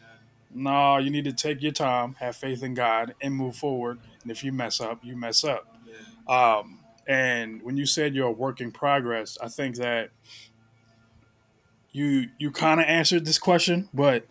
No, 0.55 0.99
you 0.99 1.11
need 1.11 1.24
to 1.24 1.32
take 1.32 1.62
your 1.62 1.72
time, 1.72 2.14
have 2.20 2.36
faith 2.36 2.62
in 2.62 2.74
God, 2.74 3.14
and 3.20 3.34
move 3.34 3.57
forward. 3.57 3.99
And 4.22 4.30
if 4.30 4.45
you 4.45 4.53
mess 4.53 4.80
up, 4.80 5.01
you 5.03 5.16
mess 5.16 5.45
up. 5.45 5.66
Um, 6.28 6.80
and 7.07 7.62
when 7.62 7.76
you 7.76 7.86
said 7.86 8.14
you're 8.14 8.28
a 8.28 8.32
work 8.32 8.61
in 8.61 8.70
progress, 8.70 9.38
I 9.43 9.49
think 9.49 9.76
that 9.76 10.11
you 11.90 12.28
you 12.38 12.51
kind 12.51 12.80
of 12.80 12.86
answered 12.86 13.24
this 13.24 13.38
question, 13.38 13.88
but 13.93 14.26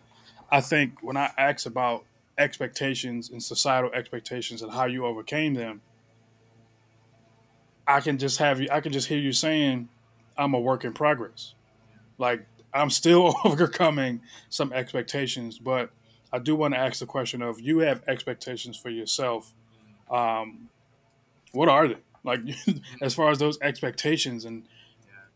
I 0.50 0.60
think 0.60 1.02
when 1.02 1.16
I 1.16 1.32
asked 1.36 1.66
about 1.66 2.04
expectations 2.38 3.30
and 3.30 3.42
societal 3.42 3.90
expectations 3.92 4.62
and 4.62 4.72
how 4.72 4.86
you 4.86 5.04
overcame 5.04 5.54
them, 5.54 5.82
I 7.86 8.00
can 8.00 8.18
just 8.18 8.38
have 8.38 8.60
you. 8.60 8.68
I 8.70 8.80
can 8.80 8.92
just 8.92 9.08
hear 9.08 9.18
you 9.18 9.32
saying, 9.32 9.88
"I'm 10.36 10.54
a 10.54 10.60
work 10.60 10.84
in 10.84 10.92
progress." 10.92 11.54
Like 12.18 12.46
I'm 12.72 12.90
still 12.90 13.34
overcoming 13.44 14.22
some 14.48 14.72
expectations, 14.72 15.58
but 15.58 15.90
I 16.32 16.38
do 16.38 16.54
want 16.56 16.74
to 16.74 16.80
ask 16.80 17.00
the 17.00 17.06
question 17.06 17.42
of 17.42 17.60
you 17.60 17.80
have 17.80 18.02
expectations 18.06 18.76
for 18.76 18.88
yourself. 18.88 19.52
Um, 20.10 20.68
what 21.52 21.68
are 21.68 21.88
they? 21.88 21.98
Like 22.24 22.40
as 23.02 23.14
far 23.14 23.30
as 23.30 23.38
those 23.38 23.58
expectations, 23.60 24.44
and 24.44 24.64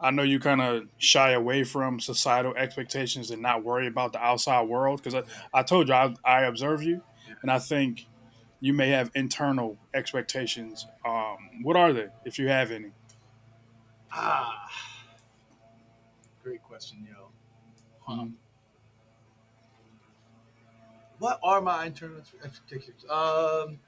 I 0.01 0.11
know 0.11 0.22
you 0.22 0.38
kind 0.38 0.61
of 0.61 0.88
shy 0.99 1.32
away 1.32 1.64
from 1.64 2.01
societal 2.01 2.55
expectations 2.55 3.30
and 3.30 3.40
not 3.40 3.64
worry 3.64 3.86
about 3.86 4.12
the 4.12 4.18
outside 4.22 4.68
world 4.68 5.03
because 5.03 5.14
I, 5.14 5.59
I 5.59 5.62
told 5.62 5.88
you 5.88 5.94
I, 5.94 6.14
I 6.24 6.42
observe 6.42 6.82
you, 6.82 7.03
and 7.42 7.51
I 7.51 7.59
think 7.59 8.07
you 8.61 8.72
may 8.72 8.90
have 8.90 9.11
internal 9.14 9.78
expectations. 9.94 10.86
Um, 11.05 11.36
what 11.62 11.76
are 11.76 11.92
they, 11.92 12.09
if 12.24 12.38
you 12.38 12.49
have 12.49 12.70
any? 12.70 12.92
Ah, 14.12 14.68
great 16.42 16.62
question, 16.62 17.07
yo. 17.09 17.28
Huh. 18.01 18.12
Mm-hmm 18.12 18.30
what 21.18 21.40
are 21.42 21.61
my 21.61 21.86
internal 21.86 22.18
expectations? 22.44 23.05
Um, 23.09 23.78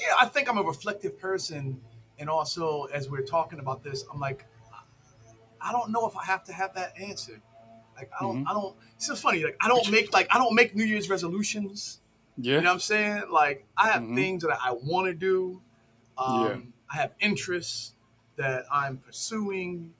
yeah, 0.00 0.14
I 0.20 0.26
think 0.26 0.48
I'm 0.48 0.58
a 0.58 0.62
reflective 0.62 1.18
person, 1.18 1.80
and 2.18 2.28
also 2.28 2.84
as 2.92 3.10
we're 3.10 3.22
talking 3.22 3.58
about 3.58 3.82
this, 3.82 4.04
I'm 4.12 4.20
like, 4.20 4.46
I 5.66 5.72
don't 5.72 5.90
know 5.90 6.06
if 6.06 6.16
I 6.16 6.24
have 6.24 6.44
to 6.44 6.52
have 6.52 6.74
that 6.74 6.92
answer. 7.00 7.40
Like 7.96 8.10
I 8.18 8.22
don't, 8.22 8.38
mm-hmm. 8.38 8.48
I 8.48 8.52
don't. 8.52 8.76
It's 8.94 9.08
just 9.08 9.22
funny. 9.22 9.42
Like 9.42 9.56
I 9.60 9.68
don't 9.68 9.90
make 9.90 10.12
like 10.12 10.28
I 10.30 10.38
don't 10.38 10.54
make 10.54 10.76
New 10.76 10.84
Year's 10.84 11.10
resolutions. 11.10 12.00
Yeah, 12.36 12.56
you 12.56 12.60
know 12.60 12.68
what 12.68 12.74
I'm 12.74 12.80
saying. 12.80 13.22
Like 13.30 13.66
I 13.76 13.88
have 13.90 14.02
mm-hmm. 14.02 14.14
things 14.14 14.42
that 14.42 14.58
I 14.62 14.72
want 14.72 15.06
to 15.06 15.14
do. 15.14 15.60
Um, 16.18 16.46
yeah. 16.46 16.56
I 16.90 16.96
have 16.96 17.12
interests 17.20 17.94
that 18.36 18.64
I'm 18.70 18.98
pursuing, 18.98 19.92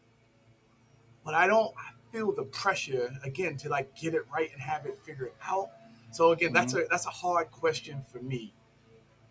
but 1.25 1.35
I 1.35 1.47
don't 1.47 1.75
feel 2.13 2.33
the 2.33 2.45
pressure 2.45 3.13
again 3.25 3.57
to 3.59 3.69
like 3.69 3.95
get 3.97 4.15
it 4.15 4.23
right 4.33 4.51
and 4.53 4.61
have 4.61 4.87
it 4.87 4.99
figured 5.05 5.33
out. 5.43 5.71
So 6.13 6.33
again, 6.33 6.49
mm-hmm. 6.49 6.55
that's 6.55 6.75
a 6.75 6.87
that's 6.91 7.07
a 7.07 7.11
hard 7.11 7.51
question 7.51 8.03
for 8.13 8.19
me. 8.19 8.53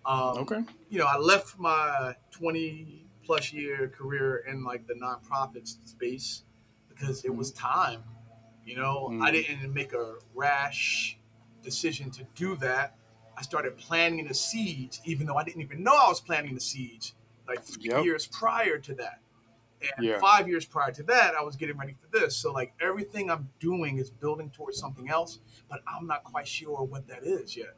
Um, 0.06 0.38
okay. 0.40 0.64
You 0.90 1.00
know, 1.00 1.06
I 1.06 1.18
left 1.18 1.58
my 1.58 2.16
20 2.32 3.05
plus 3.26 3.51
year 3.51 3.88
career 3.88 4.43
in 4.47 4.63
like 4.63 4.88
the 4.88 4.93
nonprofit 4.93 5.76
space 5.88 6.43
because 6.89 7.23
it 7.23 7.30
mm-hmm. 7.30 7.38
was 7.38 7.51
time. 7.51 8.03
You 8.65 8.78
know, 8.78 9.09
mm-hmm. 9.11 9.21
I 9.21 9.32
didn't 9.32 9.73
make 9.73 9.93
a 9.93 10.15
rash 10.34 11.17
decision 11.63 12.09
to 12.11 12.26
do 12.36 12.55
that. 12.57 12.95
I 13.38 13.41
started 13.41 13.78
planting 13.78 14.28
the 14.28 14.34
seeds, 14.34 15.01
even 15.05 15.28
though 15.28 15.36
I 15.36 15.43
didn't 15.43 15.61
even 15.61 15.84
know 15.84 15.93
I 15.93 16.07
was 16.07 16.21
planting 16.21 16.55
the 16.55 16.61
seeds, 16.61 17.13
like 17.47 17.63
three 17.63 17.89
yep. 17.89 18.03
years 18.03 18.28
prior 18.28 18.78
to 18.80 18.95
that. 18.95 19.19
And 19.97 20.05
yeah. 20.05 20.19
five 20.19 20.47
years 20.47 20.65
prior 20.65 20.91
to 20.93 21.03
that, 21.03 21.36
I 21.36 21.43
was 21.43 21.55
getting 21.55 21.78
ready 21.78 21.93
for 21.93 22.07
this. 22.17 22.36
So 22.36 22.51
like 22.51 22.73
everything 22.82 23.30
I'm 23.30 23.49
doing 23.59 23.97
is 23.97 24.09
building 24.09 24.49
towards 24.49 24.80
something 24.80 25.09
else, 25.09 25.39
but 25.69 25.82
I'm 25.86 26.07
not 26.07 26.23
quite 26.23 26.47
sure 26.47 26.82
what 26.84 27.07
that 27.07 27.23
is 27.23 27.57
yet. 27.57 27.76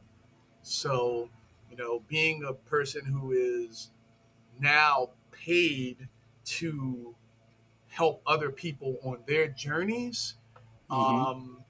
So, 0.62 1.28
you 1.70 1.76
know, 1.76 2.02
being 2.08 2.44
a 2.44 2.52
person 2.52 3.04
who 3.04 3.32
is 3.32 3.90
now 4.60 5.10
paid 5.44 6.08
to 6.44 7.14
help 7.88 8.22
other 8.26 8.50
people 8.50 8.98
on 9.02 9.18
their 9.26 9.48
journeys, 9.48 10.34
mm-hmm. 10.90 11.02
um, 11.02 11.64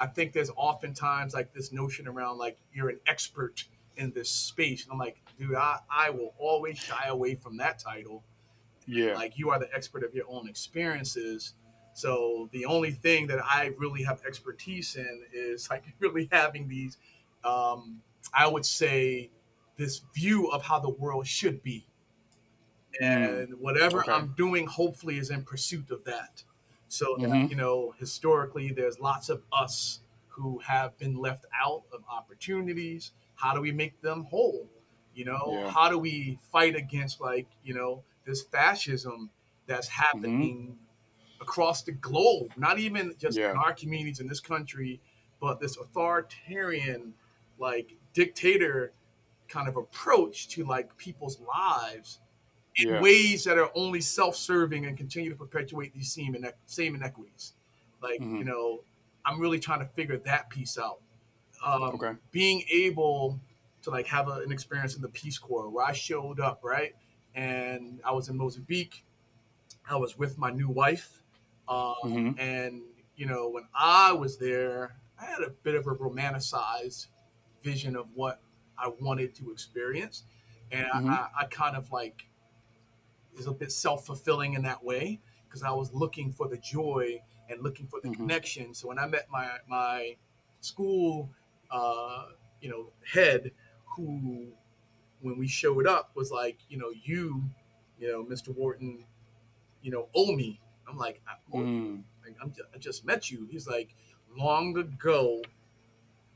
I 0.00 0.06
think 0.06 0.32
there's 0.32 0.50
oftentimes 0.56 1.34
like 1.34 1.52
this 1.52 1.72
notion 1.72 2.08
around 2.08 2.38
like 2.38 2.58
you're 2.72 2.88
an 2.88 3.00
expert 3.06 3.64
in 3.96 4.10
this 4.12 4.28
space. 4.28 4.84
And 4.84 4.92
I'm 4.92 4.98
like, 4.98 5.20
dude, 5.38 5.54
I, 5.54 5.78
I 5.90 6.10
will 6.10 6.34
always 6.38 6.78
shy 6.78 7.06
away 7.08 7.34
from 7.34 7.56
that 7.58 7.78
title 7.78 8.24
yeah. 8.86 9.14
Like 9.14 9.38
you 9.38 9.50
are 9.50 9.58
the 9.58 9.72
expert 9.74 10.04
of 10.04 10.14
your 10.14 10.26
own 10.28 10.48
experiences. 10.48 11.54
So 11.94 12.48
the 12.52 12.66
only 12.66 12.90
thing 12.90 13.26
that 13.28 13.38
I 13.44 13.72
really 13.78 14.02
have 14.02 14.22
expertise 14.26 14.96
in 14.96 15.22
is 15.32 15.68
like 15.70 15.84
really 15.98 16.28
having 16.30 16.68
these, 16.68 16.98
um, 17.44 18.00
I 18.32 18.46
would 18.46 18.66
say, 18.66 19.30
this 19.76 20.02
view 20.14 20.48
of 20.50 20.62
how 20.62 20.78
the 20.78 20.90
world 20.90 21.26
should 21.26 21.62
be. 21.62 21.86
And 23.00 23.54
whatever 23.60 24.00
okay. 24.00 24.12
I'm 24.12 24.34
doing, 24.36 24.66
hopefully, 24.66 25.18
is 25.18 25.30
in 25.30 25.42
pursuit 25.42 25.90
of 25.90 26.04
that. 26.04 26.42
So, 26.88 27.16
mm-hmm. 27.16 27.48
you 27.48 27.56
know, 27.56 27.94
historically, 27.98 28.70
there's 28.70 29.00
lots 29.00 29.28
of 29.28 29.42
us 29.52 30.00
who 30.28 30.58
have 30.60 30.96
been 30.98 31.16
left 31.16 31.46
out 31.60 31.82
of 31.92 32.00
opportunities. 32.10 33.12
How 33.34 33.54
do 33.54 33.60
we 33.60 33.72
make 33.72 34.00
them 34.00 34.24
whole? 34.24 34.68
You 35.14 35.24
know, 35.24 35.48
yeah. 35.50 35.70
how 35.70 35.88
do 35.88 35.98
we 35.98 36.38
fight 36.52 36.76
against, 36.76 37.20
like, 37.20 37.46
you 37.64 37.74
know, 37.74 38.02
this 38.24 38.42
fascism 38.42 39.30
that's 39.66 39.88
mm-hmm. 39.88 40.02
happening 40.02 40.56
mm-hmm. 40.56 41.42
across 41.42 41.82
the 41.82 41.92
globe, 41.92 42.52
not 42.56 42.78
even 42.78 43.14
just 43.18 43.38
yeah. 43.38 43.50
in 43.50 43.56
our 43.56 43.72
communities 43.72 44.20
in 44.20 44.28
this 44.28 44.40
country, 44.40 45.00
but 45.40 45.60
this 45.60 45.76
authoritarian, 45.76 47.14
like 47.58 47.96
dictator 48.12 48.92
kind 49.48 49.68
of 49.68 49.76
approach 49.76 50.48
to 50.48 50.64
like 50.64 50.96
people's 50.96 51.40
lives 51.40 52.18
in 52.76 52.88
yeah. 52.88 53.00
ways 53.00 53.44
that 53.44 53.58
are 53.58 53.70
only 53.74 54.00
self-serving 54.00 54.86
and 54.86 54.96
continue 54.96 55.30
to 55.30 55.36
perpetuate 55.36 55.94
these 55.94 56.12
same, 56.12 56.34
ine- 56.34 56.52
same 56.66 56.94
inequities. 56.94 57.52
Like, 58.02 58.20
mm-hmm. 58.20 58.36
you 58.36 58.44
know, 58.44 58.80
I'm 59.24 59.40
really 59.40 59.60
trying 59.60 59.80
to 59.80 59.86
figure 59.86 60.18
that 60.18 60.50
piece 60.50 60.78
out. 60.78 61.00
Um, 61.64 61.82
okay. 61.82 62.12
Being 62.30 62.64
able 62.70 63.38
to 63.82 63.90
like 63.90 64.06
have 64.06 64.28
a, 64.28 64.40
an 64.40 64.52
experience 64.52 64.96
in 64.96 65.02
the 65.02 65.08
Peace 65.08 65.38
Corps 65.38 65.70
where 65.70 65.84
I 65.84 65.92
showed 65.92 66.40
up, 66.40 66.60
right? 66.62 66.94
and 67.34 68.00
I 68.04 68.12
was 68.12 68.28
in 68.28 68.36
Mozambique. 68.36 69.04
I 69.88 69.96
was 69.96 70.16
with 70.16 70.38
my 70.38 70.50
new 70.50 70.68
wife, 70.68 71.22
um, 71.68 71.94
mm-hmm. 72.04 72.38
and 72.38 72.80
you 73.16 73.26
know 73.26 73.50
when 73.50 73.64
I 73.74 74.12
was 74.12 74.38
there, 74.38 74.96
I 75.20 75.26
had 75.26 75.40
a 75.40 75.50
bit 75.50 75.74
of 75.74 75.86
a 75.86 75.90
romanticized 75.90 77.08
vision 77.62 77.96
of 77.96 78.06
what 78.14 78.40
I 78.78 78.90
wanted 79.00 79.34
to 79.36 79.50
experience, 79.50 80.24
and 80.70 80.86
mm-hmm. 80.86 81.10
I, 81.10 81.28
I, 81.38 81.44
kind 81.46 81.76
of 81.76 81.92
like 81.92 82.26
is 83.38 83.46
a 83.46 83.52
bit 83.52 83.72
self 83.72 84.06
fulfilling 84.06 84.54
in 84.54 84.62
that 84.62 84.82
way 84.82 85.20
because 85.46 85.62
I 85.62 85.70
was 85.70 85.92
looking 85.92 86.32
for 86.32 86.48
the 86.48 86.58
joy 86.58 87.20
and 87.48 87.62
looking 87.62 87.86
for 87.86 88.00
the 88.00 88.08
mm-hmm. 88.08 88.22
connection. 88.22 88.74
So 88.74 88.88
when 88.88 88.98
I 88.98 89.06
met 89.06 89.26
my 89.30 89.48
my 89.68 90.16
school, 90.60 91.30
uh, 91.70 92.26
you 92.60 92.70
know, 92.70 92.90
head 93.12 93.50
who 93.96 94.48
when 95.20 95.38
we 95.38 95.46
showed 95.46 95.86
up 95.86 96.10
was 96.14 96.30
like, 96.30 96.58
you 96.68 96.76
know, 96.76 96.90
you, 97.02 97.44
you 97.98 98.10
know, 98.10 98.24
Mr. 98.24 98.54
Wharton, 98.54 99.04
you 99.80 99.90
know, 99.90 100.08
owe 100.14 100.32
me. 100.32 100.60
I'm 100.88 100.98
like, 100.98 101.22
I, 101.26 101.56
mm. 101.56 102.02
like 102.22 102.36
I'm 102.42 102.50
just, 102.50 102.68
I 102.74 102.78
just 102.78 103.06
met 103.06 103.30
you. 103.30 103.48
He's 103.50 103.66
like, 103.66 103.94
long 104.36 104.76
ago, 104.76 105.40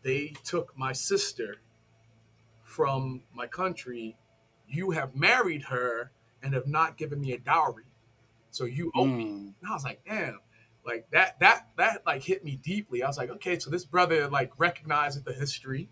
they 0.02 0.32
took 0.44 0.76
my 0.76 0.92
sister 0.92 1.56
from 2.62 3.22
my 3.34 3.46
country. 3.46 4.16
You 4.66 4.92
have 4.92 5.14
married 5.14 5.64
her 5.64 6.12
and 6.42 6.54
have 6.54 6.66
not 6.66 6.96
given 6.96 7.20
me 7.20 7.32
a 7.32 7.38
dowry. 7.38 7.84
So 8.50 8.64
you 8.64 8.90
owe 8.94 9.04
mm. 9.04 9.16
me. 9.16 9.24
And 9.60 9.68
I 9.68 9.72
was 9.72 9.84
like, 9.84 10.00
damn, 10.06 10.40
like 10.84 11.10
that, 11.10 11.38
that, 11.40 11.68
that 11.76 12.02
like 12.06 12.22
hit 12.22 12.44
me 12.44 12.56
deeply. 12.62 13.02
I 13.02 13.06
was 13.06 13.18
like, 13.18 13.30
okay, 13.30 13.58
so 13.58 13.70
this 13.70 13.84
brother 13.84 14.28
like 14.28 14.52
recognizes 14.58 15.22
the 15.22 15.32
history 15.32 15.88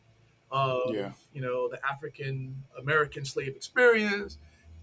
of 0.50 0.94
yeah. 0.94 1.10
you 1.32 1.42
know 1.42 1.68
the 1.68 1.84
African 1.84 2.62
American 2.78 3.24
slave 3.24 3.54
experience. 3.56 4.38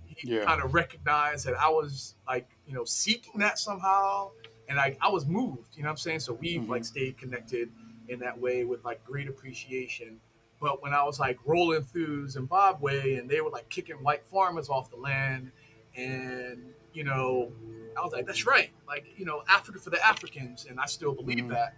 He 0.06 0.36
yeah. 0.36 0.44
kind 0.46 0.62
of 0.62 0.74
recognized 0.74 1.48
that 1.48 1.56
I 1.56 1.70
was 1.70 2.16
like 2.28 2.50
you 2.68 2.74
know 2.74 2.84
seeking 2.84 3.40
that 3.40 3.58
somehow. 3.58 4.32
and 4.70 4.80
I, 4.80 4.98
I 5.02 5.10
was 5.10 5.26
moved. 5.26 5.76
You 5.76 5.84
know 5.84 5.90
what 5.90 5.94
I'm 5.94 5.98
saying? 5.98 6.20
So 6.22 6.34
we've 6.34 6.62
Mhm. 6.62 6.70
like 6.70 6.86
stayed 6.86 7.18
connected 7.18 7.70
in 8.08 8.20
that 8.20 8.40
way 8.40 8.64
with 8.64 8.84
like 8.86 9.04
great 9.04 9.28
appreciation. 9.28 10.20
But 10.64 10.82
when 10.82 10.94
I 10.94 11.04
was 11.04 11.20
like 11.20 11.38
rolling 11.46 11.84
through 11.84 12.30
Zimbabwe 12.30 13.16
and 13.18 13.30
they 13.30 13.42
were 13.42 13.50
like 13.50 13.68
kicking 13.70 13.98
white 13.98 14.26
farmers 14.26 14.70
off 14.70 14.90
the 14.90 14.96
land, 14.96 15.52
and 15.98 16.64
you 16.94 17.04
know, 17.04 17.52
I 17.98 18.02
was 18.02 18.14
like, 18.14 18.26
that's 18.26 18.48
right, 18.48 18.72
like 18.88 19.06
you 19.18 19.26
know, 19.26 19.44
Africa 19.50 19.78
for 19.80 19.90
the 19.90 20.04
Africans, 20.06 20.66
and 20.70 20.80
I 20.80 20.86
still 20.86 21.14
believe 21.14 21.40
Mhm. 21.40 21.50
that. 21.50 21.76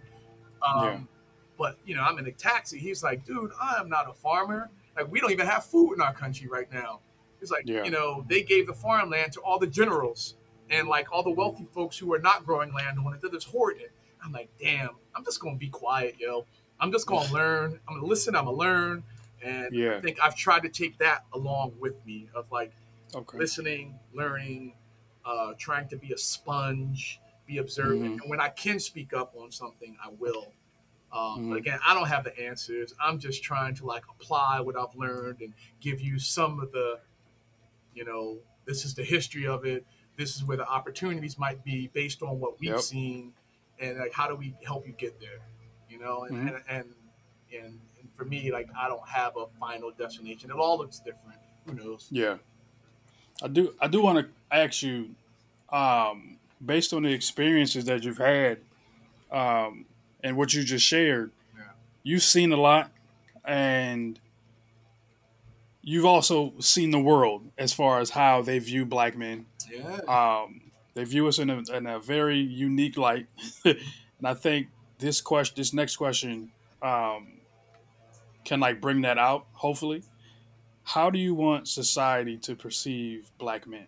Um, 0.62 0.84
Yeah. 0.84 1.00
But 1.58 1.78
you 1.84 1.96
know, 1.96 2.02
I'm 2.02 2.16
in 2.18 2.26
a 2.26 2.32
taxi. 2.32 2.78
He's 2.78 3.02
like, 3.02 3.24
dude, 3.24 3.50
I 3.60 3.80
am 3.80 3.88
not 3.88 4.08
a 4.08 4.12
farmer. 4.14 4.70
Like 4.94 5.10
we 5.10 5.20
don't 5.20 5.32
even 5.32 5.46
have 5.46 5.64
food 5.64 5.94
in 5.94 6.00
our 6.00 6.12
country 6.14 6.46
right 6.48 6.70
now. 6.72 7.00
It's 7.40 7.50
like 7.50 7.64
Yeah. 7.66 7.82
you 7.82 7.90
know, 7.90 8.24
they 8.28 8.42
gave 8.44 8.68
the 8.68 8.74
farmland 8.74 9.32
to 9.32 9.40
all 9.40 9.58
the 9.58 9.66
generals 9.66 10.36
and 10.70 10.86
like 10.86 11.10
all 11.10 11.24
the 11.24 11.30
wealthy 11.30 11.66
folks 11.74 11.98
who 11.98 12.12
are 12.14 12.18
not 12.20 12.46
growing 12.46 12.72
land 12.72 12.98
on 13.04 13.12
it. 13.14 13.20
They're 13.20 13.30
just 13.32 13.48
hoarding 13.48 13.80
it. 13.82 13.92
I'm 14.24 14.30
like, 14.32 14.48
damn, 14.60 14.90
I'm 15.14 15.24
just 15.24 15.40
gonna 15.40 15.56
be 15.56 15.70
quiet, 15.70 16.16
yo. 16.20 16.46
I'm 16.80 16.92
just 16.92 17.06
gonna 17.06 17.32
learn. 17.32 17.80
I'm 17.88 17.94
gonna 17.94 18.06
listen. 18.06 18.36
I'm 18.36 18.44
gonna 18.44 18.56
learn. 18.56 19.04
And 19.42 19.74
yeah. 19.74 19.96
I 19.96 20.00
think 20.00 20.18
I've 20.22 20.36
tried 20.36 20.60
to 20.62 20.68
take 20.68 20.98
that 20.98 21.24
along 21.32 21.74
with 21.78 22.04
me 22.06 22.28
of 22.34 22.50
like 22.50 22.72
Okay. 23.14 23.38
listening, 23.38 23.98
learning, 24.12 24.74
uh, 25.24 25.54
trying 25.58 25.88
to 25.88 25.96
be 25.96 26.12
a 26.12 26.18
sponge, 26.18 27.20
be 27.46 27.58
observant. 27.58 28.02
Mhm. 28.16 28.20
And 28.22 28.30
when 28.30 28.40
I 28.40 28.48
can 28.48 28.78
speak 28.80 29.12
up 29.12 29.34
on 29.36 29.50
something, 29.52 29.96
I 30.02 30.08
will. 30.10 30.52
Um, 31.12 31.48
But 31.48 31.54
Mhm. 31.54 31.58
again, 31.58 31.80
I 31.84 31.94
don't 31.94 32.08
have 32.08 32.24
the 32.24 32.38
answers. 32.38 32.92
I'm 33.00 33.18
just 33.18 33.42
trying 33.42 33.74
to 33.76 33.86
like 33.86 34.04
apply 34.08 34.60
what 34.60 34.76
I've 34.76 34.94
learned 34.96 35.40
and 35.40 35.54
give 35.80 36.00
you 36.00 36.18
some 36.18 36.58
of 36.60 36.72
the, 36.72 37.00
you 37.94 38.04
know, 38.04 38.38
this 38.64 38.84
is 38.84 38.94
the 38.94 39.04
history 39.04 39.46
of 39.46 39.64
it. 39.64 39.86
This 40.16 40.34
is 40.36 40.44
where 40.44 40.56
the 40.56 40.66
opportunities 40.68 41.38
might 41.38 41.64
be 41.64 41.86
based 41.88 42.22
on 42.22 42.40
what 42.40 42.58
we've 42.58 42.70
Yep. 42.70 42.80
seen, 42.80 43.34
and 43.78 43.98
like 43.98 44.12
how 44.12 44.26
do 44.28 44.34
we 44.34 44.54
help 44.64 44.86
you 44.86 44.92
get 44.94 45.20
there? 45.20 45.38
You 45.98 46.04
know, 46.04 46.24
and 46.24 46.36
Mhm. 46.36 46.40
and, 46.48 46.62
and 46.68 46.94
and 47.52 47.64
and 47.98 48.08
for 48.14 48.24
me, 48.24 48.52
like 48.52 48.68
I 48.76 48.88
don't 48.88 49.06
have 49.08 49.36
a 49.36 49.46
final 49.58 49.90
destination. 49.92 50.50
It 50.50 50.56
all 50.56 50.76
looks 50.78 50.98
different. 50.98 51.38
Who 51.66 51.74
knows? 51.74 52.08
Yeah. 52.10 52.36
I 53.42 53.48
do 53.48 53.74
I 53.80 53.86
do 53.88 54.02
want 54.02 54.18
to 54.26 54.26
ask 54.56 54.82
you, 54.82 55.14
um, 55.70 56.36
based 56.64 56.92
on 56.92 57.02
the 57.02 57.12
experiences 57.12 57.84
that 57.86 58.04
you've 58.04 58.18
had, 58.18 58.58
um, 59.30 59.86
and 60.22 60.36
what 60.36 60.52
you 60.54 60.64
just 60.64 60.86
shared, 60.86 61.30
Yeah. 61.56 61.62
you've 62.02 62.22
seen 62.22 62.52
a 62.52 62.56
lot 62.56 62.90
and 63.44 64.18
you've 65.82 66.04
also 66.04 66.52
seen 66.60 66.90
the 66.90 66.98
world 66.98 67.50
as 67.58 67.72
far 67.72 68.00
as 68.00 68.10
how 68.10 68.42
they 68.42 68.58
view 68.58 68.84
black 68.84 69.16
men. 69.16 69.46
Yeah. 69.70 70.00
Um, 70.08 70.60
they 70.94 71.04
view 71.04 71.28
us 71.28 71.38
in 71.38 71.50
a, 71.50 71.58
in 71.76 71.86
a 71.86 72.00
very 72.00 72.38
unique 72.38 72.96
light. 72.96 73.26
and 73.64 73.78
I 74.24 74.34
think 74.34 74.68
this 74.98 75.20
question, 75.20 75.54
this 75.56 75.72
next 75.72 75.96
question, 75.96 76.50
um, 76.82 77.40
can 78.44 78.60
like 78.60 78.80
bring 78.80 79.02
that 79.02 79.18
out, 79.18 79.46
hopefully. 79.52 80.02
How 80.84 81.10
do 81.10 81.18
you 81.18 81.34
want 81.34 81.68
society 81.68 82.36
to 82.38 82.54
perceive 82.54 83.30
black 83.38 83.66
men? 83.66 83.86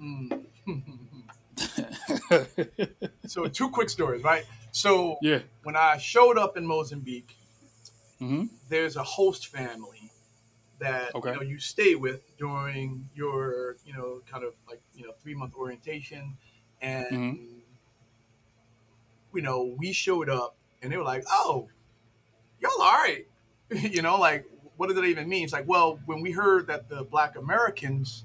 Mm. 0.00 0.44
so 3.26 3.48
two 3.48 3.70
quick 3.70 3.90
stories, 3.90 4.22
right? 4.22 4.44
So 4.70 5.18
yeah. 5.22 5.40
when 5.64 5.76
I 5.76 5.98
showed 5.98 6.38
up 6.38 6.56
in 6.56 6.66
Mozambique, 6.66 7.36
hmm 8.18 8.44
there's 8.68 8.96
a 8.96 9.02
host 9.02 9.46
family 9.46 10.12
that 10.78 11.14
Okay. 11.14 11.30
you 11.30 11.36
know 11.36 11.42
you 11.42 11.58
stay 11.58 11.94
with 11.94 12.36
during 12.36 13.08
your 13.14 13.76
you 13.84 13.92
know 13.92 14.20
kind 14.30 14.44
of 14.44 14.54
like 14.68 14.80
you 14.94 15.04
know 15.04 15.12
three 15.20 15.34
month 15.34 15.54
orientation, 15.54 16.36
and 16.80 17.06
Mhm. 17.10 17.57
You 19.34 19.42
know 19.42 19.74
we 19.78 19.92
showed 19.92 20.28
up 20.28 20.56
and 20.82 20.92
they 20.92 20.96
were 20.96 21.04
like, 21.04 21.24
"Oh, 21.30 21.68
y'all 22.60 22.70
all 22.80 22.92
right?" 22.92 23.26
you 23.70 24.02
know, 24.02 24.16
like 24.18 24.44
what 24.76 24.86
does 24.86 24.96
that 24.96 25.04
even 25.04 25.28
mean? 25.28 25.42
It's 25.44 25.52
like, 25.52 25.66
well, 25.66 25.98
when 26.06 26.20
we 26.20 26.30
heard 26.30 26.68
that 26.68 26.88
the 26.88 27.02
Black 27.02 27.34
Americans 27.36 28.24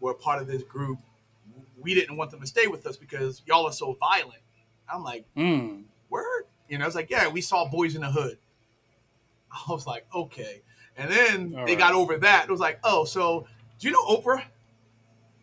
were 0.00 0.14
part 0.14 0.40
of 0.40 0.46
this 0.46 0.62
group, 0.62 0.98
we 1.80 1.92
didn't 1.92 2.16
want 2.16 2.30
them 2.30 2.40
to 2.40 2.46
stay 2.46 2.68
with 2.68 2.86
us 2.86 2.96
because 2.96 3.42
y'all 3.46 3.66
are 3.66 3.72
so 3.72 3.94
violent. 3.98 4.40
I'm 4.92 5.02
like, 5.02 5.24
Mm. 5.36 5.82
word? 6.08 6.44
You 6.68 6.78
know, 6.78 6.86
it's 6.86 6.94
like, 6.94 7.10
yeah, 7.10 7.26
we 7.28 7.40
saw 7.40 7.68
Boys 7.68 7.96
in 7.96 8.02
the 8.02 8.10
Hood. 8.12 8.38
I 9.52 9.72
was 9.72 9.86
like, 9.88 10.06
okay. 10.14 10.62
And 10.96 11.10
then 11.10 11.54
All 11.56 11.64
they 11.66 11.72
right. 11.72 11.78
got 11.78 11.94
over 11.94 12.16
that. 12.18 12.44
It 12.48 12.50
was 12.50 12.60
like, 12.60 12.78
oh, 12.84 13.04
so 13.04 13.46
do 13.80 13.88
you 13.88 13.92
know 13.92 14.04
Oprah? 14.06 14.44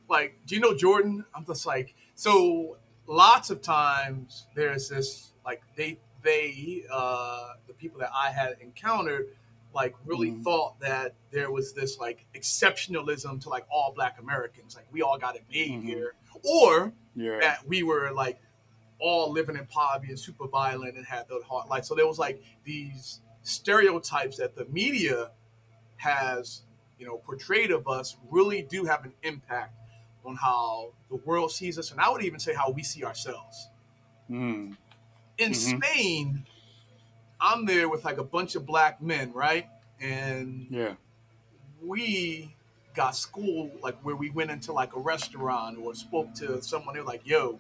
Like, 0.08 0.38
do 0.46 0.56
you 0.56 0.62
know 0.62 0.74
Jordan? 0.76 1.26
I'm 1.36 1.46
just 1.46 1.66
like, 1.66 1.94
so 2.16 2.78
lots 3.08 3.50
of 3.50 3.62
times 3.62 4.48
there's 4.56 4.90
this, 4.90 5.34
like, 5.46 5.62
they, 5.76 6.00
they, 6.24 6.84
uh, 6.92 7.54
the 7.68 7.74
people 7.74 8.00
that 8.00 8.12
I 8.14 8.32
had 8.32 8.58
encountered, 8.62 9.28
like, 9.74 9.94
really 10.06 10.32
Mhm. 10.32 10.44
thought 10.44 10.80
that 10.80 11.14
there 11.32 11.52
was 11.52 11.74
this, 11.74 12.00
like, 12.00 12.26
exceptionalism 12.34 13.42
to, 13.42 13.50
like, 13.50 13.66
all 13.70 13.92
black 13.94 14.20
Americans. 14.20 14.76
Like, 14.76 14.88
we 14.92 15.02
all 15.02 15.18
got 15.18 15.36
it 15.36 15.44
made 15.50 15.72
Mhm. 15.82 15.84
here. 15.84 16.16
Or, 16.44 16.94
Yeah. 17.16 17.40
that 17.40 17.66
we 17.68 17.84
were 17.84 18.12
like 18.12 18.40
all 19.00 19.32
living 19.32 19.56
in 19.58 19.66
poverty 19.68 20.10
and 20.10 20.20
super 20.20 20.48
violent 20.48 20.98
and 20.98 21.06
had 21.06 21.28
the 21.28 21.42
hard 21.48 21.68
life. 21.70 21.86
So 21.86 21.96
there 21.96 22.08
was 22.08 22.18
like 22.20 22.42
these 22.64 23.22
stereotypes 23.42 24.38
that 24.38 24.56
the 24.56 24.66
media 24.66 25.32
has, 25.98 26.64
you 26.98 27.06
know, 27.06 27.18
portrayed 27.18 27.72
of 27.72 27.88
us 27.88 28.18
really 28.30 28.62
do 28.62 28.86
have 28.86 29.06
an 29.06 29.14
impact 29.24 29.74
on 30.26 30.36
how 30.36 30.94
the 31.10 31.16
world 31.18 31.52
sees 31.52 31.78
us, 31.78 31.92
and 31.92 32.00
I 32.00 32.10
would 32.10 32.24
even 32.24 32.40
say 32.40 32.54
how 32.54 32.70
we 32.72 32.84
see 32.84 33.04
ourselves. 33.04 33.70
Mm. 34.30 34.76
In 35.38 35.52
Mhm. 35.52 35.56
Spain, 35.84 36.46
I'm 37.40 37.66
there 37.66 37.90
with 37.90 38.06
like 38.06 38.18
a 38.18 38.24
bunch 38.24 38.56
of 38.56 38.66
black 38.66 39.02
men, 39.02 39.32
right? 39.34 39.68
And 40.00 40.68
Yeah. 40.70 40.96
we 41.82 42.56
got 42.94 43.16
school 43.16 43.70
like 43.82 43.98
where 44.06 44.16
we 44.16 44.30
went 44.30 44.50
into 44.50 44.72
like 44.72 44.96
a 44.96 45.00
restaurant 45.00 45.78
or 45.78 45.94
spoke 45.94 46.34
to 46.34 46.62
someone 46.62 46.96
they're 46.96 47.04
like 47.04 47.22
yo 47.28 47.60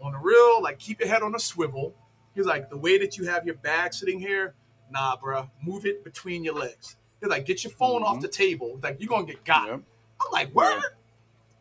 on 0.00 0.12
the 0.12 0.18
real 0.18 0.62
like 0.62 0.78
keep 0.78 0.98
your 1.00 1.08
head 1.08 1.22
on 1.22 1.34
a 1.34 1.38
swivel 1.38 1.94
he's 2.34 2.46
like 2.46 2.70
the 2.70 2.76
way 2.78 2.96
that 2.96 3.18
you 3.18 3.26
have 3.26 3.44
your 3.44 3.56
bag 3.56 3.92
sitting 3.92 4.18
here 4.18 4.54
nah 4.90 5.16
bruh 5.18 5.46
move 5.62 5.84
it 5.84 6.02
between 6.02 6.42
your 6.42 6.54
legs 6.54 6.96
he's 7.20 7.28
like 7.28 7.44
get 7.44 7.62
your 7.62 7.70
phone 7.74 8.02
off 8.02 8.16
Mhm. 8.16 8.22
the 8.22 8.28
table 8.28 8.80
like 8.82 8.96
you're 8.98 9.08
gonna 9.08 9.26
get 9.26 9.44
got 9.44 9.68
i'm 9.68 9.84
like 10.32 10.50
word 10.54 10.82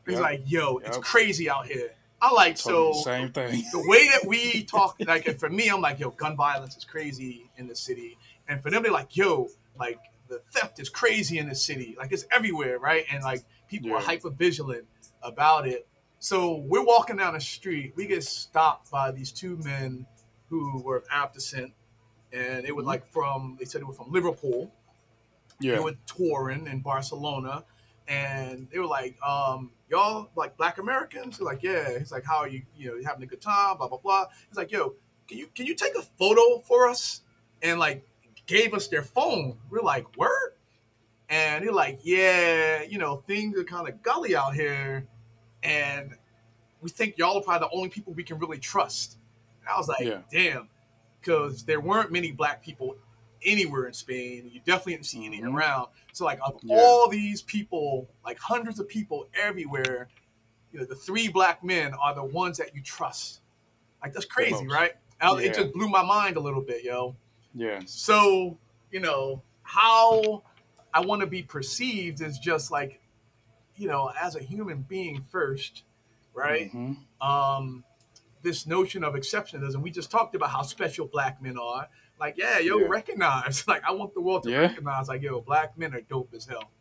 he's 0.06 0.14
Yep. 0.16 0.22
like 0.22 0.42
yo 0.46 0.78
it's 0.78 0.98
crazy 1.00 1.50
out 1.50 1.66
here 1.68 1.92
i 2.22 2.32
like 2.32 2.58
so 2.58 2.94
same 2.94 3.32
thing. 3.32 3.64
the 3.72 3.84
way 3.88 4.08
that 4.10 4.26
we 4.26 4.64
talk, 4.64 4.96
like 5.06 5.38
for 5.38 5.50
me, 5.50 5.68
I'm 5.70 5.82
like, 5.82 6.00
yo, 6.00 6.10
gun 6.12 6.36
violence 6.36 6.76
is 6.78 6.84
crazy 6.86 7.50
in 7.58 7.68
the 7.68 7.76
city, 7.76 8.18
and 8.48 8.64
for 8.64 8.72
them, 8.72 8.82
they're 8.84 8.92
like, 8.92 9.16
yo, 9.18 9.50
like 9.78 10.00
the 10.28 10.42
theft 10.52 10.80
is 10.80 10.90
crazy 10.90 11.38
in 11.38 11.48
the 11.50 11.54
city, 11.56 11.96
like 12.00 12.12
it's 12.12 12.26
everywhere, 12.32 12.80
right? 12.80 13.06
And 13.12 13.22
like 13.24 13.44
people 13.68 13.94
are 13.94 14.00
hyper 14.00 14.30
vigilant 14.32 14.86
about 15.22 15.68
it. 15.68 15.88
So 16.20 16.56
we're 16.56 16.86
walking 16.86 17.18
down 17.18 17.34
the 17.34 17.42
street, 17.42 17.94
we 17.96 18.08
get 18.08 18.24
stopped 18.24 18.90
by 18.90 19.12
these 19.12 19.32
two 19.32 19.58
men 19.58 20.08
who 20.50 20.82
were 20.82 20.98
of 20.98 21.06
Arab 21.12 21.34
descent, 21.34 21.74
and 22.32 22.66
they 22.66 22.72
were 22.72 22.82
Mhm. 22.82 22.86
like 22.88 23.06
from, 23.12 23.58
they 23.60 23.66
said 23.66 23.82
they 23.82 23.86
were 23.86 23.94
from 23.94 24.12
Liverpool, 24.12 24.72
Yeah, 25.60 25.76
they 25.76 25.80
were 25.82 25.96
touring 26.08 26.66
in 26.68 26.80
Barcelona, 26.80 27.66
and 28.08 28.68
they 28.72 28.80
were 28.80 28.88
like, 28.88 29.22
um, 29.22 29.72
"Y'all 29.90 30.30
like 30.36 30.58
Black 30.58 30.78
Americans?" 30.78 31.38
They're 31.38 31.46
like, 31.46 31.64
"Yeah." 31.64 31.98
He's 31.98 32.12
like, 32.12 32.24
"How 32.26 32.38
are 32.38 32.48
you? 32.48 32.64
You 32.76 32.90
know, 32.90 32.96
you 32.96 33.04
having 33.04 33.24
a 33.24 33.28
good 33.28 33.42
time?" 33.42 33.78
Blah 33.78 33.88
blah 33.88 33.98
blah. 33.98 34.26
He's 34.50 34.58
like, 34.58 34.72
"Yo, 34.72 34.96
can 35.28 35.38
you 35.38 35.48
can 35.48 35.66
you 35.66 35.76
take 35.76 35.96
a 35.96 36.02
photo 36.02 36.60
for 36.60 36.88
us?" 36.88 37.22
And 37.62 37.80
like, 37.80 38.06
gave 38.46 38.74
us 38.74 38.88
their 38.88 39.04
phone. 39.04 39.58
We're 39.70 39.82
like, 39.82 40.18
"Word." 40.18 40.54
And 41.30 41.66
they're 41.66 41.74
like, 41.74 42.00
"Yeah, 42.04 42.84
you 42.84 42.98
know, 42.98 43.18
things 43.28 43.58
are 43.58 43.64
kind 43.64 43.88
of 43.88 44.02
gully 44.04 44.36
out 44.36 44.54
here, 44.54 45.08
and 45.64 46.16
we 46.82 46.90
think 46.90 47.18
y'all 47.18 47.38
are 47.38 47.42
probably 47.42 47.68
the 47.68 47.76
only 47.76 47.90
people 47.90 48.14
we 48.14 48.24
can 48.24 48.38
really 48.38 48.60
trust." 48.60 49.18
And 49.62 49.70
I 49.70 49.78
was 49.78 49.88
like, 49.88 50.02
Yeah. 50.02 50.22
"Damn," 50.32 50.70
because 51.20 51.64
there 51.66 51.80
weren't 51.80 52.12
many 52.12 52.32
black 52.32 52.64
people 52.64 52.96
anywhere 53.46 53.86
in 53.88 53.94
Spain. 53.94 54.50
You 54.52 54.60
definitely 54.66 54.94
didn't 54.94 55.06
see 55.06 55.26
any 55.26 55.42
Mhm. 55.42 55.54
around. 55.54 55.90
So 56.14 56.26
like 56.26 56.40
of 56.44 56.60
Yeah. 56.64 56.78
all 56.78 57.08
these 57.10 57.42
people, 57.42 58.10
like 58.24 58.40
hundreds 58.40 58.80
of 58.80 58.88
people 58.88 59.28
everywhere, 59.34 60.10
you 60.72 60.80
know, 60.80 60.86
the 60.86 60.96
three 60.96 61.28
black 61.28 61.64
men 61.64 61.94
are 61.94 62.14
the 62.14 62.24
ones 62.24 62.58
that 62.58 62.76
you 62.76 62.82
trust. 62.82 63.42
Like 64.02 64.14
that's 64.14 64.26
crazy, 64.26 64.68
right? 64.68 64.94
Yeah. 65.22 65.38
It 65.38 65.54
just 65.56 65.74
blew 65.74 65.88
my 65.90 66.04
mind 66.04 66.38
a 66.38 66.40
little 66.42 66.62
bit, 66.62 66.84
yo. 66.84 67.16
Yeah. 67.54 67.80
So, 67.86 68.58
you 68.92 69.00
know, 69.00 69.42
how 69.64 70.44
I 70.94 71.00
want 71.02 71.22
to 71.22 71.28
be 71.28 71.42
perceived 71.44 72.22
is 72.22 72.38
just 72.38 72.72
like, 72.72 73.02
you 73.76 73.88
know, 73.88 74.12
as 74.20 74.36
a 74.36 74.42
human 74.44 74.82
being 74.84 75.22
first, 75.22 75.84
right? 76.34 76.72
Mhm. 76.72 76.98
um, 77.22 77.84
this 78.44 78.68
notion 78.68 79.04
of 79.04 79.16
exceptionalism. 79.16 79.78
We 79.82 79.90
just 79.90 80.12
talked 80.12 80.36
about 80.36 80.52
how 80.52 80.62
special 80.62 81.08
black 81.08 81.42
men 81.42 81.58
are. 81.58 81.90
Like, 82.20 82.38
yeah, 82.38 82.60
yo, 82.60 82.80
Yeah. 82.80 82.88
recognize. 82.88 83.64
Like, 83.68 83.84
I 83.84 83.92
want 83.92 84.14
the 84.14 84.22
world 84.22 84.44
to 84.44 84.52
Yeah. 84.52 84.62
recognize, 84.62 85.08
like, 85.08 85.22
yo, 85.22 85.42
black 85.42 85.78
men 85.78 85.94
are 85.94 86.02
dope 86.02 86.34
as 86.34 86.46
hell. 86.46 86.72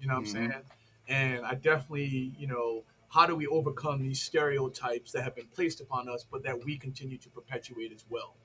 You 0.00 0.08
know 0.08 0.14
what 0.14 0.24
Mhm. 0.24 0.36
I'm 0.44 0.50
saying? 0.50 0.62
And 1.08 1.46
I 1.46 1.54
definitely, 1.54 2.34
you 2.38 2.46
know, 2.46 2.84
how 3.08 3.26
do 3.26 3.34
we 3.36 3.46
overcome 3.46 4.02
these 4.02 4.22
stereotypes 4.22 5.12
that 5.12 5.22
have 5.22 5.34
been 5.34 5.48
placed 5.48 5.80
upon 5.80 6.08
us, 6.08 6.24
but 6.30 6.42
that 6.44 6.64
we 6.64 6.78
continue 6.78 7.18
to 7.18 7.28
perpetuate 7.28 7.92
as 7.92 8.04
well. 8.08 8.36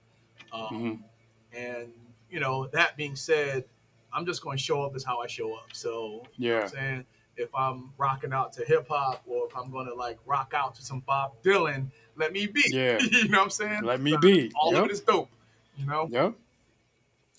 Um, 0.51 0.67
hmm 0.67 0.93
And 1.53 1.93
you 2.29 2.39
know, 2.41 2.67
that 2.67 2.97
being 2.97 3.15
said, 3.15 3.63
I'm 4.11 4.25
just 4.25 4.41
going 4.41 4.57
to 4.57 4.63
show 4.63 4.81
up 4.83 4.95
as 4.95 5.03
how 5.03 5.19
I 5.19 5.27
show 5.27 5.53
up. 5.55 5.69
So 5.73 6.23
you 6.35 6.49
know 6.49 6.55
what 6.55 6.59
Yeah. 6.59 6.61
I'm 6.63 6.67
saying 6.69 7.05
if 7.37 7.53
I'm 7.55 7.93
rocking 7.97 8.33
out 8.33 8.51
to 8.53 8.65
hip 8.65 8.87
hop 8.89 9.23
or 9.25 9.47
if 9.47 9.55
I'm 9.55 9.71
going 9.71 9.87
to 9.87 9.93
like 9.93 10.17
rock 10.25 10.53
out 10.55 10.75
to 10.75 10.81
some 10.81 10.99
Bob 11.01 11.41
Dylan, 11.43 11.91
let 12.17 12.33
me 12.33 12.47
be. 12.47 12.63
Yeah. 12.67 12.99
you 13.11 13.29
know 13.29 13.37
what 13.39 13.43
I'm 13.45 13.49
saying? 13.51 13.83
Let 13.83 14.01
me 14.01 14.17
be. 14.17 14.51
All 14.55 14.71
Yep. 14.73 14.83
of 14.83 14.89
it 14.89 14.91
is 14.93 15.01
dope. 15.01 15.29
You 15.77 15.85
know? 15.85 16.07
Yep. 16.11 16.33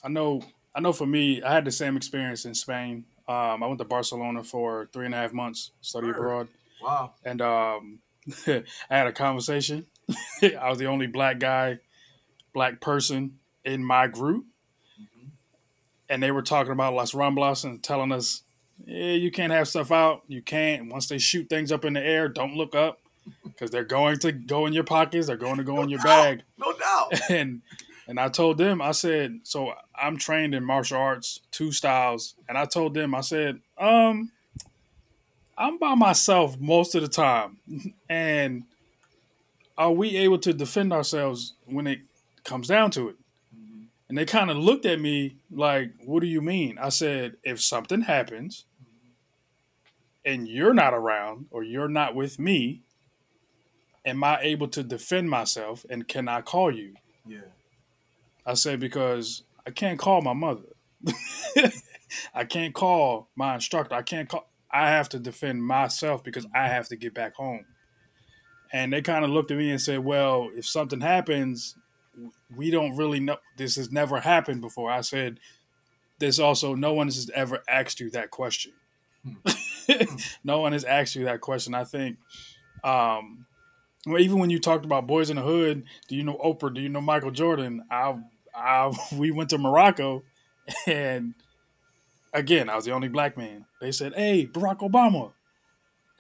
I 0.05 0.09
know. 0.09 0.43
I 0.75 0.81
know. 0.81 0.93
For 0.93 1.07
me, 1.07 1.43
I 1.43 1.53
had 1.53 1.65
the 1.65 1.71
same 1.73 1.97
experience 1.97 2.45
in 2.45 2.55
Spain. 2.55 3.05
Um, 3.27 3.63
I 3.63 3.67
went 3.67 3.79
to 3.79 3.85
Barcelona 3.85 4.43
for 4.45 4.89
three 4.93 5.07
and 5.07 5.15
a 5.15 5.19
half 5.19 5.33
months, 5.33 5.73
study 5.83 6.07
Word. 6.07 6.17
abroad, 6.17 6.49
Wow. 6.83 7.13
and 7.25 7.43
um, 7.43 7.99
I 8.47 8.63
had 8.89 9.07
a 9.07 9.13
conversation. 9.13 9.87
I 10.43 10.69
was 10.71 10.79
the 10.79 10.87
only 10.87 11.07
black 11.07 11.39
guy, 11.39 11.81
black 12.55 12.81
person 12.81 13.39
in 13.65 13.85
my 13.85 14.07
group, 14.07 14.47
Mhm. 14.99 15.29
and 16.09 16.23
they 16.23 16.31
were 16.31 16.41
talking 16.43 16.73
about 16.73 16.95
Las 16.95 17.13
Ramblas 17.13 17.65
and 17.65 17.83
telling 17.83 18.13
us, 18.13 18.43
"Yeah, 18.87 19.13
you 19.13 19.31
can't 19.31 19.53
have 19.53 19.69
stuff 19.69 19.93
out. 19.93 20.23
You 20.29 20.41
can't. 20.41 20.91
Once 20.91 21.09
they 21.09 21.19
shoot 21.19 21.51
things 21.51 21.71
up 21.71 21.85
in 21.85 21.93
the 21.95 22.01
air, 22.01 22.29
don't 22.29 22.55
look 22.57 22.75
up." 22.75 23.01
Because 23.45 23.71
they're 23.71 23.85
going 23.85 24.19
to 24.21 24.33
go 24.33 24.65
in 24.65 24.73
your 24.73 24.85
pockets, 24.85 25.27
they're 25.27 25.37
going 25.37 25.59
to 25.59 25.65
go 25.65 25.83
in 25.83 25.91
your 25.91 26.01
bag 26.01 26.45
No 26.57 26.73
doubt. 26.73 27.21
and 27.31 27.61
and 28.09 28.19
I 28.19 28.31
told 28.31 28.57
them, 28.57 28.81
I 28.81 28.93
said, 28.93 29.41
so 29.43 29.75
I'm 29.95 30.17
trained 30.17 30.55
in 30.55 30.65
martial 30.65 30.99
arts, 30.99 31.41
two 31.51 31.71
styles, 31.71 32.35
and 32.49 32.57
I 32.57 32.65
told 32.65 32.95
them, 32.95 33.15
I 33.15 33.21
said, 33.21 33.61
um, 33.77 34.33
I'm 35.59 35.79
by 35.79 35.95
myself 35.95 36.59
most 36.59 36.95
of 36.95 37.03
the 37.03 37.09
time, 37.09 37.59
and 38.09 38.65
are 39.77 39.93
we 39.93 40.17
able 40.17 40.39
to 40.39 40.55
defend 40.55 40.93
ourselves 40.93 41.53
when 41.67 41.87
it 41.87 42.01
comes 42.45 42.67
down 42.67 42.91
to 42.93 43.11
it? 43.11 43.17
Mhm. 43.55 43.85
And 44.09 44.17
they 44.17 44.25
kind 44.25 44.51
of 44.51 44.57
looked 44.57 44.87
at 44.87 44.99
me 44.99 45.37
like, 45.51 45.93
what 46.03 46.21
do 46.21 46.27
you 46.27 46.41
mean? 46.41 46.79
I 46.79 46.89
said, 46.89 47.37
if 47.45 47.61
something 47.61 48.03
happens 48.03 48.65
and 50.25 50.49
you're 50.49 50.75
not 50.75 50.95
around 50.95 51.47
or 51.51 51.63
you're 51.63 51.89
not 51.89 52.15
with 52.15 52.39
me, 52.39 52.81
am 54.05 54.25
I 54.25 54.41
able 54.41 54.69
to 54.69 54.83
defend 54.83 55.29
myself 55.29 55.85
and 55.91 56.09
can 56.09 56.27
I 56.27 56.41
call 56.41 56.75
you? 56.75 56.95
Yeah. 57.27 57.41
I 58.49 58.55
said 58.55 58.81
because 58.81 59.43
I 59.67 59.71
can't 59.71 59.99
call 59.99 60.23
my 60.23 60.33
mother. 60.33 60.63
I 62.35 62.45
can't 62.45 62.75
call 62.75 63.29
my 63.37 63.55
instructor. 63.55 63.95
I 63.95 64.01
can't 64.01 64.27
call. 64.27 64.49
I 64.71 64.89
have 64.89 65.11
to 65.11 65.19
defend 65.19 65.63
myself 65.63 66.25
because 66.25 66.47
I 66.55 66.69
have 66.69 66.89
to 66.89 66.97
get 66.97 67.13
back 67.13 67.35
home. 67.35 67.67
And 68.73 68.91
they 68.91 69.03
kind 69.03 69.25
of 69.25 69.31
looked 69.31 69.51
at 69.51 69.59
me 69.59 69.71
and 69.71 69.81
said, 69.81 70.01
"Well, 70.01 70.49
if 70.55 70.67
something 70.67 71.03
happens, 71.03 71.77
we 72.57 72.71
don't 72.71 72.97
really 72.97 73.21
know. 73.21 73.37
This 73.59 73.77
has 73.77 73.93
never 73.93 74.21
happened 74.21 74.63
before." 74.63 74.91
I 74.91 75.03
said, 75.03 75.41
"There's 76.19 76.41
also 76.41 76.75
no 76.75 76.95
one 76.95 77.09
has 77.09 77.31
ever 77.35 77.63
asked 77.69 78.01
you 78.01 78.11
that 78.13 78.31
question. 78.31 78.73
no 80.43 80.61
one 80.61 80.73
has 80.73 80.85
asked 80.85 81.15
you 81.15 81.25
that 81.27 81.43
question." 81.43 81.75
I 81.75 81.85
think, 81.85 82.17
um, 82.83 83.47
even 84.07 84.39
when 84.39 84.51
you 84.51 84.59
talked 84.59 84.87
about 84.87 85.07
boys 85.07 85.29
in 85.29 85.37
the 85.37 85.43
hood, 85.43 85.85
do 86.09 86.17
you 86.17 86.23
know 86.23 86.39
Oprah? 86.43 86.75
Do 86.75 86.81
you 86.81 86.89
know 86.89 87.03
Michael 87.03 87.31
Jordan? 87.31 87.83
I, 87.91 88.17
I, 88.59 88.93
we 89.17 89.31
went 89.31 89.51
to 89.51 89.59
Morocco, 89.59 90.23
and 90.87 91.35
again, 92.33 92.69
I 92.69 92.77
was 92.77 92.85
the 92.85 92.93
only 92.93 93.09
black 93.09 93.37
man. 93.37 93.65
They 93.81 93.93
said, 93.93 94.15
"Hey, 94.15 94.47
Barack 94.47 94.79
Obama," 94.79 95.33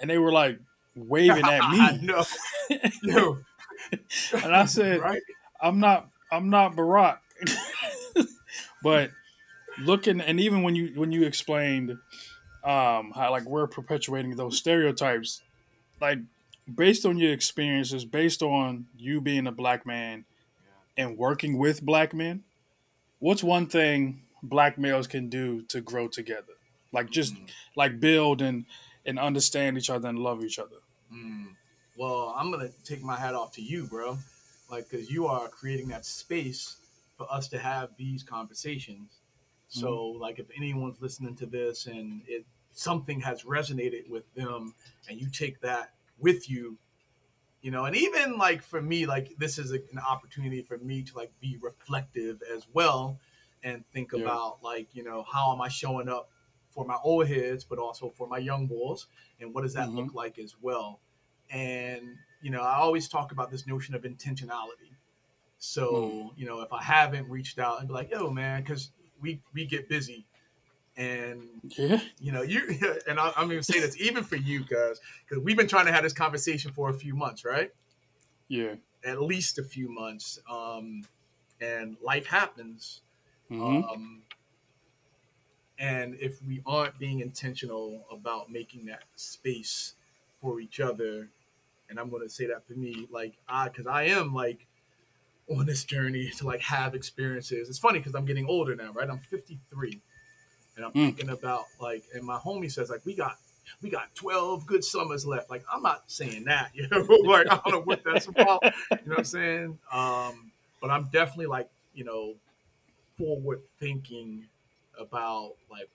and 0.00 0.08
they 0.08 0.18
were 0.18 0.32
like 0.32 0.58
waving 0.96 1.44
at 1.44 1.70
me, 1.70 1.98
know. 2.06 2.24
Yo. 3.02 3.38
and 4.32 4.54
I 4.54 4.64
said, 4.64 5.00
right? 5.00 5.22
I'm 5.60 5.80
not 5.80 6.08
I'm 6.30 6.50
not 6.50 6.74
Barack. 6.74 7.18
but 8.82 9.10
looking 9.80 10.20
and 10.20 10.40
even 10.40 10.62
when 10.62 10.74
you 10.74 10.92
when 10.96 11.12
you 11.12 11.24
explained 11.24 11.90
um 12.64 13.12
how 13.14 13.30
like 13.30 13.44
we're 13.44 13.68
perpetuating 13.68 14.36
those 14.36 14.58
stereotypes, 14.58 15.42
like 16.00 16.18
based 16.72 17.06
on 17.06 17.18
your 17.18 17.32
experiences, 17.32 18.04
based 18.04 18.42
on 18.42 18.86
you 18.96 19.20
being 19.20 19.46
a 19.46 19.52
black 19.52 19.86
man 19.86 20.24
and 20.98 21.16
working 21.16 21.56
with 21.56 21.80
black 21.82 22.12
men, 22.12 22.44
what's 23.20 23.42
one 23.42 23.66
thing 23.66 24.24
black 24.42 24.76
males 24.78 25.06
can 25.06 25.30
do 25.30 25.62
to 25.62 25.80
grow 25.80 26.08
together? 26.08 26.54
Like 26.92 27.08
just 27.10 27.34
Mm. 27.34 27.50
like 27.76 28.00
build 28.00 28.42
and 28.42 28.66
and 29.06 29.18
understand 29.18 29.78
each 29.78 29.88
other 29.88 30.08
and 30.08 30.18
love 30.18 30.44
each 30.44 30.58
other. 30.58 30.76
Mm. 31.10 31.54
Well, 31.96 32.34
I'm 32.36 32.50
gonna 32.50 32.70
take 32.84 33.02
my 33.02 33.16
hat 33.16 33.34
off 33.34 33.52
to 33.52 33.62
you, 33.62 33.86
bro. 33.86 34.18
Like, 34.70 34.90
cause 34.90 35.08
you 35.08 35.26
are 35.26 35.48
creating 35.48 35.88
that 35.88 36.04
space 36.04 36.76
for 37.16 37.26
us 37.32 37.48
to 37.48 37.58
have 37.58 37.96
these 37.96 38.22
conversations. 38.22 39.20
So, 39.68 40.06
like, 40.06 40.38
if 40.38 40.46
anyone's 40.56 41.00
listening 41.00 41.36
to 41.36 41.46
this 41.46 41.86
and 41.86 42.22
it 42.26 42.44
something 42.72 43.20
has 43.20 43.42
resonated 43.44 44.08
with 44.08 44.32
them, 44.34 44.74
and 45.08 45.20
you 45.20 45.28
take 45.30 45.60
that 45.60 45.94
with 46.18 46.48
you, 46.50 46.78
you 47.60 47.70
know, 47.70 47.84
and 47.84 47.96
even 47.96 48.38
like 48.38 48.62
for 48.62 48.80
me, 48.80 49.06
like 49.06 49.34
this 49.38 49.58
is 49.58 49.72
a, 49.72 49.76
an 49.92 49.98
opportunity 49.98 50.62
for 50.62 50.78
me 50.78 51.02
to 51.02 51.16
like 51.16 51.32
be 51.40 51.58
reflective 51.60 52.42
as 52.54 52.66
well, 52.72 53.18
and 53.62 53.84
think 53.92 54.12
Yeah. 54.12 54.22
about 54.22 54.62
like 54.62 54.94
you 54.94 55.02
know 55.02 55.24
how 55.30 55.52
am 55.52 55.60
I 55.60 55.68
showing 55.68 56.08
up 56.08 56.30
for 56.70 56.84
my 56.84 56.96
old 57.02 57.26
heads, 57.26 57.64
but 57.64 57.78
also 57.78 58.10
for 58.10 58.28
my 58.28 58.38
young 58.38 58.66
bulls, 58.66 59.08
and 59.40 59.52
what 59.52 59.62
does 59.62 59.74
that 59.74 59.90
look 59.90 60.06
mm-hmm. 60.08 60.16
like 60.16 60.38
as 60.38 60.54
well. 60.60 61.00
And 61.50 62.16
you 62.42 62.50
know, 62.50 62.60
I 62.60 62.76
always 62.76 63.08
talk 63.08 63.32
about 63.32 63.50
this 63.50 63.66
notion 63.66 63.94
of 63.94 64.02
intentionality. 64.02 64.94
So 65.58 65.92
mm. 65.92 66.30
you 66.36 66.46
know, 66.46 66.60
if 66.60 66.72
I 66.72 66.82
haven't 66.82 67.28
reached 67.28 67.58
out 67.58 67.80
and 67.80 67.88
be 67.88 67.94
like, 67.94 68.10
"Yo, 68.10 68.30
man," 68.30 68.62
because 68.62 68.90
we 69.20 69.40
we 69.52 69.66
get 69.66 69.88
busy, 69.88 70.26
and 70.98 71.48
Yeah. 71.76 72.00
you 72.20 72.32
know, 72.32 72.42
you 72.42 72.60
and 73.08 73.18
I, 73.18 73.32
I'm 73.36 73.48
gonna 73.48 73.62
say 73.62 73.80
this 73.80 73.98
even 73.98 74.24
for 74.24 74.36
you 74.36 74.60
guys, 74.64 75.00
because 75.26 75.42
we've 75.42 75.56
been 75.56 75.68
trying 75.68 75.86
to 75.86 75.92
have 75.92 76.02
this 76.02 76.12
conversation 76.12 76.72
for 76.72 76.90
a 76.90 76.94
few 76.94 77.14
months, 77.14 77.44
right? 77.44 77.70
Yeah. 78.48 78.74
At 79.04 79.22
least 79.22 79.58
a 79.58 79.62
few 79.62 79.88
months. 79.88 80.40
Um, 80.50 81.04
and 81.60 81.96
life 82.02 82.26
happens. 82.26 83.00
hmm 83.48 83.80
Um, 83.90 84.22
and 85.78 86.16
if 86.20 86.42
we 86.42 86.60
aren't 86.66 86.98
being 86.98 87.20
intentional 87.20 88.04
about 88.10 88.50
making 88.50 88.86
that 88.86 89.04
space 89.14 89.94
for 90.40 90.60
each 90.60 90.80
other, 90.80 91.28
and 91.88 92.00
I'm 92.00 92.10
going 92.10 92.22
to 92.22 92.28
say 92.28 92.46
that 92.46 92.66
for 92.66 92.72
me, 92.72 93.06
like 93.12 93.34
I, 93.48 93.68
because 93.68 93.86
I 93.86 94.04
am 94.04 94.34
like 94.34 94.66
on 95.48 95.66
this 95.66 95.84
journey 95.84 96.30
to 96.38 96.46
like 96.46 96.60
have 96.62 96.94
experiences. 96.94 97.68
It's 97.68 97.78
funny 97.78 98.00
because 98.00 98.14
I'm 98.14 98.24
getting 98.24 98.46
older 98.46 98.74
now, 98.74 98.92
right? 98.92 99.08
I'm 99.08 99.18
53, 99.20 100.00
and 100.78 100.86
I'm 100.86 100.92
Mm. 100.92 101.06
thinking 101.16 101.28
about 101.28 101.66
like, 101.80 102.04
and 102.14 102.24
my 102.24 102.38
homie 102.38 102.72
says 102.72 102.88
like 102.88 103.04
we 103.04 103.14
got. 103.14 103.36
We 103.82 103.90
got 103.90 104.14
12 104.14 104.66
good 104.66 104.82
summers 104.82 105.26
left. 105.26 105.50
Like, 105.50 105.62
I'm 105.70 105.82
not 105.82 106.04
saying 106.10 106.44
that, 106.44 106.70
you 106.74 106.88
know, 106.88 107.02
like, 107.22 107.46
I 107.50 107.60
don't 107.66 107.70
know 107.70 107.82
what 107.82 108.02
that's 108.02 108.26
about. 108.26 108.62
You 108.64 109.10
know 109.10 109.16
what 109.16 109.18
I'm 109.18 109.24
saying? 109.24 109.78
Um, 109.92 110.52
but 110.80 110.88
I'm 110.90 111.04
definitely 111.12 111.48
like, 111.48 111.68
you 111.92 112.04
know, 112.04 112.36
forward 113.18 113.60
thinking 113.78 114.46
about 114.98 115.52
like 115.70 115.90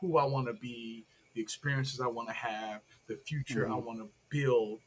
who 0.00 0.18
I 0.18 0.24
want 0.24 0.46
to 0.46 0.52
be, 0.52 1.04
the 1.34 1.40
experiences 1.40 2.00
I 2.00 2.06
want 2.06 2.28
to 2.28 2.34
have, 2.34 2.80
the 3.08 3.16
future 3.16 3.68
I 3.68 3.74
Mhm. 3.74 3.84
want 3.84 3.98
to 3.98 4.08
build. 4.28 4.78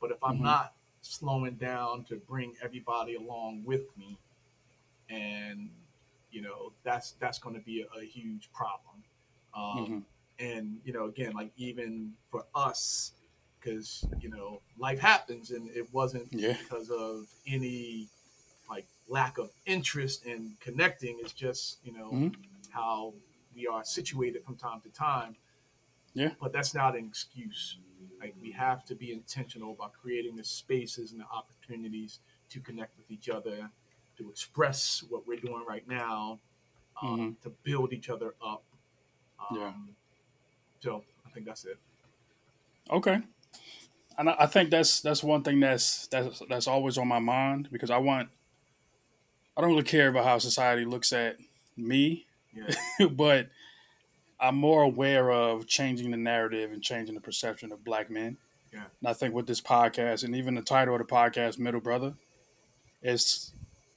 But 0.00 0.10
if 0.10 0.22
I'm 0.24 0.38
Mhm. 0.38 0.42
not 0.42 0.72
slowing 1.02 1.54
down 1.54 2.04
to 2.06 2.16
bring 2.16 2.56
everybody 2.60 3.14
along 3.14 3.62
with 3.64 3.82
me, 3.96 4.18
and 5.08 5.70
you 6.32 6.42
know 6.42 6.72
that's 6.82 7.12
that's 7.20 7.38
going 7.38 7.54
to 7.54 7.60
be 7.62 7.82
a, 7.82 7.98
a 8.00 8.04
huge 8.04 8.50
problem. 8.52 9.04
Um, 9.54 9.86
Mhm. 9.86 10.04
And 10.38 10.80
you 10.84 10.92
know, 10.92 11.04
again, 11.04 11.32
like 11.34 11.52
even 11.56 12.14
for 12.30 12.46
us, 12.54 13.12
because 13.60 14.04
you 14.20 14.28
know 14.30 14.60
life 14.78 14.98
happens, 14.98 15.50
and 15.50 15.70
it 15.70 15.92
wasn't 15.92 16.32
Yeah. 16.32 16.56
because 16.58 16.90
of 16.90 17.26
any 17.46 18.08
like 18.68 18.86
lack 19.08 19.38
of 19.38 19.50
interest 19.66 20.24
in 20.26 20.56
connecting. 20.60 21.18
It's 21.20 21.32
just 21.32 21.78
you 21.84 21.92
know 21.92 22.10
Mhm. 22.12 22.34
how 22.70 23.14
we 23.54 23.66
are 23.66 23.84
situated 23.84 24.42
from 24.44 24.56
time 24.56 24.80
to 24.80 24.88
time. 24.90 25.36
Yeah. 26.14 26.34
But 26.40 26.52
that's 26.52 26.74
not 26.74 26.96
an 26.96 27.04
excuse. 27.06 27.78
Like 28.20 28.34
we 28.40 28.50
have 28.52 28.84
to 28.86 28.94
be 28.94 29.12
intentional 29.12 29.72
about 29.72 29.92
creating 29.92 30.36
the 30.36 30.44
spaces 30.44 31.12
and 31.12 31.20
the 31.20 31.26
opportunities 31.26 32.20
to 32.50 32.60
connect 32.60 32.96
with 32.96 33.10
each 33.10 33.28
other, 33.28 33.70
to 34.22 34.30
express 34.30 35.02
what 35.08 35.26
we're 35.26 35.40
doing 35.40 35.64
right 35.68 35.86
now, 35.88 36.38
um, 37.02 37.36
to 37.42 37.50
build 37.62 37.92
each 37.92 38.08
other 38.08 38.34
up. 38.44 38.62
Um, 39.50 39.56
Yeah. 39.58 39.72
So 40.80 41.04
I 41.26 41.30
think 41.30 41.46
that's 41.46 41.64
it. 41.64 41.78
Okay. 42.90 43.20
And 44.18 44.28
I 44.28 44.36
I 44.40 44.46
think 44.46 44.70
that's 44.70 45.00
that's 45.00 45.22
one 45.24 45.42
thing 45.42 45.60
that's 45.60 46.06
that's 46.08 46.42
that's 46.48 46.66
always 46.66 46.98
on 46.98 47.08
my 47.08 47.18
mind 47.18 47.68
because 47.72 47.90
I 47.90 47.98
want 47.98 48.28
I 49.56 49.60
don't 49.60 49.70
really 49.70 49.82
care 49.82 50.08
about 50.08 50.24
how 50.24 50.38
society 50.38 50.84
looks 50.84 51.12
at 51.12 51.36
me, 51.76 52.26
Yeah. 52.54 53.06
but 53.10 53.48
I'm 54.40 54.56
more 54.56 54.82
aware 54.82 55.30
of 55.30 55.66
changing 55.66 56.10
the 56.10 56.16
narrative 56.16 56.72
and 56.72 56.82
changing 56.82 57.14
the 57.14 57.20
perception 57.20 57.70
of 57.72 57.84
black 57.84 58.10
men. 58.10 58.38
Yeah. 58.72 58.84
And 59.00 59.08
I 59.08 59.12
think 59.12 59.34
with 59.34 59.46
this 59.46 59.60
podcast 59.60 60.24
and 60.24 60.34
even 60.34 60.54
the 60.54 60.62
title 60.62 60.94
of 60.94 60.98
the 60.98 61.04
podcast, 61.06 61.58
Middle 61.58 61.80
Brother, 61.80 62.14
it's 63.02 63.52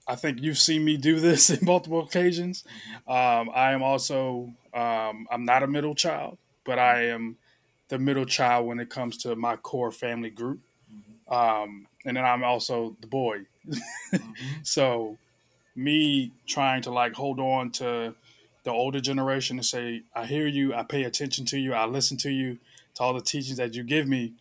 I 0.07 0.15
think 0.15 0.41
you've 0.41 0.57
seen 0.57 0.85
me 0.85 0.97
do 0.97 1.19
this 1.19 1.49
in 1.51 1.65
multiple 1.65 2.01
occasions. 2.01 2.63
Um, 3.07 3.49
I 3.53 3.71
am 3.71 3.83
also 3.83 4.53
um, 4.73 5.27
I'm 5.31 5.45
not 5.45 5.63
a 5.63 5.67
middle 5.67 5.95
child, 5.95 6.37
but 6.65 6.79
I 6.79 7.05
am 7.07 7.37
the 7.87 7.99
middle 7.99 8.25
child 8.25 8.67
when 8.67 8.79
it 8.79 8.89
comes 8.89 9.17
to 9.17 9.35
my 9.35 9.55
core 9.55 9.91
family 9.91 10.29
group. 10.29 10.59
Um, 11.27 11.87
and 12.05 12.17
then 12.17 12.25
I'm 12.25 12.43
also 12.43 12.95
the 13.01 13.07
boy. 13.07 13.45
Mm-hmm. 13.67 14.17
So 14.63 15.17
me 15.75 16.31
trying 16.47 16.81
to 16.83 16.91
like 16.91 17.13
hold 17.13 17.39
on 17.39 17.71
to 17.71 18.15
the 18.63 18.71
older 18.71 18.99
generation 18.99 19.57
and 19.57 19.65
say, 19.65 20.03
I 20.15 20.25
hear 20.25 20.47
you, 20.47 20.73
I 20.73 20.83
pay 20.83 21.03
attention 21.03 21.45
to 21.45 21.57
you, 21.59 21.73
I 21.73 21.85
listen 21.85 22.17
to 22.17 22.29
you, 22.29 22.57
to 22.95 23.03
all 23.03 23.13
the 23.13 23.21
teachings 23.21 23.57
that 23.57 23.75
you 23.75 23.83
give 23.83 24.07
me. 24.07 24.33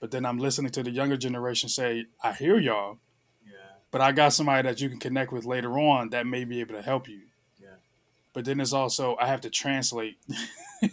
But 0.00 0.10
then 0.10 0.24
I'm 0.24 0.38
listening 0.38 0.72
to 0.72 0.82
the 0.82 0.90
younger 0.90 1.16
generation 1.16 1.68
say, 1.68 2.06
I 2.22 2.32
hear 2.32 2.58
y'all. 2.58 2.98
But 3.92 4.00
I 4.00 4.10
got 4.10 4.32
somebody 4.32 4.66
that 4.68 4.80
you 4.80 4.88
can 4.88 4.98
connect 4.98 5.30
with 5.32 5.44
later 5.44 5.78
on 5.78 6.10
that 6.10 6.26
may 6.26 6.44
be 6.44 6.58
able 6.60 6.74
to 6.74 6.82
help 6.82 7.08
you. 7.08 7.20
Yeah. 7.60 7.76
But 8.32 8.44
then 8.44 8.58
it's 8.60 8.72
also 8.72 9.16
I 9.20 9.26
have 9.28 9.42
to 9.42 9.50
translate 9.50 10.16
Yeah. 10.80 10.88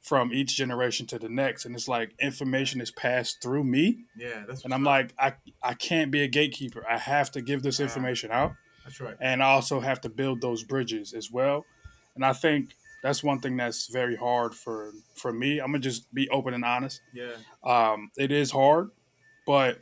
from 0.00 0.32
each 0.32 0.56
generation 0.56 1.06
to 1.06 1.18
the 1.18 1.28
next, 1.28 1.64
and 1.64 1.74
it's 1.76 1.86
like 1.88 2.14
information 2.18 2.80
is 2.80 2.90
passed 2.90 3.40
through 3.42 3.64
me, 3.64 4.04
Yeah. 4.16 4.44
That's. 4.48 4.64
and 4.64 4.72
I'm 4.74 4.82
like 4.84 5.12
I 5.18 5.34
I 5.62 5.74
can't 5.74 6.10
be 6.10 6.22
a 6.22 6.28
gatekeeper. 6.28 6.84
I 6.88 6.96
have 6.98 7.30
to 7.32 7.42
give 7.42 7.62
this 7.62 7.78
information 7.80 8.30
out, 8.32 8.52
That's 8.84 9.00
right. 9.00 9.16
and 9.20 9.42
I 9.42 9.46
also 9.50 9.80
have 9.80 10.00
to 10.02 10.08
build 10.08 10.40
those 10.40 10.62
bridges 10.64 11.12
as 11.12 11.30
well. 11.30 11.64
And 12.14 12.24
I 12.24 12.32
think 12.32 12.70
that's 13.02 13.22
one 13.22 13.38
thing 13.40 13.56
that's 13.56 13.86
very 13.88 14.16
hard 14.16 14.54
for 14.54 14.92
for 15.14 15.32
me. 15.32 15.58
I'm 15.60 15.68
gonna 15.72 15.78
just 15.80 16.12
be 16.14 16.28
open 16.30 16.54
and 16.54 16.64
honest. 16.64 17.00
Yeah. 17.12 17.32
Um, 17.62 18.10
it 18.16 18.32
is 18.32 18.50
hard, 18.50 18.90
but 19.46 19.80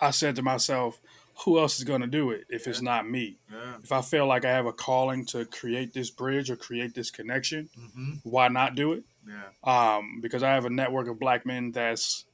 I 0.00 0.10
said 0.12 0.36
to 0.36 0.42
myself, 0.42 1.00
who 1.44 1.58
else 1.58 1.78
is 1.78 1.84
going 1.84 2.00
to 2.02 2.06
do 2.06 2.30
it 2.30 2.44
if 2.48 2.66
it's 2.66 2.82
not 2.82 3.08
me? 3.08 3.38
Yeah. 3.50 3.74
If 3.82 3.92
I 3.92 4.02
feel 4.02 4.26
like 4.26 4.44
I 4.44 4.50
have 4.50 4.66
a 4.66 4.72
calling 4.72 5.24
to 5.26 5.44
create 5.46 5.92
this 5.94 6.10
bridge 6.10 6.50
or 6.50 6.56
create 6.56 6.94
this 6.94 7.10
connection, 7.10 7.68
Mm-hmm. 7.78 8.12
why 8.24 8.48
not 8.48 8.74
do 8.74 8.92
it? 8.92 9.04
Yeah. 9.26 9.96
Um, 9.96 10.20
because 10.20 10.42
I 10.42 10.50
have 10.50 10.64
a 10.64 10.70
network 10.70 11.08
of 11.08 11.18
black 11.18 11.46
men 11.46 11.72
that's 11.72 12.24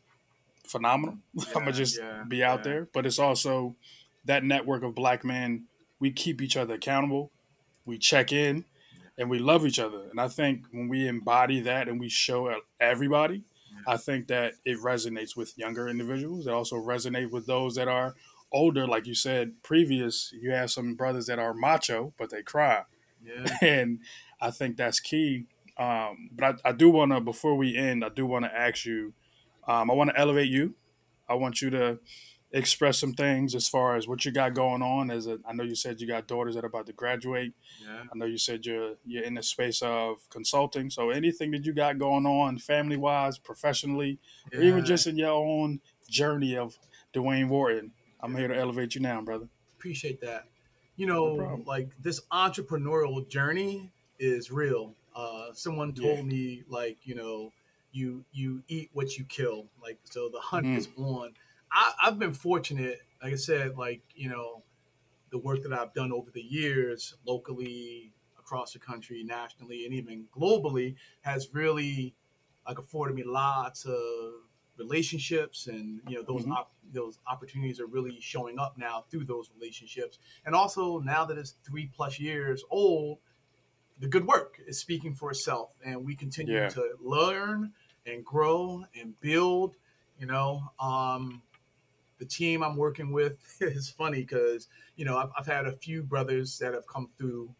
phenomenal. 0.66 1.18
I'm 1.48 1.52
gonna 1.60 1.72
just 1.72 1.98
yeah, 1.98 2.24
be 2.26 2.42
out 2.42 2.60
yeah. 2.60 2.64
there, 2.64 2.88
but 2.92 3.06
it's 3.06 3.18
also 3.18 3.76
that 4.24 4.44
network 4.44 4.82
of 4.82 4.94
black 4.94 5.24
men. 5.24 5.64
We 6.00 6.10
keep 6.10 6.42
each 6.42 6.56
other 6.56 6.74
accountable. 6.74 7.30
We 7.86 7.98
check 7.98 8.32
in, 8.32 8.64
and 9.16 9.30
we 9.30 9.38
love 9.38 9.64
each 9.66 9.78
other. 9.78 10.02
And 10.10 10.20
I 10.20 10.28
think 10.28 10.64
when 10.72 10.88
we 10.88 11.06
embody 11.08 11.60
that 11.60 11.88
and 11.88 11.98
we 12.00 12.08
show 12.08 12.52
everybody, 12.80 13.42
Yeah. 13.72 13.94
I 13.94 13.96
think 13.96 14.26
that 14.28 14.54
it 14.64 14.78
resonates 14.78 15.36
with 15.36 15.56
younger 15.56 15.88
individuals. 15.88 16.46
It 16.46 16.52
also 16.52 16.76
resonates 16.76 17.30
with 17.30 17.46
those 17.46 17.74
that 17.76 17.88
are 17.88 18.14
older, 18.52 18.86
like 18.86 19.06
you 19.06 19.14
said 19.14 19.62
previous. 19.62 20.32
You 20.32 20.52
have 20.52 20.70
some 20.70 20.94
brothers 20.94 21.26
that 21.26 21.38
are 21.38 21.54
macho, 21.54 22.12
but 22.18 22.30
they 22.30 22.42
cry 22.42 22.84
Yeah. 23.24 23.56
and 23.62 24.00
I 24.40 24.50
think 24.50 24.76
that's 24.76 25.00
key. 25.00 25.46
Um, 25.78 26.30
but 26.32 26.60
I, 26.64 26.70
I 26.70 26.72
do 26.72 26.88
want 26.90 27.12
to, 27.12 27.20
before 27.20 27.54
we 27.54 27.76
end, 27.76 28.04
I 28.04 28.08
do 28.08 28.26
want 28.26 28.44
to 28.44 28.54
ask 28.54 28.84
you. 28.84 29.12
Um, 29.68 29.90
I 29.90 29.94
want 29.94 30.10
to 30.10 30.18
elevate 30.18 30.48
you. 30.48 30.74
I 31.28 31.34
want 31.34 31.60
you 31.60 31.70
to 31.70 31.98
express 32.52 32.98
some 32.98 33.12
things 33.12 33.54
as 33.54 33.68
far 33.68 33.96
as 33.96 34.06
what 34.06 34.24
you 34.24 34.30
got 34.30 34.54
going 34.54 34.80
on. 34.80 35.10
As 35.10 35.26
a, 35.26 35.38
I 35.46 35.52
know 35.52 35.64
you 35.64 35.74
said 35.74 36.00
you 36.00 36.06
got 36.06 36.28
daughters 36.28 36.54
that 36.54 36.64
are 36.64 36.68
about 36.68 36.86
to 36.86 36.92
graduate. 36.92 37.52
Yeah. 37.84 38.02
I 38.02 38.16
know 38.16 38.24
you 38.24 38.38
said 38.38 38.64
you're 38.64 38.94
you're 39.04 39.24
in 39.24 39.34
the 39.34 39.42
space 39.42 39.82
of 39.82 40.18
consulting. 40.30 40.88
So 40.88 41.10
anything 41.10 41.50
that 41.50 41.64
you 41.66 41.72
got 41.72 41.98
going 41.98 42.26
on, 42.26 42.58
family 42.58 42.96
wise, 42.96 43.38
professionally, 43.38 44.18
or 44.54 44.60
even 44.62 44.84
just 44.84 45.06
in 45.06 45.18
your 45.18 45.32
own 45.32 45.80
journey 46.08 46.56
of 46.56 46.78
Dwayne 47.12 47.48
Wharton, 47.48 47.92
I'm 48.26 48.36
here 48.36 48.48
to 48.48 48.56
elevate 48.56 48.94
you 48.94 49.00
now, 49.00 49.20
brother. 49.22 49.48
appreciate 49.78 50.20
that. 50.20 50.46
You 50.96 51.06
know, 51.06 51.34
problem. 51.34 51.64
like 51.66 51.90
this 52.00 52.20
entrepreneurial 52.32 53.28
journey 53.28 53.92
is 54.18 54.50
real. 54.50 54.94
Uh, 55.14 55.52
someone 55.52 55.92
told 55.94 56.26
Yeah. 56.26 56.32
me 56.32 56.64
like, 56.68 56.98
you 57.06 57.14
know, 57.14 57.52
you 57.92 58.24
you 58.32 58.62
eat 58.68 58.90
what 58.92 59.16
you 59.16 59.24
kill. 59.24 59.66
Like 59.82 59.98
so, 60.04 60.28
the 60.28 60.40
hunt 60.40 60.66
Mhm. 60.66 60.76
is 60.76 60.88
on. 60.96 61.34
I, 61.70 61.92
I've 62.02 62.18
been 62.18 62.32
fortunate, 62.32 63.00
like 63.22 63.32
I 63.32 63.36
said, 63.36 63.76
like 63.76 64.02
you 64.14 64.28
know, 64.30 64.62
the 65.30 65.38
work 65.38 65.62
that 65.62 65.72
I've 65.72 65.94
done 65.94 66.12
over 66.12 66.30
the 66.30 66.42
years, 66.42 67.14
locally, 67.26 68.12
across 68.38 68.72
the 68.72 68.78
country, 68.78 69.22
nationally, 69.24 69.84
and 69.84 69.94
even 69.94 70.28
globally, 70.36 70.96
has 71.22 71.54
really 71.54 72.14
like 72.66 72.78
afforded 72.78 73.14
me 73.16 73.24
lots 73.24 73.84
of 73.84 74.32
relationships, 74.78 75.66
and 75.66 76.00
you 76.08 76.16
know 76.16 76.22
those 76.22 76.44
Mhm. 76.44 76.52
op- 76.52 76.72
those 76.92 77.18
opportunities 77.26 77.80
are 77.80 77.86
really 77.86 78.20
showing 78.20 78.58
up 78.58 78.76
now 78.78 79.04
through 79.10 79.24
those 79.24 79.50
relationships, 79.58 80.18
and 80.44 80.54
also 80.54 80.98
now 81.00 81.24
that 81.24 81.38
it's 81.38 81.56
three 81.64 81.86
plus 81.86 82.18
years 82.20 82.64
old, 82.70 83.18
the 83.98 84.08
good 84.08 84.26
work 84.26 84.60
is 84.66 84.78
speaking 84.78 85.14
for 85.14 85.30
itself, 85.30 85.74
and 85.84 86.04
we 86.04 86.14
continue 86.14 86.54
Yeah. 86.54 86.68
to 86.68 86.96
learn 87.00 87.72
and 88.04 88.24
grow 88.24 88.84
and 88.94 89.18
build. 89.20 89.74
You 90.18 90.26
know, 90.26 90.72
um, 90.80 91.42
the 92.18 92.24
team 92.26 92.62
I'm 92.62 92.76
working 92.76 93.12
with 93.12 93.38
is 93.60 93.90
funny 93.90 94.20
because 94.20 94.68
you 94.96 95.04
know 95.04 95.18
I've, 95.18 95.30
I've 95.38 95.46
had 95.46 95.66
a 95.66 95.72
few 95.72 96.02
brothers 96.02 96.58
that 96.58 96.72
have 96.74 96.86
come 96.86 97.10
through, 97.18 97.54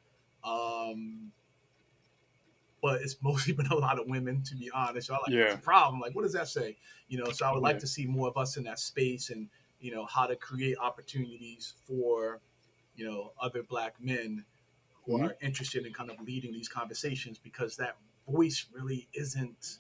um, 0.45 1.33
but 2.87 3.03
it's 3.03 3.17
mostly 3.23 3.53
been 3.53 3.67
a 3.67 3.75
lot 3.75 3.99
of 3.99 4.07
women 4.07 4.43
to 4.45 4.55
be 4.57 4.71
honest. 4.71 5.09
So 5.09 5.15
I 5.15 5.19
like 5.19 5.33
Yeah. 5.33 5.45
that's 5.45 5.57
a 5.57 5.59
problem. 5.59 6.01
Like, 6.01 6.15
what 6.15 6.23
does 6.23 6.33
that 6.35 6.49
say? 6.49 6.77
You 7.09 7.19
know, 7.19 7.31
so 7.33 7.47
I 7.47 7.53
would 7.53 7.63
like 7.63 7.75
Yeah. 7.75 7.81
to 7.81 7.87
see 7.87 8.07
more 8.07 8.29
of 8.29 8.37
us 8.37 8.57
in 8.57 8.65
that 8.65 8.79
space 8.79 9.31
and 9.31 9.49
you 9.81 9.93
know 9.95 10.07
how 10.07 10.27
to 10.27 10.37
create 10.37 10.77
opportunities 10.79 11.75
for 11.87 12.41
you 12.95 13.05
know 13.09 13.33
other 13.41 13.63
black 13.63 13.95
men 14.01 14.45
who 15.05 15.17
Mhm. 15.17 15.27
are 15.27 15.37
interested 15.41 15.85
in 15.87 15.93
kind 15.93 16.11
of 16.11 16.21
leading 16.21 16.53
these 16.53 16.69
conversations 16.69 17.39
because 17.39 17.77
that 17.77 17.97
voice 18.29 18.67
really 18.73 19.09
isn't 19.15 19.79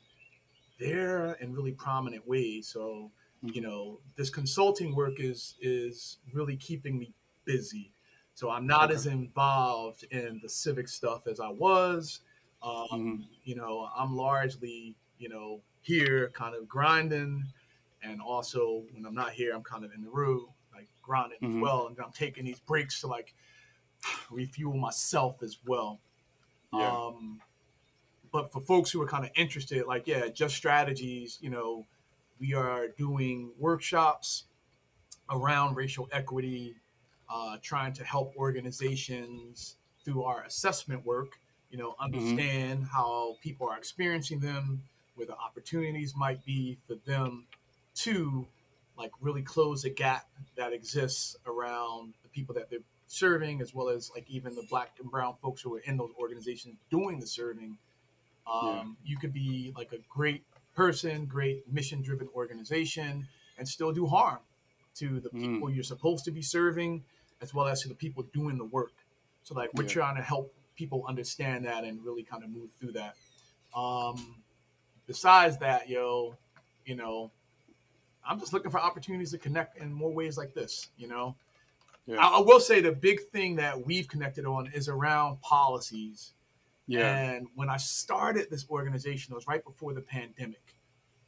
there 0.78 1.32
in 1.34 1.52
really 1.54 1.72
prominent 1.72 2.26
ways. 2.26 2.68
So 2.68 3.10
you 3.52 3.60
know 3.60 4.00
this 4.16 4.30
consulting 4.30 4.94
work 4.94 5.20
is 5.20 5.54
is 5.60 6.18
really 6.32 6.56
keeping 6.56 6.98
me 6.98 7.14
busy 7.44 7.92
so 8.34 8.50
i'm 8.50 8.66
not 8.66 8.90
Okay. 8.90 8.92
as 8.92 9.06
involved 9.06 10.02
in 10.10 10.40
the 10.42 10.48
civic 10.48 10.88
stuff 10.88 11.28
as 11.28 11.38
i 11.38 11.48
was 11.48 12.20
um, 12.66 12.90
Mhm. 12.90 13.28
you 13.44 13.56
know 13.56 13.88
i'm 13.96 14.16
largely 14.16 14.96
you 15.18 15.30
know 15.30 15.62
here 15.82 16.30
kind 16.30 16.56
of 16.56 16.68
grinding 16.68 17.44
and 18.02 18.20
also 18.22 18.84
when 18.92 19.06
i'm 19.06 19.14
not 19.14 19.32
here 19.32 19.54
i'm 19.54 19.64
kind 19.64 19.84
of 19.84 19.92
in 19.92 20.02
the 20.02 20.10
room 20.10 20.48
like 20.74 20.88
grinding 21.02 21.38
as 21.48 21.48
Mhm. 21.48 21.60
well 21.60 21.88
and 21.88 21.98
i'm 22.00 22.12
taking 22.12 22.44
these 22.46 22.60
breaks 22.60 23.00
to 23.02 23.08
like 23.08 23.34
refuel 24.30 24.76
myself 24.76 25.42
as 25.42 25.58
well 25.66 26.00
Yeah. 26.72 26.98
um, 27.08 27.42
but 28.32 28.52
for 28.52 28.60
folks 28.60 28.90
who 28.90 29.00
are 29.02 29.06
kind 29.08 29.24
of 29.24 29.30
interested, 29.36 29.86
like, 29.86 30.06
yeah, 30.06 30.28
just 30.28 30.56
strategies, 30.56 31.38
you 31.40 31.50
know, 31.50 31.86
we 32.38 32.54
are 32.54 32.88
doing 32.88 33.52
workshops 33.58 34.46
around 35.30 35.74
racial 35.76 36.08
equity, 36.12 36.76
uh, 37.28 37.58
trying 37.62 37.92
to 37.94 38.04
help 38.04 38.36
organizations 38.36 39.78
through 40.04 40.24
our 40.24 40.44
assessment 40.44 41.04
work, 41.04 41.40
you 41.70 41.78
know, 41.78 41.94
understand 41.98 42.86
how 42.92 43.36
people 43.42 43.68
are 43.68 43.76
experiencing 43.76 44.40
them, 44.40 44.82
where 45.14 45.26
the 45.26 45.36
opportunities 45.36 46.14
might 46.16 46.44
be 46.44 46.78
for 46.86 46.94
them 47.06 47.46
to 47.96 48.46
like 48.96 49.10
really 49.20 49.42
close 49.42 49.82
the 49.82 49.90
gap 49.90 50.26
that 50.56 50.72
exists 50.72 51.36
around 51.46 52.14
the 52.22 52.28
people 52.30 52.54
that 52.54 52.70
they're 52.70 52.78
serving, 53.08 53.60
as 53.60 53.74
well 53.74 53.88
as 53.88 54.10
like 54.14 54.24
even 54.28 54.54
the 54.54 54.62
black 54.70 54.92
and 55.00 55.10
brown 55.10 55.34
folks 55.42 55.60
who 55.62 55.74
are 55.74 55.80
in 55.80 55.96
those 55.96 56.10
organizations 56.18 56.76
doing 56.90 57.20
the 57.20 57.26
serving. 57.26 57.78
Um, 58.46 58.96
You 59.04 59.18
could 59.18 59.32
be 59.32 59.72
like 59.76 59.92
a 59.92 59.98
great 60.08 60.44
person, 60.74 61.26
great 61.26 61.70
mission 61.70 62.00
driven 62.02 62.28
organization, 62.34 63.26
and 63.58 63.68
still 63.68 63.92
do 63.92 64.06
harm 64.06 64.38
to 64.96 65.20
the 65.20 65.28
Mm. 65.30 65.40
people 65.40 65.70
you're 65.70 65.84
supposed 65.84 66.24
to 66.24 66.30
be 66.30 66.42
serving, 66.42 67.04
as 67.40 67.52
well 67.52 67.66
as 67.66 67.82
to 67.82 67.88
the 67.88 67.94
people 67.94 68.22
doing 68.32 68.56
the 68.56 68.64
work. 68.64 68.92
So, 69.44 69.54
like, 69.54 69.72
we're 69.74 69.82
Yeah. 69.84 69.88
trying 69.90 70.16
to 70.16 70.22
help 70.22 70.54
people 70.76 71.04
understand 71.08 71.64
that 71.64 71.84
and 71.84 72.04
really 72.04 72.22
kind 72.22 72.44
of 72.44 72.50
move 72.50 72.70
through 72.78 72.92
that. 72.92 73.16
Um, 73.74 74.36
besides 75.06 75.58
that, 75.58 75.88
yo, 75.88 76.36
you 76.84 76.94
know, 76.94 77.30
I'm 78.28 78.38
just 78.38 78.52
looking 78.52 78.70
for 78.70 78.78
opportunities 78.80 79.30
to 79.32 79.38
connect 79.38 79.78
in 79.78 79.92
more 79.92 80.12
ways 80.12 80.36
like 80.36 80.54
this, 80.54 80.88
you 80.96 81.08
know. 81.08 81.34
Yeah. 82.06 82.18
I, 82.18 82.38
I 82.38 82.40
will 82.40 82.60
say 82.60 82.80
the 82.80 82.92
big 82.92 83.20
thing 83.32 83.56
that 83.56 83.84
we've 83.84 84.06
connected 84.08 84.44
on 84.46 84.70
is 84.72 84.88
around 84.88 85.40
policies. 85.40 86.32
Yeah. 86.86 87.16
And 87.18 87.48
when 87.54 87.68
I 87.68 87.76
started 87.78 88.48
this 88.50 88.66
organization, 88.70 89.32
it 89.32 89.36
was 89.36 89.46
right 89.48 89.64
before 89.64 89.92
the 89.92 90.00
pandemic. 90.00 90.74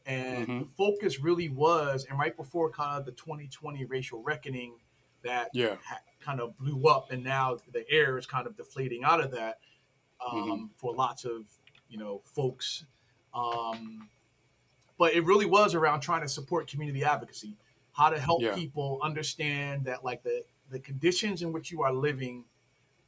And 0.06 0.46
Mhm. 0.48 0.60
the 0.60 0.66
focus 0.76 1.20
really 1.20 1.48
was, 1.48 2.06
and 2.08 2.18
right 2.18 2.36
before 2.36 2.70
kind 2.70 2.98
of 2.98 3.04
the 3.04 3.12
2020 3.12 3.84
racial 3.84 4.22
reckoning 4.22 4.74
that 5.22 5.50
Yeah. 5.52 5.76
ha- 5.84 6.00
kind 6.20 6.40
of 6.40 6.56
blew 6.58 6.88
up, 6.88 7.10
and 7.10 7.22
now 7.24 7.58
the 7.72 7.88
air 7.90 8.18
is 8.18 8.26
kind 8.26 8.46
of 8.46 8.56
deflating 8.56 9.04
out 9.04 9.20
of 9.22 9.30
that 9.32 9.60
um, 10.20 10.34
Mhm. 10.34 10.70
for 10.80 10.94
lots 10.94 11.24
of 11.24 11.46
you 11.88 11.96
know 11.98 12.20
folks. 12.24 12.84
Um, 13.32 14.08
but 14.98 15.14
it 15.14 15.24
really 15.24 15.46
was 15.46 15.74
around 15.74 16.00
trying 16.00 16.22
to 16.22 16.28
support 16.28 16.66
community 16.66 17.04
advocacy, 17.04 17.56
how 17.92 18.10
to 18.10 18.18
help 18.18 18.42
Yeah. 18.42 18.54
people 18.54 18.98
understand 19.02 19.84
that 19.84 20.04
like 20.04 20.22
the 20.22 20.44
the 20.70 20.80
conditions 20.80 21.40
in 21.40 21.50
which 21.52 21.70
you 21.70 21.82
are 21.82 21.92
living 21.92 22.44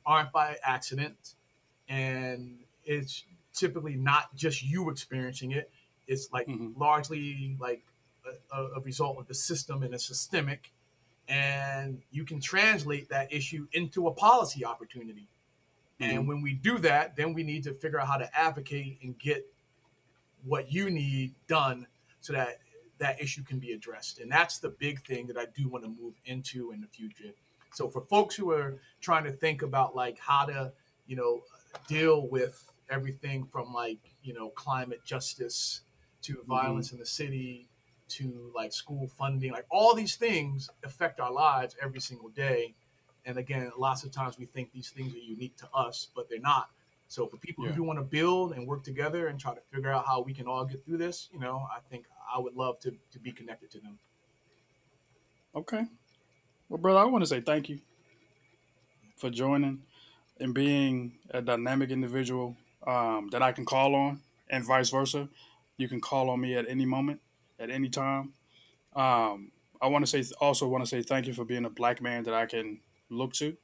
aren't 0.06 0.32
by 0.32 0.56
accident, 0.62 1.34
and 1.88 2.64
it's 2.84 3.24
typically 3.52 3.96
not 3.96 4.34
just 4.34 4.62
you 4.62 4.88
experiencing 4.88 5.50
it. 5.52 5.70
It's 6.06 6.30
like 6.32 6.46
Mhm. 6.46 6.76
largely 6.78 7.56
like 7.60 7.84
a, 8.24 8.56
a- 8.56 8.70
a 8.76 8.80
result 8.80 9.18
of 9.18 9.26
the 9.26 9.34
system 9.34 9.82
and 9.82 9.92
it's 9.92 10.04
systemic, 10.06 10.72
and 11.30 12.02
you 12.10 12.24
can 12.24 12.40
translate 12.40 13.08
that 13.08 13.32
issue 13.32 13.66
into 13.72 14.08
a 14.08 14.12
policy 14.12 14.64
opportunity. 14.64 15.28
And 16.00 16.18
mm-hmm. 16.18 16.28
when 16.28 16.42
we 16.42 16.54
do 16.54 16.78
that, 16.78 17.14
then 17.14 17.32
we 17.32 17.44
need 17.44 17.62
to 17.64 17.72
figure 17.72 18.00
out 18.00 18.08
how 18.08 18.16
to 18.16 18.28
advocate 18.36 18.98
and 19.02 19.16
get 19.18 19.46
what 20.44 20.72
you 20.72 20.90
need 20.90 21.34
done 21.46 21.86
so 22.20 22.32
that 22.32 22.58
that 22.98 23.22
issue 23.22 23.44
can 23.44 23.60
be 23.60 23.72
addressed. 23.72 24.18
And 24.18 24.30
that's 24.30 24.58
the 24.58 24.70
big 24.70 25.04
thing 25.06 25.26
that 25.28 25.38
I 25.38 25.46
do 25.54 25.68
want 25.68 25.84
to 25.84 25.90
move 25.90 26.14
into 26.26 26.72
in 26.72 26.80
the 26.80 26.88
future. 26.88 27.32
So 27.72 27.88
for 27.88 28.00
folks 28.02 28.34
who 28.34 28.50
are 28.50 28.78
trying 29.00 29.24
to 29.24 29.32
think 29.32 29.62
about 29.62 29.94
like 29.94 30.18
how 30.18 30.46
to, 30.46 30.72
you 31.06 31.14
know, 31.14 31.42
deal 31.86 32.26
with 32.26 32.64
everything 32.90 33.46
from 33.46 33.72
like, 33.72 34.00
you 34.24 34.34
know, 34.34 34.48
climate 34.50 35.04
justice 35.04 35.82
to 36.22 36.34
mm-hmm. 36.34 36.48
violence 36.48 36.92
in 36.92 36.98
the 36.98 37.06
city 37.06 37.69
to 38.10 38.52
like 38.54 38.72
school 38.72 39.08
funding, 39.08 39.52
like 39.52 39.66
all 39.70 39.94
these 39.94 40.16
things 40.16 40.70
affect 40.84 41.20
our 41.20 41.32
lives 41.32 41.76
every 41.82 42.00
single 42.00 42.28
day. 42.28 42.74
And 43.24 43.36
again, 43.38 43.70
lots 43.78 44.04
of 44.04 44.12
times 44.12 44.38
we 44.38 44.46
think 44.46 44.72
these 44.72 44.90
things 44.90 45.14
are 45.14 45.18
unique 45.18 45.56
to 45.58 45.68
us, 45.74 46.08
but 46.14 46.28
they're 46.28 46.40
not. 46.40 46.70
So 47.08 47.26
for 47.26 47.36
people 47.38 47.64
Yeah. 47.64 47.70
who 47.70 47.76
do 47.76 47.82
want 47.82 47.98
to 47.98 48.04
build 48.04 48.52
and 48.52 48.66
work 48.66 48.84
together 48.84 49.26
and 49.26 49.38
try 49.38 49.54
to 49.54 49.60
figure 49.72 49.90
out 49.92 50.06
how 50.06 50.22
we 50.22 50.32
can 50.32 50.46
all 50.46 50.64
get 50.64 50.84
through 50.84 50.98
this, 50.98 51.28
you 51.32 51.40
know, 51.40 51.66
I 51.70 51.80
think 51.90 52.06
I 52.34 52.38
would 52.38 52.54
love 52.54 52.78
to, 52.80 52.92
to 53.12 53.18
be 53.18 53.32
connected 53.32 53.70
to 53.72 53.80
them. 53.80 53.98
Okay. 55.54 55.86
Well, 56.68 56.78
brother, 56.78 57.00
I 57.00 57.04
want 57.04 57.22
to 57.22 57.26
say 57.26 57.40
thank 57.40 57.68
you 57.68 57.80
for 59.16 59.28
joining 59.30 59.82
and 60.38 60.54
being 60.54 61.18
a 61.30 61.42
dynamic 61.42 61.90
individual 61.90 62.56
um, 62.86 63.28
that 63.32 63.42
I 63.42 63.52
can 63.52 63.64
call 63.64 63.94
on, 63.94 64.22
and 64.48 64.64
vice 64.64 64.90
versa. 64.90 65.28
You 65.76 65.88
can 65.88 66.00
call 66.00 66.30
on 66.30 66.40
me 66.40 66.54
at 66.56 66.68
any 66.68 66.86
moment, 66.86 67.20
at 67.60 67.70
any 67.70 67.88
time. 67.88 68.32
Um, 68.96 69.52
I 69.80 69.86
want 69.86 70.04
to 70.04 70.22
say 70.22 70.34
also 70.40 70.66
want 70.66 70.82
to 70.84 70.88
say 70.88 71.02
thank 71.02 71.26
you 71.26 71.32
for 71.32 71.44
being 71.44 71.64
a 71.64 71.70
black 71.70 72.02
man 72.02 72.24
that 72.24 72.34
I 72.34 72.46
can 72.46 72.80
look 73.08 73.32
to, 73.34 73.56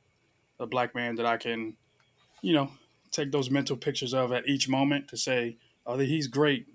a 0.61 0.67
black 0.67 0.95
man 0.95 1.17
that 1.17 1.27
I 1.27 1.37
can, 1.37 1.75
you 2.43 2.55
know, 2.55 2.71
take 3.11 3.33
those 3.33 3.51
mental 3.51 3.77
pictures 3.77 4.15
of 4.15 4.33
at 4.33 4.49
each 4.49 4.69
moment 4.69 5.09
to 5.09 5.17
say, 5.17 5.57
oh, 5.87 5.99
he's 5.99 6.27
great, 6.27 6.67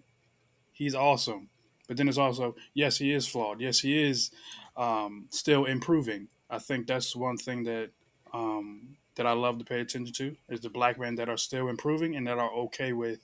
he's 0.71 0.95
awesome. 0.95 1.49
But 1.87 1.97
then 1.97 2.07
it's 2.07 2.17
also, 2.17 2.55
yes, 2.73 2.97
he 2.97 3.13
is 3.13 3.27
flawed. 3.27 3.59
Yes, 3.59 3.79
he 3.79 4.01
is 4.01 4.31
um, 4.77 5.27
still 5.29 5.65
improving. 5.65 6.27
I 6.49 6.59
think 6.59 6.87
that's 6.87 7.15
one 7.15 7.37
thing 7.37 7.63
that 7.63 7.89
um, 8.33 8.97
that 9.15 9.25
I 9.25 9.33
love 9.33 9.57
to 9.59 9.65
pay 9.65 9.81
attention 9.81 10.13
to 10.13 10.35
is 10.49 10.61
the 10.61 10.69
black 10.69 10.97
men 10.97 11.15
that 11.15 11.29
are 11.29 11.37
still 11.37 11.67
improving 11.67 12.15
and 12.15 12.27
that 12.27 12.37
are 12.37 12.51
okay 12.51 12.93
with 12.93 13.19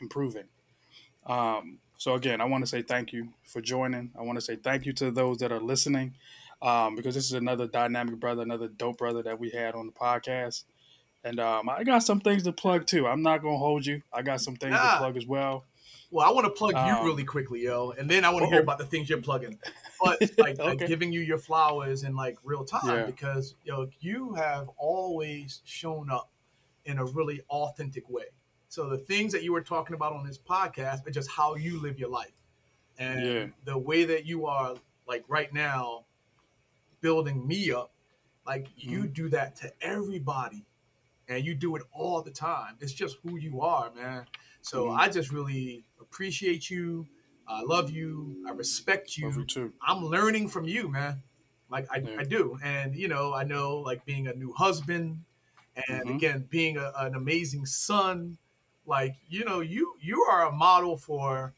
improving. 0.00 0.44
Um, 1.26 1.78
so 1.96 2.14
again, 2.14 2.40
I 2.40 2.44
want 2.44 2.62
to 2.64 2.66
say 2.68 2.82
thank 2.82 3.12
you 3.12 3.28
for 3.44 3.60
joining. 3.60 4.10
I 4.18 4.22
want 4.22 4.36
to 4.36 4.42
say 4.42 4.56
thank 4.56 4.86
you 4.86 4.92
to 4.94 5.10
those 5.10 5.38
that 5.38 5.52
are 5.52 5.60
listening 5.60 6.14
um, 6.62 6.96
because 6.96 7.14
this 7.14 7.24
is 7.26 7.32
another 7.32 7.66
dynamic 7.66 8.16
brother, 8.20 8.42
another 8.42 8.68
dope 8.68 8.98
brother 8.98 9.22
that 9.22 9.38
we 9.38 9.50
had 9.50 9.74
on 9.74 9.86
the 9.86 9.92
podcast. 9.92 10.64
And 11.22 11.40
um, 11.40 11.68
I 11.70 11.84
got 11.84 12.00
some 12.02 12.20
things 12.20 12.42
to 12.42 12.52
plug 12.52 12.86
too. 12.86 13.06
I'm 13.06 13.22
not 13.22 13.42
gonna 13.42 13.56
hold 13.56 13.86
you. 13.86 14.02
I 14.12 14.22
got 14.22 14.40
some 14.40 14.56
things 14.56 14.72
Nah. 14.72 14.92
to 14.92 14.98
plug 14.98 15.16
as 15.16 15.26
well. 15.26 15.64
Well, 16.10 16.26
I 16.28 16.30
want 16.30 16.44
to 16.44 16.50
plug 16.50 16.74
Um, 16.74 16.86
you 16.86 17.04
really 17.04 17.24
quickly, 17.24 17.62
yo, 17.64 17.90
and 17.98 18.08
then 18.08 18.24
I 18.24 18.30
want 18.30 18.44
to 18.44 18.50
hear 18.50 18.60
about 18.60 18.78
the 18.78 18.84
things 18.86 19.08
you're 19.08 19.20
plugging. 19.22 19.58
But 20.02 20.20
like, 20.36 20.58
like 20.58 20.86
giving 20.86 21.12
you 21.12 21.20
your 21.20 21.38
flowers 21.38 22.02
in 22.02 22.14
like 22.14 22.36
real 22.44 22.64
time 22.64 22.94
Yeah. 22.94 23.06
because 23.06 23.54
yo, 23.64 23.88
you 24.00 24.34
have 24.34 24.68
always 24.76 25.62
shown 25.64 26.10
up 26.10 26.28
in 26.84 26.98
a 26.98 27.04
really 27.06 27.40
authentic 27.48 28.10
way. 28.10 28.24
So 28.74 28.88
the 28.88 28.98
things 28.98 29.32
that 29.32 29.44
you 29.44 29.52
were 29.52 29.60
talking 29.62 29.94
about 29.94 30.12
on 30.14 30.26
this 30.26 30.36
podcast 30.36 31.06
are 31.06 31.10
just 31.10 31.30
how 31.30 31.54
you 31.54 31.80
live 31.80 31.96
your 31.96 32.08
life, 32.08 32.34
and 32.98 33.24
Yeah. 33.24 33.46
the 33.64 33.78
way 33.78 34.04
that 34.04 34.26
you 34.26 34.46
are 34.46 34.74
like 35.06 35.24
right 35.28 35.52
now, 35.52 36.06
building 37.00 37.46
me 37.46 37.70
up. 37.70 37.92
Like 38.44 38.66
you 38.76 39.04
Mm-hmm. 39.04 39.12
do 39.12 39.28
that 39.28 39.54
to 39.56 39.72
everybody, 39.80 40.64
and 41.28 41.44
you 41.44 41.54
do 41.54 41.76
it 41.76 41.82
all 41.92 42.20
the 42.20 42.32
time. 42.32 42.76
It's 42.80 42.92
just 42.92 43.18
who 43.22 43.36
you 43.36 43.60
are, 43.60 43.92
man. 43.94 44.26
So 44.60 44.86
Mhm. 44.86 44.98
I 44.98 45.08
just 45.08 45.30
really 45.30 45.84
appreciate 46.00 46.68
you. 46.68 47.06
I 47.46 47.62
love 47.62 47.90
you. 47.90 48.42
I 48.48 48.50
respect 48.50 49.16
you. 49.16 49.26
Love 49.28 49.36
you 49.38 49.44
too. 49.46 49.72
I'm 49.82 50.04
learning 50.04 50.48
from 50.48 50.64
you, 50.64 50.88
man. 50.88 51.22
Like 51.70 51.86
I, 51.92 51.98
Yeah. 51.98 52.16
I 52.20 52.24
do, 52.24 52.58
and 52.62 52.96
you 52.96 53.06
know, 53.06 53.32
I 53.32 53.44
know 53.44 53.76
like 53.78 54.04
being 54.04 54.26
a 54.26 54.34
new 54.34 54.52
husband, 54.52 55.24
and 55.88 56.08
Mhm. 56.08 56.16
again 56.16 56.46
being 56.50 56.76
a, 56.76 56.92
an 56.96 57.14
amazing 57.14 57.66
son. 57.66 58.36
Like 58.86 59.16
you 59.28 59.44
know, 59.44 59.60
you 59.60 59.94
you 60.00 60.22
are 60.30 60.46
a 60.46 60.52
model 60.52 60.96
for 60.96 61.52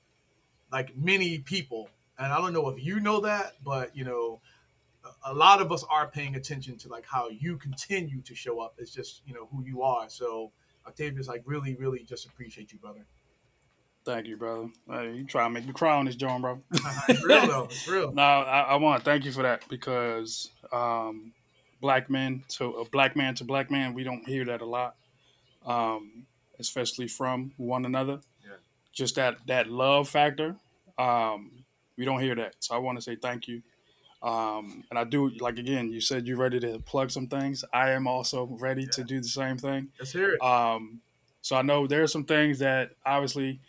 like 0.72 0.96
many 0.96 1.38
people, 1.38 1.88
and 2.18 2.32
I 2.32 2.38
don't 2.38 2.52
know 2.52 2.68
if 2.68 2.82
you 2.84 3.00
know 3.00 3.20
that, 3.20 3.54
but 3.64 3.96
you 3.96 4.04
know, 4.04 4.40
a- 5.24 5.34
lot 5.34 5.60
of 5.60 5.72
us 5.72 5.84
are 5.90 6.06
paying 6.08 6.36
attention 6.36 6.76
to 6.78 6.88
like 6.88 7.04
how 7.06 7.28
you 7.28 7.56
continue 7.56 8.20
to 8.22 8.34
show 8.34 8.60
up. 8.60 8.74
It's 8.78 8.92
just 8.92 9.22
you 9.26 9.34
know 9.34 9.48
who 9.50 9.64
you 9.64 9.82
are. 9.82 10.08
So 10.08 10.52
Octavius, 10.86 11.28
like 11.28 11.42
really, 11.46 11.74
really 11.74 12.04
just 12.04 12.26
appreciate 12.26 12.72
you, 12.72 12.78
brother. 12.78 13.04
Thank 14.04 14.28
you, 14.28 14.36
brother. 14.36 14.68
Hey, 14.88 15.14
you 15.16 15.24
try 15.24 15.42
to 15.44 15.50
make 15.50 15.66
me 15.66 15.72
cry 15.72 15.96
on 15.96 16.04
this 16.04 16.14
joint, 16.14 16.40
bro. 16.40 16.60
it's 17.08 17.24
real 17.24 17.46
though. 17.48 17.64
It's 17.64 17.88
real. 17.88 18.12
No, 18.14 18.22
I, 18.22 18.60
I 18.60 18.76
want 18.76 19.00
to 19.02 19.04
thank 19.04 19.24
you 19.24 19.32
for 19.32 19.42
that 19.42 19.68
because 19.68 20.50
um, 20.72 21.32
black 21.80 22.08
men 22.08 22.44
to 22.50 22.66
a 22.74 22.84
black 22.88 23.16
man 23.16 23.34
to 23.34 23.44
black 23.44 23.68
man, 23.68 23.94
we 23.94 24.04
don't 24.04 24.24
hear 24.28 24.44
that 24.44 24.60
a 24.60 24.64
lot, 24.64 24.94
um, 25.64 26.26
especially 26.58 27.08
from 27.08 27.52
one 27.56 27.84
another. 27.84 28.20
Yeah. 28.44 28.56
Just 28.92 29.16
that 29.16 29.38
that 29.46 29.68
love 29.68 30.08
factor, 30.08 30.56
um, 30.98 31.64
we 31.96 32.04
don't 32.04 32.20
hear 32.20 32.34
that. 32.36 32.56
So 32.60 32.74
I 32.74 32.78
want 32.78 32.98
to 32.98 33.02
say 33.02 33.16
thank 33.16 33.48
you. 33.48 33.62
Um, 34.22 34.84
and 34.90 34.98
I 34.98 35.04
do 35.04 35.30
like 35.40 35.58
again. 35.58 35.90
You 35.92 36.00
said 36.00 36.26
you're 36.26 36.38
ready 36.38 36.58
to 36.60 36.78
plug 36.80 37.10
some 37.10 37.26
things. 37.26 37.64
I 37.72 37.90
am 37.90 38.06
also 38.06 38.44
ready 38.60 38.86
to 38.86 39.04
do 39.04 39.20
the 39.20 39.28
same 39.28 39.58
thing. 39.58 39.88
Let's 39.98 40.12
hear 40.12 40.34
it. 40.34 40.42
Um, 40.42 41.00
so 41.42 41.54
I 41.54 41.62
know 41.62 41.86
there 41.86 42.02
are 42.02 42.08
some 42.08 42.24
things 42.24 42.58
that 42.58 42.90
obviously 43.04 43.60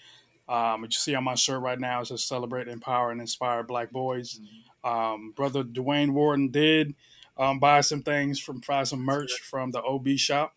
um, 0.49 0.81
what 0.81 0.93
you 0.93 0.99
see 0.99 1.13
on 1.13 1.25
my 1.25 1.35
shirt 1.35 1.61
right 1.61 1.79
now 1.79 2.01
is 2.01 2.07
to 2.07 2.17
celebrate, 2.17 2.67
empower, 2.67 3.11
and 3.11 3.19
inspire 3.19 3.63
Black 3.63 3.91
boys. 3.91 4.39
Um, 4.83 5.33
Brother 5.35 5.63
Dwayne 5.63 6.11
Wharton 6.11 6.49
did 6.49 6.95
um, 7.37 7.59
buy 7.59 7.81
some 7.81 8.01
things 8.01 8.39
from 8.39 8.61
buy 8.65 8.83
some 8.83 9.01
merch 9.01 9.33
from 9.41 9.71
the 9.71 9.83
OB 9.83 10.09
shop. 10.17 10.55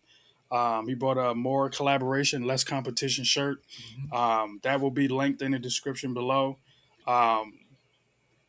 Um, 0.51 0.87
he 0.87 0.95
bought 0.95 1.17
a 1.17 1.33
more 1.33 1.69
collaboration, 1.69 2.43
less 2.43 2.63
competition 2.63 3.23
shirt. 3.23 3.59
Mhm. 4.11 4.13
Um, 4.13 4.59
that 4.63 4.81
will 4.81 4.91
be 4.91 5.07
linked 5.07 5.41
in 5.41 5.51
the 5.51 5.59
description 5.59 6.13
below, 6.13 6.57
um, 7.07 7.59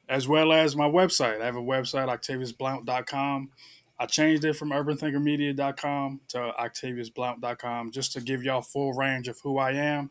as 0.08 0.26
well 0.26 0.52
as 0.52 0.74
my 0.74 0.88
website. 0.88 1.40
I 1.40 1.44
have 1.44 1.56
a 1.56 1.62
website, 1.62 2.08
octaviusblount.com. 2.08 3.50
I 3.98 4.06
changed 4.06 4.44
it 4.44 4.54
from 4.54 4.70
urbanthinkermedia.com 4.70 6.22
to 6.28 6.52
octaviusblount.com 6.58 7.92
just 7.92 8.12
to 8.14 8.20
give 8.20 8.42
y'all 8.42 8.62
full 8.62 8.92
range 8.94 9.28
of 9.28 9.38
who 9.40 9.58
I 9.58 9.72
am. 9.72 10.10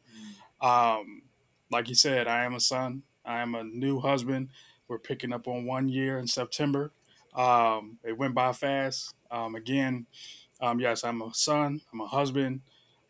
Um, 0.61 1.23
like 1.69 1.89
you 1.89 1.95
said, 1.95 2.27
I 2.27 2.45
am 2.45 2.53
a 2.53 2.59
son. 2.61 3.03
I 3.25 3.41
am 3.41 3.53
a 3.53 3.63
new 3.63 3.99
husband. 3.99 4.49
We're 4.87 4.99
picking 4.99 5.33
up 5.33 5.47
on 5.47 5.65
one 5.65 5.89
year 5.89 6.17
in 6.19 6.27
September. 6.27 6.91
Um, 7.35 7.97
it 8.03 8.17
went 8.17 8.33
by 8.33 8.53
fast. 8.53 9.13
Um, 9.29 9.55
again, 9.55 10.05
um, 10.61 10.79
yes, 10.79 11.03
I'm 11.03 11.21
a 11.21 11.33
son. 11.33 11.81
I'm 11.91 12.01
a 12.01 12.07
husband. 12.07 12.61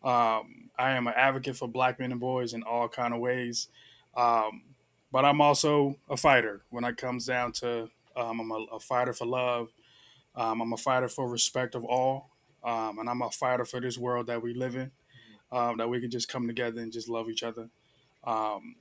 Um, 0.03 0.69
I 0.77 0.91
am 0.91 1.07
an 1.07 1.13
advocate 1.15 1.57
for 1.57 1.67
black 1.67 1.99
men 1.99 2.11
and 2.11 2.19
boys 2.19 2.53
in 2.53 2.63
all 2.63 2.87
kind 2.87 3.13
of 3.13 3.19
ways. 3.19 3.67
Um, 4.15 4.63
but 5.11 5.25
I'm 5.25 5.41
also 5.41 5.97
a 6.09 6.17
fighter 6.17 6.61
when 6.69 6.83
it 6.83 6.97
comes 6.97 7.25
down 7.25 7.51
to 7.53 7.89
um, 8.15 8.39
I'm 8.39 8.51
a, 8.51 8.65
a 8.75 8.79
fighter 8.79 9.13
for 9.13 9.25
love. 9.27 9.69
Um, 10.35 10.61
I'm 10.61 10.73
a 10.73 10.77
fighter 10.77 11.07
for 11.09 11.29
respect 11.29 11.75
of 11.75 11.83
all, 11.83 12.29
um, 12.63 12.99
and 12.99 13.09
I'm 13.09 13.21
a 13.21 13.29
fighter 13.29 13.65
for 13.65 13.81
this 13.81 13.97
world 13.97 14.27
that 14.27 14.41
we 14.41 14.53
live 14.53 14.75
in. 14.75 14.91
That 15.51 15.89
we 15.89 15.99
can 15.99 16.09
just 16.09 16.29
come 16.29 16.47
together 16.47 16.81
and 16.81 16.93
just 16.93 17.09
love 17.09 17.29
each 17.29 17.43
other. 17.43 17.69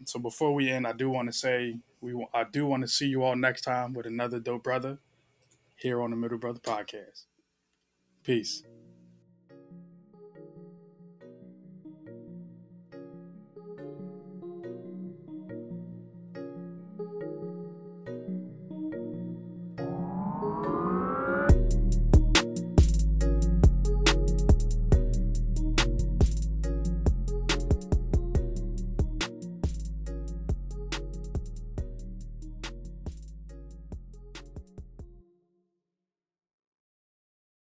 So 0.05 0.21
before 0.21 0.55
we 0.55 0.71
end, 0.71 0.87
I 0.87 0.93
do 0.93 1.11
want 1.11 1.29
to 1.29 1.33
say 1.33 1.79
we 2.01 2.27
I 2.33 2.45
do 2.45 2.67
want 2.67 2.83
to 2.83 2.89
see 2.89 3.07
you 3.09 3.25
all 3.25 3.37
next 3.37 3.63
time 3.63 3.93
with 3.93 4.07
another 4.07 4.39
dope 4.39 4.63
brother 4.63 4.99
here 5.77 6.01
on 6.01 6.11
the 6.11 6.17
Middle 6.17 6.39
Brother 6.39 6.61
Podcast. 6.61 7.25
Peace. 8.31 8.70